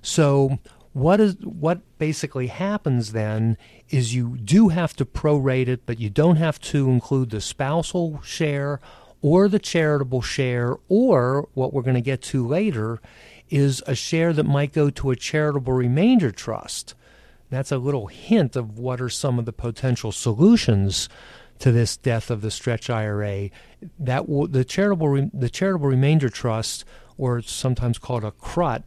So 0.01 0.57
what 0.93 1.19
is 1.19 1.35
what 1.41 1.81
basically 1.99 2.47
happens 2.47 3.11
then 3.11 3.57
is 3.89 4.15
you 4.15 4.37
do 4.37 4.69
have 4.69 4.95
to 4.95 5.05
prorate 5.05 5.67
it, 5.67 5.85
but 5.85 5.99
you 5.99 6.09
don't 6.09 6.37
have 6.37 6.59
to 6.61 6.89
include 6.89 7.29
the 7.29 7.41
spousal 7.41 8.19
share 8.23 8.79
or 9.21 9.47
the 9.47 9.59
charitable 9.59 10.21
share, 10.21 10.77
or 10.87 11.47
what 11.53 11.73
we're 11.73 11.81
going 11.81 11.95
to 11.95 12.01
get 12.01 12.21
to 12.21 12.45
later 12.45 13.01
is 13.49 13.81
a 13.87 13.95
share 13.95 14.33
that 14.33 14.45
might 14.45 14.71
go 14.71 14.89
to 14.89 15.11
a 15.11 15.15
charitable 15.15 15.73
remainder 15.73 16.31
trust. 16.31 16.93
That's 17.55 17.71
a 17.71 17.77
little 17.77 18.07
hint 18.07 18.57
of 18.57 18.77
what 18.77 18.99
are 18.99 19.07
some 19.07 19.39
of 19.39 19.45
the 19.45 19.53
potential 19.53 20.11
solutions 20.11 21.07
to 21.59 21.71
this 21.71 21.95
death 21.95 22.29
of 22.29 22.41
the 22.41 22.51
stretch 22.51 22.89
IRA. 22.89 23.49
That 23.97 24.25
the 24.27 24.65
charitable 24.65 25.29
the 25.33 25.49
charitable 25.49 25.87
remainder 25.87 26.27
trust, 26.27 26.83
or 27.17 27.41
sometimes 27.41 27.97
called 27.97 28.25
a 28.25 28.31
CRUT, 28.31 28.83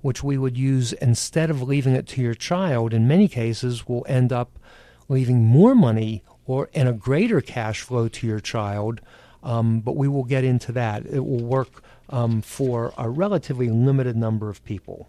which 0.00 0.22
we 0.22 0.38
would 0.38 0.56
use 0.56 0.92
instead 0.92 1.50
of 1.50 1.60
leaving 1.60 1.96
it 1.96 2.06
to 2.06 2.22
your 2.22 2.34
child, 2.34 2.94
in 2.94 3.08
many 3.08 3.26
cases 3.26 3.88
will 3.88 4.06
end 4.08 4.32
up 4.32 4.60
leaving 5.08 5.44
more 5.44 5.74
money 5.74 6.22
or 6.46 6.70
and 6.72 6.88
a 6.88 6.92
greater 6.92 7.40
cash 7.40 7.80
flow 7.80 8.06
to 8.06 8.28
your 8.28 8.38
child. 8.38 9.00
Um, 9.42 9.80
but 9.80 9.96
we 9.96 10.06
will 10.06 10.22
get 10.22 10.44
into 10.44 10.70
that. 10.70 11.04
It 11.04 11.26
will 11.26 11.42
work 11.42 11.82
um, 12.10 12.42
for 12.42 12.94
a 12.96 13.10
relatively 13.10 13.70
limited 13.70 14.14
number 14.16 14.50
of 14.50 14.64
people. 14.64 15.08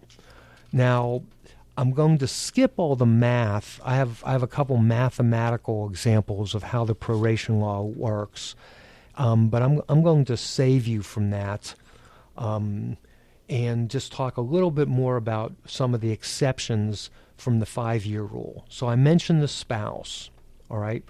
Now, 0.72 1.22
I'm 1.76 1.92
going 1.92 2.18
to 2.18 2.26
skip 2.26 2.74
all 2.76 2.96
the 2.96 3.06
math. 3.06 3.80
I 3.84 3.96
have 3.96 4.22
I 4.24 4.32
have 4.32 4.42
a 4.42 4.46
couple 4.48 4.76
mathematical 4.78 5.88
examples 5.88 6.54
of 6.54 6.62
how 6.62 6.84
the 6.84 6.94
proration 6.94 7.60
law 7.60 7.82
works, 7.82 8.54
um, 9.16 9.48
but 9.48 9.62
I'm 9.62 9.82
I'm 9.88 10.02
going 10.02 10.24
to 10.26 10.36
save 10.36 10.86
you 10.86 11.02
from 11.02 11.30
that, 11.30 11.74
um, 12.38 12.96
and 13.48 13.90
just 13.90 14.12
talk 14.12 14.36
a 14.38 14.40
little 14.40 14.70
bit 14.70 14.88
more 14.88 15.16
about 15.16 15.52
some 15.66 15.94
of 15.94 16.00
the 16.00 16.12
exceptions 16.12 17.10
from 17.36 17.58
the 17.58 17.66
five-year 17.66 18.22
rule. 18.22 18.64
So 18.70 18.88
I 18.88 18.96
mentioned 18.96 19.42
the 19.42 19.48
spouse. 19.48 20.30
All 20.70 20.78
right. 20.78 21.04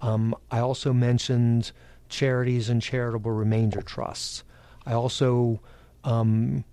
Um, 0.00 0.34
I 0.50 0.58
also 0.58 0.92
mentioned 0.92 1.70
charities 2.08 2.68
and 2.68 2.82
charitable 2.82 3.30
remainder 3.30 3.82
trusts. 3.82 4.42
I 4.84 4.94
also 4.94 5.60
um, 6.02 6.64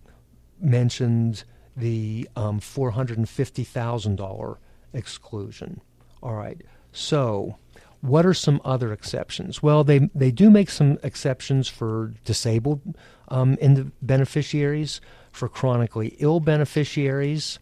mentioned 0.59 1.43
the 1.77 2.27
um, 2.35 2.59
$450,000 2.59 4.57
exclusion. 4.93 5.81
All 6.23 6.33
right. 6.33 6.59
So, 6.91 7.57
what 8.01 8.25
are 8.25 8.33
some 8.33 8.59
other 8.65 8.91
exceptions? 8.91 9.61
Well, 9.61 9.83
they, 9.83 10.09
they 10.15 10.31
do 10.31 10.49
make 10.49 10.69
some 10.69 10.97
exceptions 11.03 11.67
for 11.67 12.13
disabled 12.25 12.81
um, 13.27 13.53
in 13.61 13.75
the 13.75 13.91
beneficiaries, 14.01 14.99
for 15.31 15.47
chronically 15.47 16.15
ill 16.19 16.39
beneficiaries, 16.39 17.59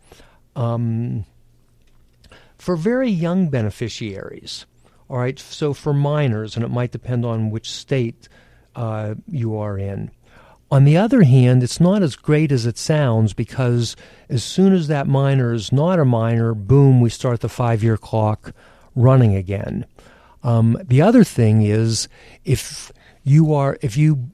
um, 0.55 1.25
for 2.57 2.77
very 2.77 3.09
young 3.09 3.49
beneficiaries. 3.49 4.65
All 5.09 5.17
right. 5.17 5.37
So, 5.37 5.73
for 5.73 5.93
minors, 5.93 6.55
and 6.55 6.63
it 6.63 6.69
might 6.71 6.91
depend 6.91 7.25
on 7.25 7.49
which 7.49 7.69
state 7.69 8.29
uh, 8.75 9.15
you 9.27 9.57
are 9.57 9.77
in. 9.77 10.11
On 10.71 10.83
the 10.83 10.97
other 10.97 11.23
hand, 11.23 11.63
it's 11.63 11.79
not 11.79 12.01
as 12.01 12.15
great 12.15 12.51
as 12.51 12.65
it 12.65 12.77
sounds 12.77 13.33
because 13.33 13.95
as 14.29 14.43
soon 14.43 14.73
as 14.73 14.87
that 14.87 15.07
minor 15.07 15.53
is 15.53 15.71
not 15.71 15.99
a 15.99 16.05
minor, 16.05 16.53
boom, 16.55 17.01
we 17.01 17.09
start 17.09 17.41
the 17.41 17.49
five 17.49 17.83
year 17.83 17.97
clock 17.97 18.51
running 18.95 19.35
again. 19.35 19.85
Um, 20.43 20.77
the 20.83 21.01
other 21.01 21.23
thing 21.23 21.61
is 21.61 22.07
if 22.43 22.91
you 23.23 23.53
are 23.53 23.77
if 23.81 23.95
you 23.97 24.29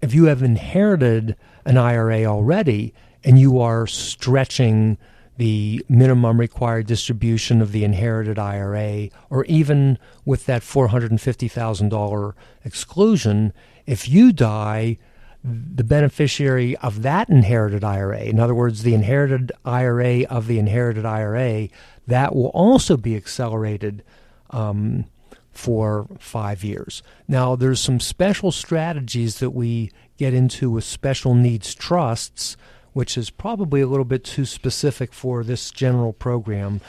if 0.00 0.14
you 0.14 0.24
have 0.24 0.42
inherited 0.42 1.36
an 1.64 1.76
IRA 1.76 2.24
already 2.24 2.94
and 3.24 3.38
you 3.38 3.60
are 3.60 3.86
stretching 3.86 4.96
the 5.36 5.84
minimum 5.88 6.40
required 6.40 6.86
distribution 6.86 7.62
of 7.62 7.72
the 7.72 7.84
inherited 7.84 8.38
IRA, 8.38 9.08
or 9.30 9.44
even 9.44 9.96
with 10.24 10.46
that 10.46 10.62
$450,000 10.62 12.32
exclusion, 12.64 13.52
if 13.86 14.08
you 14.08 14.32
die, 14.32 14.98
the 15.44 15.84
beneficiary 15.84 16.76
of 16.78 17.02
that 17.02 17.28
inherited 17.28 17.84
IRA, 17.84 18.22
in 18.22 18.40
other 18.40 18.54
words, 18.54 18.82
the 18.82 18.94
inherited 18.94 19.52
IRA 19.64 20.24
of 20.24 20.46
the 20.46 20.58
inherited 20.58 21.06
IRA, 21.06 21.68
that 22.06 22.34
will 22.34 22.48
also 22.48 22.96
be 22.96 23.16
accelerated 23.16 24.02
um, 24.50 25.04
for 25.52 26.06
five 26.18 26.64
years. 26.64 27.02
Now, 27.26 27.56
there's 27.56 27.80
some 27.80 28.00
special 28.00 28.52
strategies 28.52 29.38
that 29.38 29.50
we 29.50 29.90
get 30.16 30.34
into 30.34 30.70
with 30.70 30.84
special 30.84 31.34
needs 31.34 31.74
trusts, 31.74 32.56
which 32.92 33.16
is 33.16 33.30
probably 33.30 33.80
a 33.80 33.86
little 33.86 34.04
bit 34.04 34.24
too 34.24 34.44
specific 34.44 35.12
for 35.12 35.44
this 35.44 35.70
general 35.70 36.12
program. 36.12 36.80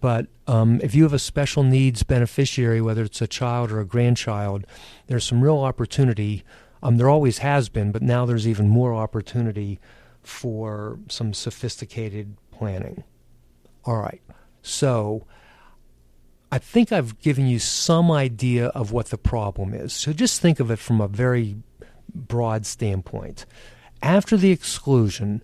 But 0.00 0.26
um, 0.46 0.80
if 0.82 0.94
you 0.94 1.02
have 1.02 1.12
a 1.12 1.18
special 1.18 1.62
needs 1.62 2.02
beneficiary, 2.02 2.80
whether 2.80 3.02
it's 3.02 3.22
a 3.22 3.26
child 3.26 3.72
or 3.72 3.80
a 3.80 3.84
grandchild, 3.84 4.64
there's 5.06 5.24
some 5.24 5.42
real 5.42 5.58
opportunity. 5.58 6.44
Um, 6.82 6.96
there 6.96 7.08
always 7.08 7.38
has 7.38 7.68
been, 7.68 7.92
but 7.92 8.02
now 8.02 8.26
there's 8.26 8.46
even 8.46 8.68
more 8.68 8.94
opportunity 8.94 9.78
for 10.22 10.98
some 11.08 11.32
sophisticated 11.32 12.36
planning. 12.50 13.04
All 13.84 13.98
right. 13.98 14.22
So 14.62 15.26
I 16.50 16.58
think 16.58 16.92
I've 16.92 17.20
given 17.20 17.46
you 17.46 17.58
some 17.58 18.10
idea 18.10 18.66
of 18.68 18.92
what 18.92 19.06
the 19.06 19.18
problem 19.18 19.74
is. 19.74 19.92
So 19.92 20.12
just 20.12 20.40
think 20.40 20.60
of 20.60 20.70
it 20.70 20.78
from 20.78 21.00
a 21.00 21.08
very 21.08 21.56
broad 22.14 22.66
standpoint. 22.66 23.46
After 24.02 24.36
the 24.36 24.50
exclusion, 24.50 25.42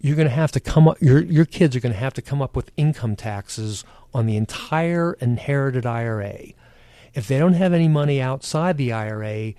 you're 0.00 0.16
going 0.16 0.28
to 0.28 0.34
have 0.34 0.52
to 0.52 0.60
come 0.60 0.86
up 0.86 1.00
your 1.00 1.22
your 1.22 1.44
kids 1.46 1.74
are 1.74 1.80
going 1.80 1.92
to 1.94 1.98
have 1.98 2.14
to 2.14 2.22
come 2.22 2.42
up 2.42 2.54
with 2.54 2.70
income 2.76 3.16
taxes 3.16 3.84
on 4.12 4.26
the 4.26 4.36
entire 4.36 5.14
inherited 5.14 5.86
IRA. 5.86 6.48
If 7.14 7.26
they 7.26 7.38
don't 7.38 7.54
have 7.54 7.72
any 7.72 7.88
money 7.88 8.20
outside 8.20 8.76
the 8.76 8.92
IRA, 8.92 9.54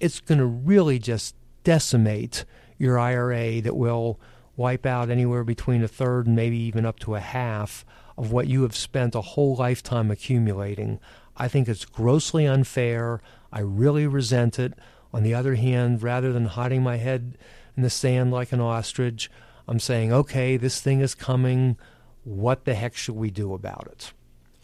it's 0.00 0.20
going 0.20 0.38
to 0.38 0.46
really 0.46 0.98
just 0.98 1.34
decimate 1.62 2.44
your 2.78 2.98
IRA 2.98 3.60
that 3.60 3.76
will 3.76 4.18
wipe 4.56 4.86
out 4.86 5.10
anywhere 5.10 5.44
between 5.44 5.82
a 5.82 5.88
third 5.88 6.26
and 6.26 6.34
maybe 6.34 6.56
even 6.56 6.84
up 6.84 6.98
to 7.00 7.14
a 7.14 7.20
half 7.20 7.84
of 8.16 8.32
what 8.32 8.48
you 8.48 8.62
have 8.62 8.76
spent 8.76 9.14
a 9.14 9.20
whole 9.20 9.56
lifetime 9.56 10.10
accumulating. 10.10 10.98
I 11.36 11.48
think 11.48 11.68
it's 11.68 11.84
grossly 11.84 12.46
unfair. 12.46 13.20
I 13.52 13.60
really 13.60 14.06
resent 14.06 14.58
it. 14.58 14.74
On 15.12 15.22
the 15.22 15.34
other 15.34 15.54
hand, 15.54 16.02
rather 16.02 16.32
than 16.32 16.44
hiding 16.46 16.82
my 16.82 16.96
head 16.96 17.36
in 17.76 17.82
the 17.82 17.90
sand 17.90 18.30
like 18.30 18.52
an 18.52 18.60
ostrich, 18.60 19.30
I'm 19.66 19.80
saying, 19.80 20.12
okay, 20.12 20.56
this 20.56 20.80
thing 20.80 21.00
is 21.00 21.14
coming. 21.14 21.76
What 22.24 22.64
the 22.64 22.74
heck 22.74 22.94
should 22.94 23.16
we 23.16 23.30
do 23.30 23.54
about 23.54 23.88
it? 23.90 24.12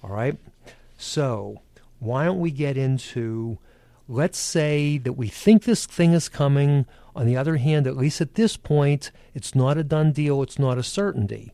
All 0.03 0.11
right? 0.11 0.39
So, 0.99 1.63
why 1.99 2.25
don't 2.25 2.41
we 2.41 2.51
get 2.51 2.77
into 2.77 3.59
let's 4.09 4.39
say 4.39 4.99
that 4.99 5.15
we 5.15 5.29
think 5.29 5.65
this 5.65 5.87
thing 5.87 6.13
is 6.13 6.29
coming. 6.29 6.87
On 7.15 7.27
the 7.27 7.37
other 7.37 7.57
hand, 7.57 7.87
at 7.87 7.97
least 7.97 8.21
at 8.21 8.35
this 8.35 8.57
point, 8.57 9.11
it's 9.35 9.55
not 9.55 9.79
a 9.79 9.85
done 9.85 10.13
deal, 10.13 10.43
it's 10.43 10.59
not 10.59 10.79
a 10.79 10.83
certainty. 10.83 11.53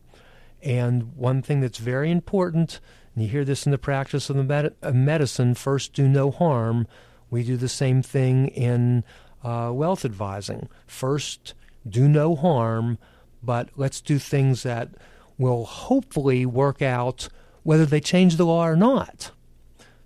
And 0.61 1.15
one 1.15 1.41
thing 1.41 1.61
that's 1.61 1.77
very 1.77 2.11
important, 2.11 2.79
and 3.13 3.23
you 3.23 3.29
hear 3.29 3.45
this 3.45 3.65
in 3.65 3.71
the 3.71 3.77
practice 3.77 4.29
of 4.29 4.35
the 4.35 4.43
med- 4.43 4.75
of 4.81 4.95
medicine 4.95 5.55
first 5.55 5.93
do 5.93 6.07
no 6.07 6.31
harm. 6.31 6.87
We 7.29 7.43
do 7.43 7.57
the 7.57 7.69
same 7.69 8.01
thing 8.01 8.47
in 8.47 9.03
uh, 9.43 9.71
wealth 9.73 10.05
advising. 10.05 10.69
First, 10.85 11.53
do 11.87 12.07
no 12.07 12.35
harm, 12.35 12.97
but 13.41 13.69
let's 13.75 13.99
do 13.99 14.19
things 14.19 14.63
that 14.63 14.89
will 15.37 15.65
hopefully 15.65 16.45
work 16.45 16.81
out 16.81 17.27
whether 17.63 17.85
they 17.85 17.99
change 17.99 18.35
the 18.37 18.45
law 18.45 18.65
or 18.67 18.75
not. 18.75 19.31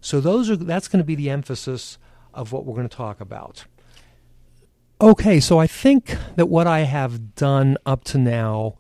So 0.02 0.22
those 0.22 0.50
are 0.50 0.56
that's 0.56 0.88
going 0.88 1.00
to 1.00 1.06
be 1.06 1.16
the 1.16 1.30
emphasis 1.30 1.98
of 2.38 2.52
what 2.52 2.66
we're 2.66 2.76
going 2.76 2.88
to 2.88 2.96
talk 2.96 3.20
about. 3.20 3.66
Okay, 5.00 5.40
so 5.40 5.60
I 5.60 5.68
think 5.68 6.16
that 6.38 6.48
what 6.48 6.66
I 6.66 6.80
have 6.80 7.36
done 7.36 7.78
up 7.86 8.04
to 8.06 8.18
now, 8.18 8.78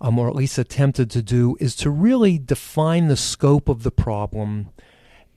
um, 0.00 0.18
or 0.18 0.28
at 0.28 0.36
least 0.36 0.58
attempted 0.58 1.10
to 1.10 1.22
do, 1.22 1.56
is 1.58 1.74
to 1.76 1.90
really 1.90 2.38
define 2.38 3.08
the 3.08 3.16
scope 3.16 3.68
of 3.68 3.82
the 3.82 3.90
problem. 3.90 4.68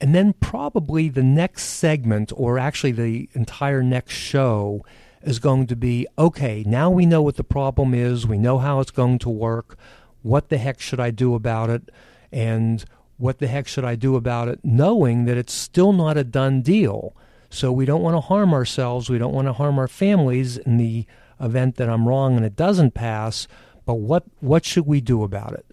And 0.01 0.13
then 0.13 0.33
probably 0.33 1.09
the 1.09 1.23
next 1.23 1.63
segment, 1.63 2.31
or 2.35 2.59
actually 2.59 2.91
the 2.91 3.29
entire 3.33 3.81
next 3.81 4.13
show, 4.13 4.85
is 5.23 5.39
going 5.39 5.67
to 5.67 5.75
be 5.75 6.07
okay, 6.17 6.63
now 6.65 6.89
we 6.89 7.05
know 7.05 7.21
what 7.21 7.35
the 7.35 7.43
problem 7.43 7.93
is, 7.93 8.25
we 8.25 8.37
know 8.37 8.57
how 8.59 8.79
it's 8.79 8.91
going 8.91 9.19
to 9.19 9.29
work. 9.29 9.77
What 10.21 10.49
the 10.49 10.57
heck 10.57 10.79
should 10.79 10.99
I 10.99 11.11
do 11.11 11.33
about 11.35 11.69
it? 11.69 11.89
And 12.31 12.85
what 13.17 13.39
the 13.39 13.47
heck 13.47 13.67
should 13.67 13.83
I 13.83 13.95
do 13.95 14.15
about 14.15 14.47
it, 14.47 14.59
knowing 14.63 15.25
that 15.25 15.37
it's 15.37 15.53
still 15.53 15.91
not 15.91 16.17
a 16.17 16.23
done 16.23 16.61
deal? 16.61 17.15
So 17.49 17.71
we 17.71 17.85
don't 17.85 18.01
want 18.01 18.15
to 18.15 18.21
harm 18.21 18.53
ourselves, 18.53 19.09
we 19.09 19.17
don't 19.17 19.33
want 19.33 19.47
to 19.47 19.53
harm 19.53 19.79
our 19.79 19.87
families 19.87 20.57
in 20.57 20.77
the 20.77 21.05
event 21.39 21.77
that 21.77 21.89
I'm 21.89 22.07
wrong 22.07 22.35
and 22.35 22.45
it 22.45 22.55
doesn't 22.55 22.93
pass. 22.93 23.47
But 23.85 23.95
what, 23.95 24.23
what 24.39 24.65
should 24.65 24.85
we 24.85 25.01
do 25.01 25.23
about 25.23 25.53
it? 25.53 25.65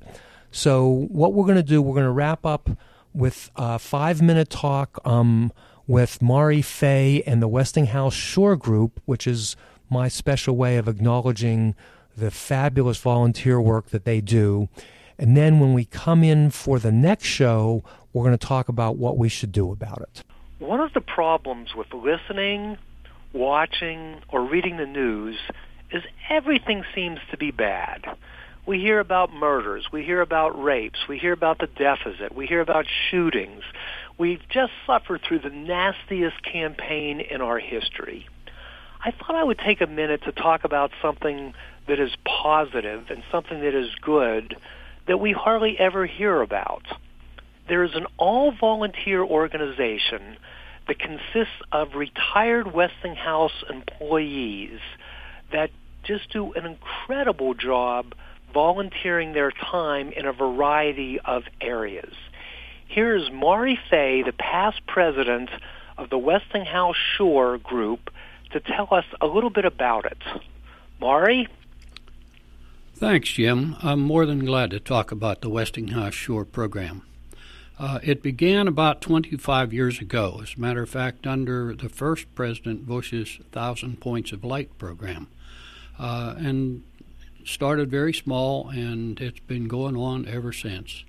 So, 0.51 1.07
what 1.11 1.35
we're 1.35 1.45
going 1.45 1.57
to 1.57 1.63
do, 1.63 1.83
we're 1.83 1.95
going 1.95 2.07
to 2.07 2.13
wrap 2.13 2.47
up 2.47 2.71
with 3.13 3.51
a 3.57 3.79
five 3.79 4.23
minute 4.23 4.49
talk 4.49 4.99
um, 5.05 5.53
with 5.87 6.23
Mari 6.23 6.63
Fay 6.63 7.23
and 7.27 7.43
the 7.43 7.49
Westinghouse 7.49 8.15
Shore 8.15 8.57
Group, 8.57 9.01
which 9.05 9.27
is 9.27 9.55
my 9.91 10.09
special 10.09 10.57
way 10.57 10.77
of 10.77 10.89
acknowledging 10.89 11.75
the 12.17 12.31
fabulous 12.31 12.99
volunteer 12.99 13.61
work 13.61 13.91
that 13.91 14.05
they 14.05 14.21
do. 14.21 14.69
And 15.19 15.37
then 15.37 15.61
when 15.61 15.75
we 15.75 15.85
come 15.85 16.25
in 16.25 16.51
for 16.51 16.79
the 16.79 16.93
next 16.93 17.27
show, 17.27 17.85
we're 18.13 18.25
going 18.25 18.37
to 18.37 18.47
talk 18.47 18.69
about 18.69 18.97
what 18.97 19.19
we 19.19 19.29
should 19.29 19.53
do 19.53 19.71
about 19.71 20.01
it. 20.03 20.25
One 20.59 20.81
of 20.81 20.93
the 20.93 21.01
problems 21.01 21.71
with 21.77 21.89
listening, 21.93 22.79
watching, 23.33 24.21
or 24.29 24.45
reading 24.45 24.77
the 24.77 24.87
news 24.87 25.37
is 25.93 26.03
everything 26.31 26.83
seems 26.95 27.19
to 27.31 27.37
be 27.37 27.51
bad. 27.51 28.05
We 28.67 28.81
hear 28.81 28.99
about 28.99 29.33
murders, 29.33 29.87
we 29.93 30.03
hear 30.03 30.21
about 30.21 30.61
rapes, 30.61 30.99
we 31.09 31.19
hear 31.19 31.33
about 31.33 31.59
the 31.59 31.69
deficit, 31.69 32.35
we 32.35 32.47
hear 32.47 32.61
about 32.61 32.85
shootings, 33.11 33.63
We've 34.19 34.41
just 34.49 34.73
suffered 34.87 35.21
through 35.27 35.41
the 35.41 35.51
nastiest 35.51 36.43
campaign 36.43 37.21
in 37.21 37.43
our 37.43 37.59
history. 37.59 38.27
I 39.05 39.11
thought 39.11 39.35
I 39.35 39.45
would 39.45 39.59
take 39.59 39.83
a 39.83 39.87
minute 39.87 40.23
to 40.25 40.33
talk 40.33 40.65
about 40.65 40.91
something 41.03 41.53
that 41.87 42.01
is 42.01 42.11
positive 42.25 43.05
and 43.11 43.23
something 43.31 43.61
that 43.61 43.75
is 43.75 43.91
good 44.01 44.57
that 45.07 45.19
we 45.19 45.33
hardly 45.33 45.79
ever 45.79 46.07
hear 46.07 46.41
about. 46.41 46.83
There 47.69 47.83
is 47.83 47.95
an 47.95 48.07
all-volunteer 48.17 49.23
organization 49.23 50.37
that 50.87 50.99
consists 50.99 51.61
of 51.73 51.95
retired 51.95 52.73
Westinghouse 52.73 53.65
employees 53.69 54.79
that 55.53 55.71
just 56.05 56.31
do 56.31 56.53
an 56.53 56.65
incredible 56.65 57.55
job 57.55 58.15
volunteering 58.55 59.33
their 59.33 59.51
time 59.51 60.13
in 60.13 60.27
a 60.27 60.33
variety 60.33 61.19
of 61.25 61.43
areas. 61.61 62.15
Here 62.87 63.17
is 63.17 63.31
Mari 63.33 63.79
Fay, 63.91 64.23
the 64.23 64.33
past 64.33 64.81
president 64.87 65.51
of 65.99 66.09
the 66.09 66.19
Westinghouse 66.19 66.97
Shore 67.17 67.59
Group, 67.59 68.11
to 68.53 68.61
tell 68.61 68.89
us 68.93 69.05
a 69.21 69.27
little 69.27 69.51
bit 69.51 69.65
about 69.65 70.05
it. 70.05 70.23
Mari? 71.01 71.49
Thanks, 72.95 73.31
Jim. 73.31 73.77
I'm 73.83 74.01
more 74.01 74.25
than 74.25 74.45
glad 74.45 74.71
to 74.71 74.81
talk 74.81 75.11
about 75.11 75.41
the 75.41 75.51
Westinghouse 75.51 76.15
Shore 76.15 76.45
program. 76.45 77.03
Uh, 77.79 77.99
it 78.03 78.23
began 78.23 78.67
about 78.67 79.03
25 79.03 79.73
years 79.73 80.01
ago, 80.01 80.41
as 80.43 80.55
a 80.57 80.61
matter 80.61 80.83
of 80.83 80.89
fact, 80.89 81.27
under 81.27 81.75
the 81.75 81.91
first 81.91 82.35
President 82.35 82.87
Bush's 82.87 83.39
Thousand 83.53 84.01
Points 84.01 84.33
of 84.33 84.45
Light 84.45 84.77
program. 84.79 85.29
Uh, 85.99 86.35
and 86.39 86.83
started 87.45 87.91
very 87.91 88.15
small, 88.15 88.71
and 88.71 89.21
it's 89.21 89.41
been 89.41 89.69
going 89.69 89.97
on 89.97 90.27
ever 90.27 90.53
since. 90.53 91.05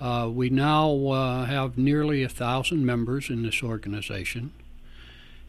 Uh, 0.00 0.28
we 0.32 0.50
now 0.50 0.90
uh, 1.08 1.44
have 1.44 1.78
nearly 1.78 2.22
a 2.22 2.28
thousand 2.28 2.84
members 2.84 3.30
in 3.30 3.42
this 3.42 3.62
organization, 3.62 4.52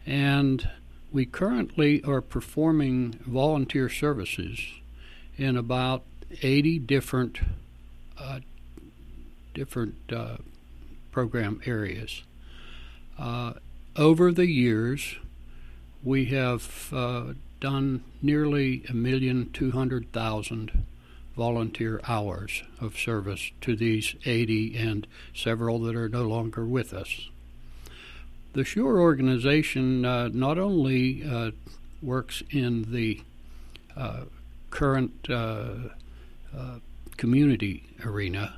and 0.06 0.68
we 1.10 1.26
currently 1.26 2.02
are 2.04 2.20
performing 2.20 3.18
volunteer 3.26 3.88
services 3.88 4.60
in 5.36 5.56
about 5.56 6.02
80 6.42 6.78
different 6.80 7.40
uh, 8.18 8.40
different 9.54 9.96
uh, 10.12 10.36
program 11.12 11.60
areas. 11.64 12.22
Uh, 13.18 13.52
over 13.94 14.32
the 14.32 14.48
years, 14.48 15.16
we 16.02 16.24
have 16.26 16.88
uh, 16.92 17.34
done 17.60 18.02
nearly 18.20 18.84
a 18.88 18.92
million 18.92 19.50
two 19.52 19.70
hundred 19.70 20.10
thousand 20.12 20.84
volunteer 21.36 22.00
hours 22.06 22.62
of 22.80 22.98
service 22.98 23.52
to 23.60 23.74
these 23.74 24.14
80 24.26 24.76
and 24.76 25.06
several 25.34 25.78
that 25.80 25.96
are 25.96 26.08
no 26.08 26.24
longer 26.24 26.66
with 26.66 26.92
us. 26.92 27.28
The 28.52 28.64
Shore 28.64 29.00
organization 29.00 30.04
uh, 30.04 30.28
not 30.28 30.58
only 30.58 31.24
uh, 31.24 31.52
works 32.02 32.42
in 32.50 32.92
the 32.92 33.22
uh, 33.96 34.24
current 34.70 35.30
uh, 35.30 35.70
uh, 36.54 36.78
community 37.16 37.84
arena, 38.04 38.56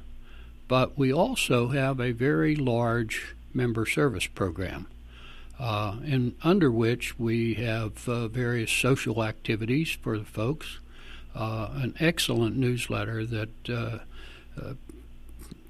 but 0.69 0.99
we 0.99 1.13
also 1.13 1.69
have 1.69 2.01
a 2.01 2.13
very 2.13 2.57
large 2.57 3.35
member 3.53 3.87
service 3.87 4.27
program. 4.27 4.87
Uh, 5.59 5.97
and 6.05 6.35
under 6.43 6.71
which 6.71 7.19
we 7.19 7.55
have 7.55 7.93
various 7.93 8.73
social 8.73 9.23
activities 9.23 9.97
for 10.03 10.19
the 10.19 10.25
folks, 10.25 10.79
uh, 11.35 11.69
an 11.75 11.95
excellent 12.01 12.57
newsletter 12.57 13.25
that 13.25 13.71
uh, 13.71 13.99
uh, 14.61 14.75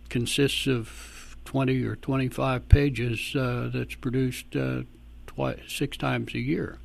consists 0.08 0.66
of 0.66 1.36
20 1.44 1.84
or 1.84 1.96
25 1.96 2.68
pages 2.68 3.34
uh, 3.36 3.70
that's 3.72 3.94
produced 3.94 4.56
uh, 4.56 4.82
twice, 5.26 5.60
six 5.68 5.96
times 5.96 6.34
a 6.34 6.38
year. 6.38 6.78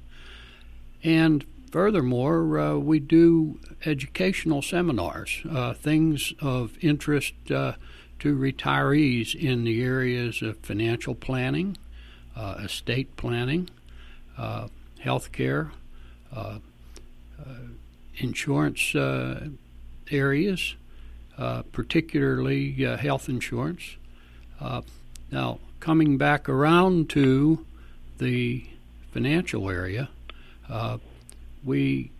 And 1.04 1.46
furthermore, 1.72 2.60
uh, 2.60 2.76
we 2.78 3.00
do 3.00 3.60
educational 3.86 4.62
seminars, 4.62 5.42
uh, 5.50 5.74
things 5.74 6.34
of 6.42 6.78
interest 6.82 7.34
uh, 7.52 7.74
to 8.20 8.38
retirees 8.38 9.34
in 9.36 9.64
the 9.64 9.82
areas 9.82 10.42
of 10.42 10.58
financial 10.60 11.16
planning, 11.16 11.78
uh, 12.36 12.56
estate 12.64 13.16
planning, 13.18 13.70
uh, 14.38 14.68
health 15.00 15.32
care, 15.32 15.72
uh, 16.36 16.60
uh, 17.40 17.54
insurance 18.18 18.96
areas, 20.12 20.76
particularly 21.72 22.72
health 22.98 23.30
insurance. 23.30 23.98
now, 25.32 25.60
coming 25.80 26.18
back 26.18 26.50
around 26.50 27.10
to 27.10 27.66
the 28.18 28.66
financial 29.12 29.70
area, 29.70 30.10
uh, 30.70 30.98
we 31.64 32.12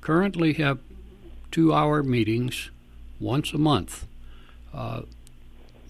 currently 0.00 0.54
have 0.54 0.78
two 1.50 1.72
hour 1.72 2.02
meetings 2.02 2.70
once 3.20 3.52
a 3.52 3.58
month. 3.58 4.07
Uh, 4.72 5.02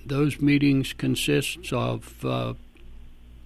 those 0.07 0.41
meetings 0.41 0.93
consist 0.93 1.72
of 1.72 2.24
uh, 2.24 2.55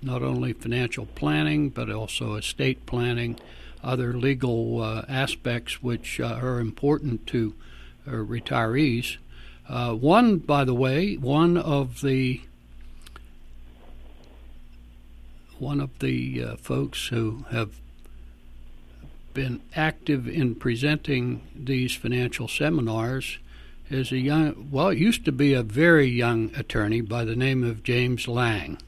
not 0.01 0.23
only 0.23 0.53
financial 0.53 1.07
planning 1.07 1.71
but 1.71 1.91
also 1.91 2.35
estate 2.35 2.87
planning, 2.87 3.39
other 3.83 4.13
legal 4.13 4.81
uh, 4.81 5.05
aspects 5.09 5.83
which 5.83 6.21
are 6.21 6.61
important 6.61 7.27
to 7.27 7.55
retirees. 8.07 9.17
one, 9.69 10.39
by 10.39 10.65
the 10.65 10.75
way, 10.75 11.17
one 11.17 11.57
of 11.57 12.01
the 12.01 12.43
one 15.63 15.81
of 15.81 15.97
the 16.01 16.43
uh, 16.43 16.57
folks 16.57 17.07
who 17.09 17.45
have 17.51 17.71
been 19.33 19.61
active 19.77 20.27
in 20.27 20.57
presenting 20.57 21.41
these 21.55 21.95
financial 21.95 22.49
seminars 22.49 23.39
is 23.95 24.13
a 24.13 24.19
young, 24.19 24.69
well, 24.71 24.89
it 24.89 24.99
used 24.99 25.25
to 25.25 25.33
be 25.33 25.55
a 25.55 25.63
very 25.63 26.07
young 26.07 26.55
attorney 26.57 27.01
by 27.01 27.25
the 27.25 27.37
name 27.37 27.65
of 27.65 27.83
James 27.83 28.29
Lange. 28.29 28.79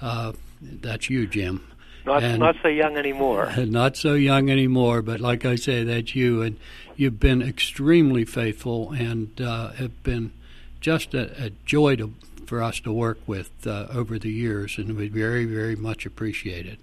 Uh, 0.00 0.32
that's 0.60 1.10
you, 1.10 1.26
Jim. 1.26 1.66
Not 2.06 2.22
and 2.22 2.38
not 2.38 2.56
so 2.62 2.68
young 2.68 2.96
anymore. 2.96 3.52
Not 3.56 3.96
so 3.96 4.14
young 4.14 4.48
anymore, 4.50 5.02
but 5.02 5.20
like 5.20 5.44
I 5.44 5.56
say, 5.56 5.84
that's 5.84 6.14
you, 6.14 6.40
and 6.40 6.56
you've 6.96 7.20
been 7.20 7.42
extremely 7.42 8.24
faithful 8.24 8.92
and 8.92 9.38
uh, 9.38 9.72
have 9.72 10.02
been 10.02 10.32
just 10.80 11.12
a, 11.12 11.44
a 11.44 11.50
joy 11.66 11.96
to 11.96 12.14
for 12.46 12.62
us 12.62 12.80
to 12.80 12.92
work 12.92 13.18
with 13.28 13.64
uh, 13.64 13.86
over 13.92 14.18
the 14.18 14.30
years, 14.30 14.76
and 14.76 14.96
we 14.96 15.06
very, 15.06 15.44
very 15.44 15.76
much 15.76 16.04
appreciate 16.04 16.66
it. 16.66 16.80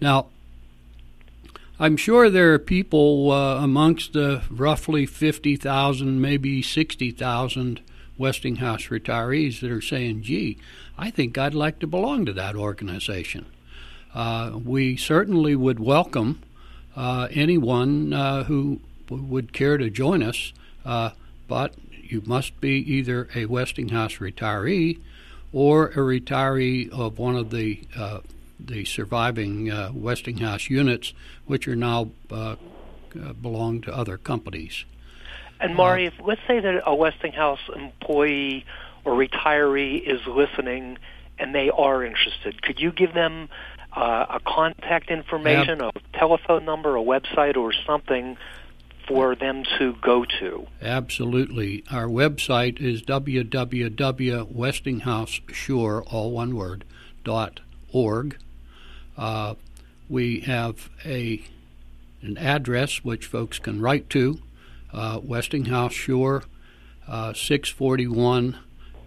Now, 0.00 0.26
I'm 1.82 1.96
sure 1.96 2.30
there 2.30 2.54
are 2.54 2.60
people 2.60 3.32
uh, 3.32 3.56
amongst 3.56 4.12
the 4.12 4.44
roughly 4.48 5.04
50,000, 5.04 6.20
maybe 6.20 6.62
60,000 6.62 7.80
Westinghouse 8.16 8.82
retirees 8.84 9.58
that 9.58 9.72
are 9.72 9.80
saying, 9.80 10.22
gee, 10.22 10.58
I 10.96 11.10
think 11.10 11.36
I'd 11.36 11.54
like 11.54 11.80
to 11.80 11.88
belong 11.88 12.24
to 12.26 12.32
that 12.34 12.54
organization. 12.54 13.46
Uh, 14.14 14.60
we 14.64 14.96
certainly 14.96 15.56
would 15.56 15.80
welcome 15.80 16.40
uh, 16.94 17.26
anyone 17.32 18.12
uh, 18.12 18.44
who 18.44 18.78
would 19.10 19.52
care 19.52 19.76
to 19.76 19.90
join 19.90 20.22
us, 20.22 20.52
uh, 20.84 21.10
but 21.48 21.74
you 21.90 22.22
must 22.24 22.60
be 22.60 22.74
either 22.94 23.28
a 23.34 23.46
Westinghouse 23.46 24.18
retiree 24.18 25.00
or 25.52 25.88
a 25.88 25.96
retiree 25.96 26.88
of 26.90 27.18
one 27.18 27.34
of 27.34 27.50
the 27.50 27.82
uh, 27.98 28.20
the 28.66 28.84
surviving 28.84 29.70
uh, 29.70 29.90
Westinghouse 29.92 30.70
units, 30.70 31.12
which 31.52 31.68
are 31.68 31.76
now 31.76 32.10
uh, 32.30 32.56
uh 33.14 33.34
belong 33.34 33.82
to 33.82 33.94
other 33.94 34.16
companies. 34.16 34.86
And 35.60 35.76
Mari, 35.76 36.06
if, 36.06 36.14
let's 36.24 36.40
say 36.48 36.60
that 36.60 36.82
a 36.86 36.94
Westinghouse 36.94 37.60
employee 37.76 38.64
or 39.04 39.12
retiree 39.12 40.02
is 40.02 40.26
listening 40.26 40.96
and 41.38 41.54
they 41.54 41.68
are 41.68 42.02
interested, 42.02 42.62
could 42.62 42.80
you 42.80 42.90
give 42.90 43.12
them 43.12 43.50
uh, 43.94 44.24
a 44.30 44.40
contact 44.46 45.10
information, 45.10 45.80
yep. 45.80 45.94
a 45.94 46.00
telephone 46.18 46.64
number, 46.64 46.96
a 46.96 47.02
website, 47.02 47.58
or 47.58 47.74
something 47.86 48.38
for 49.06 49.36
them 49.36 49.62
to 49.78 49.94
go 50.00 50.24
to? 50.40 50.66
Absolutely. 50.80 51.84
Our 51.90 52.06
website 52.06 52.80
is 52.80 53.02
www.westinghouseshore, 53.02 56.02
all 56.06 56.30
one 56.30 56.56
word, 56.56 56.84
dot 57.24 57.60
org. 57.92 58.38
Uh, 59.18 59.56
we 60.12 60.40
have 60.40 60.90
a 61.06 61.42
an 62.20 62.36
address 62.36 63.02
which 63.02 63.26
folks 63.26 63.58
can 63.58 63.80
write 63.80 64.08
to, 64.10 64.38
uh, 64.92 65.18
Westinghouse 65.24 65.94
Shore, 65.94 66.44
uh, 67.08 67.32
641 67.32 68.58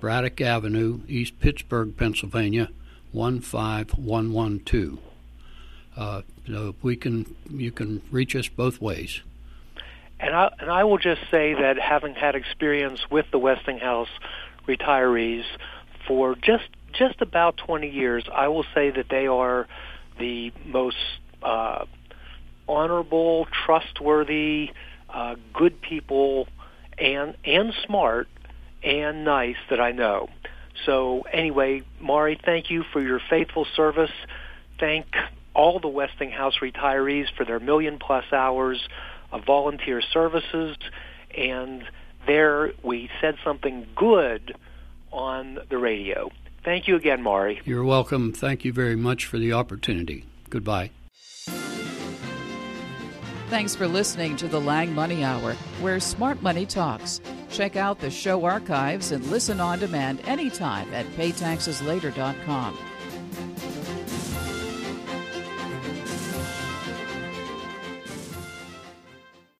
Braddock 0.01 0.41
Avenue, 0.41 0.99
East 1.07 1.39
Pittsburgh, 1.39 1.95
Pennsylvania, 1.95 2.69
15112. 3.13 4.99
Uh, 5.95 6.23
so 6.47 6.75
we 6.81 6.97
can 6.97 7.35
you 7.51 7.71
can 7.71 8.01
reach 8.11 8.35
us 8.35 8.49
both 8.49 8.81
ways. 8.81 9.21
And 10.19 10.35
I, 10.35 10.51
and 10.59 10.71
I 10.71 10.85
will 10.85 10.97
just 10.97 11.21
say 11.29 11.53
that 11.53 11.77
having 11.77 12.15
had 12.15 12.35
experience 12.35 13.11
with 13.11 13.27
the 13.31 13.37
Westinghouse 13.37 14.09
retirees 14.67 15.45
for 16.07 16.35
just 16.35 16.67
just 16.93 17.21
about 17.21 17.57
20 17.57 17.89
years, 17.89 18.23
I 18.33 18.47
will 18.47 18.65
say 18.73 18.89
that 18.89 19.09
they 19.09 19.27
are 19.27 19.67
the 20.19 20.51
most 20.65 20.97
uh, 21.43 21.85
honorable, 22.67 23.47
trustworthy, 23.65 24.71
uh, 25.09 25.35
good 25.53 25.81
people, 25.81 26.47
and 26.97 27.35
and 27.45 27.73
smart 27.85 28.27
and 28.83 29.25
nice 29.25 29.57
that 29.69 29.79
I 29.79 29.91
know. 29.91 30.29
So 30.85 31.21
anyway, 31.31 31.83
Mari, 31.99 32.39
thank 32.43 32.69
you 32.69 32.83
for 32.93 33.01
your 33.01 33.19
faithful 33.29 33.65
service. 33.75 34.11
Thank 34.79 35.07
all 35.53 35.79
the 35.79 35.87
Westinghouse 35.87 36.55
retirees 36.61 37.25
for 37.35 37.45
their 37.45 37.59
million 37.59 37.97
plus 37.97 38.25
hours 38.31 38.87
of 39.31 39.45
volunteer 39.45 40.01
services, 40.01 40.77
and 41.35 41.83
there 42.27 42.71
we 42.83 43.09
said 43.21 43.35
something 43.43 43.87
good 43.95 44.55
on 45.11 45.59
the 45.69 45.77
radio. 45.77 46.29
Thank 46.65 46.87
you 46.87 46.95
again, 46.95 47.21
Mari. 47.21 47.61
You're 47.63 47.83
welcome. 47.83 48.33
Thank 48.33 48.65
you 48.65 48.73
very 48.73 48.95
much 48.95 49.25
for 49.27 49.37
the 49.37 49.53
opportunity. 49.53 50.25
Goodbye. 50.49 50.89
Thanks 53.49 53.75
for 53.75 53.87
listening 53.87 54.35
to 54.37 54.47
the 54.47 54.59
Lange 54.59 54.91
Money 54.91 55.23
Hour, 55.23 55.53
where 55.79 55.99
smart 55.99 56.41
money 56.41 56.65
talks. 56.65 57.21
Check 57.51 57.75
out 57.75 57.99
the 57.99 58.09
show 58.09 58.43
archives 58.43 59.11
and 59.11 59.23
listen 59.27 59.59
on 59.59 59.77
demand 59.77 60.21
anytime 60.25 60.91
at 60.91 61.05
paytaxeslater.com. 61.11 62.77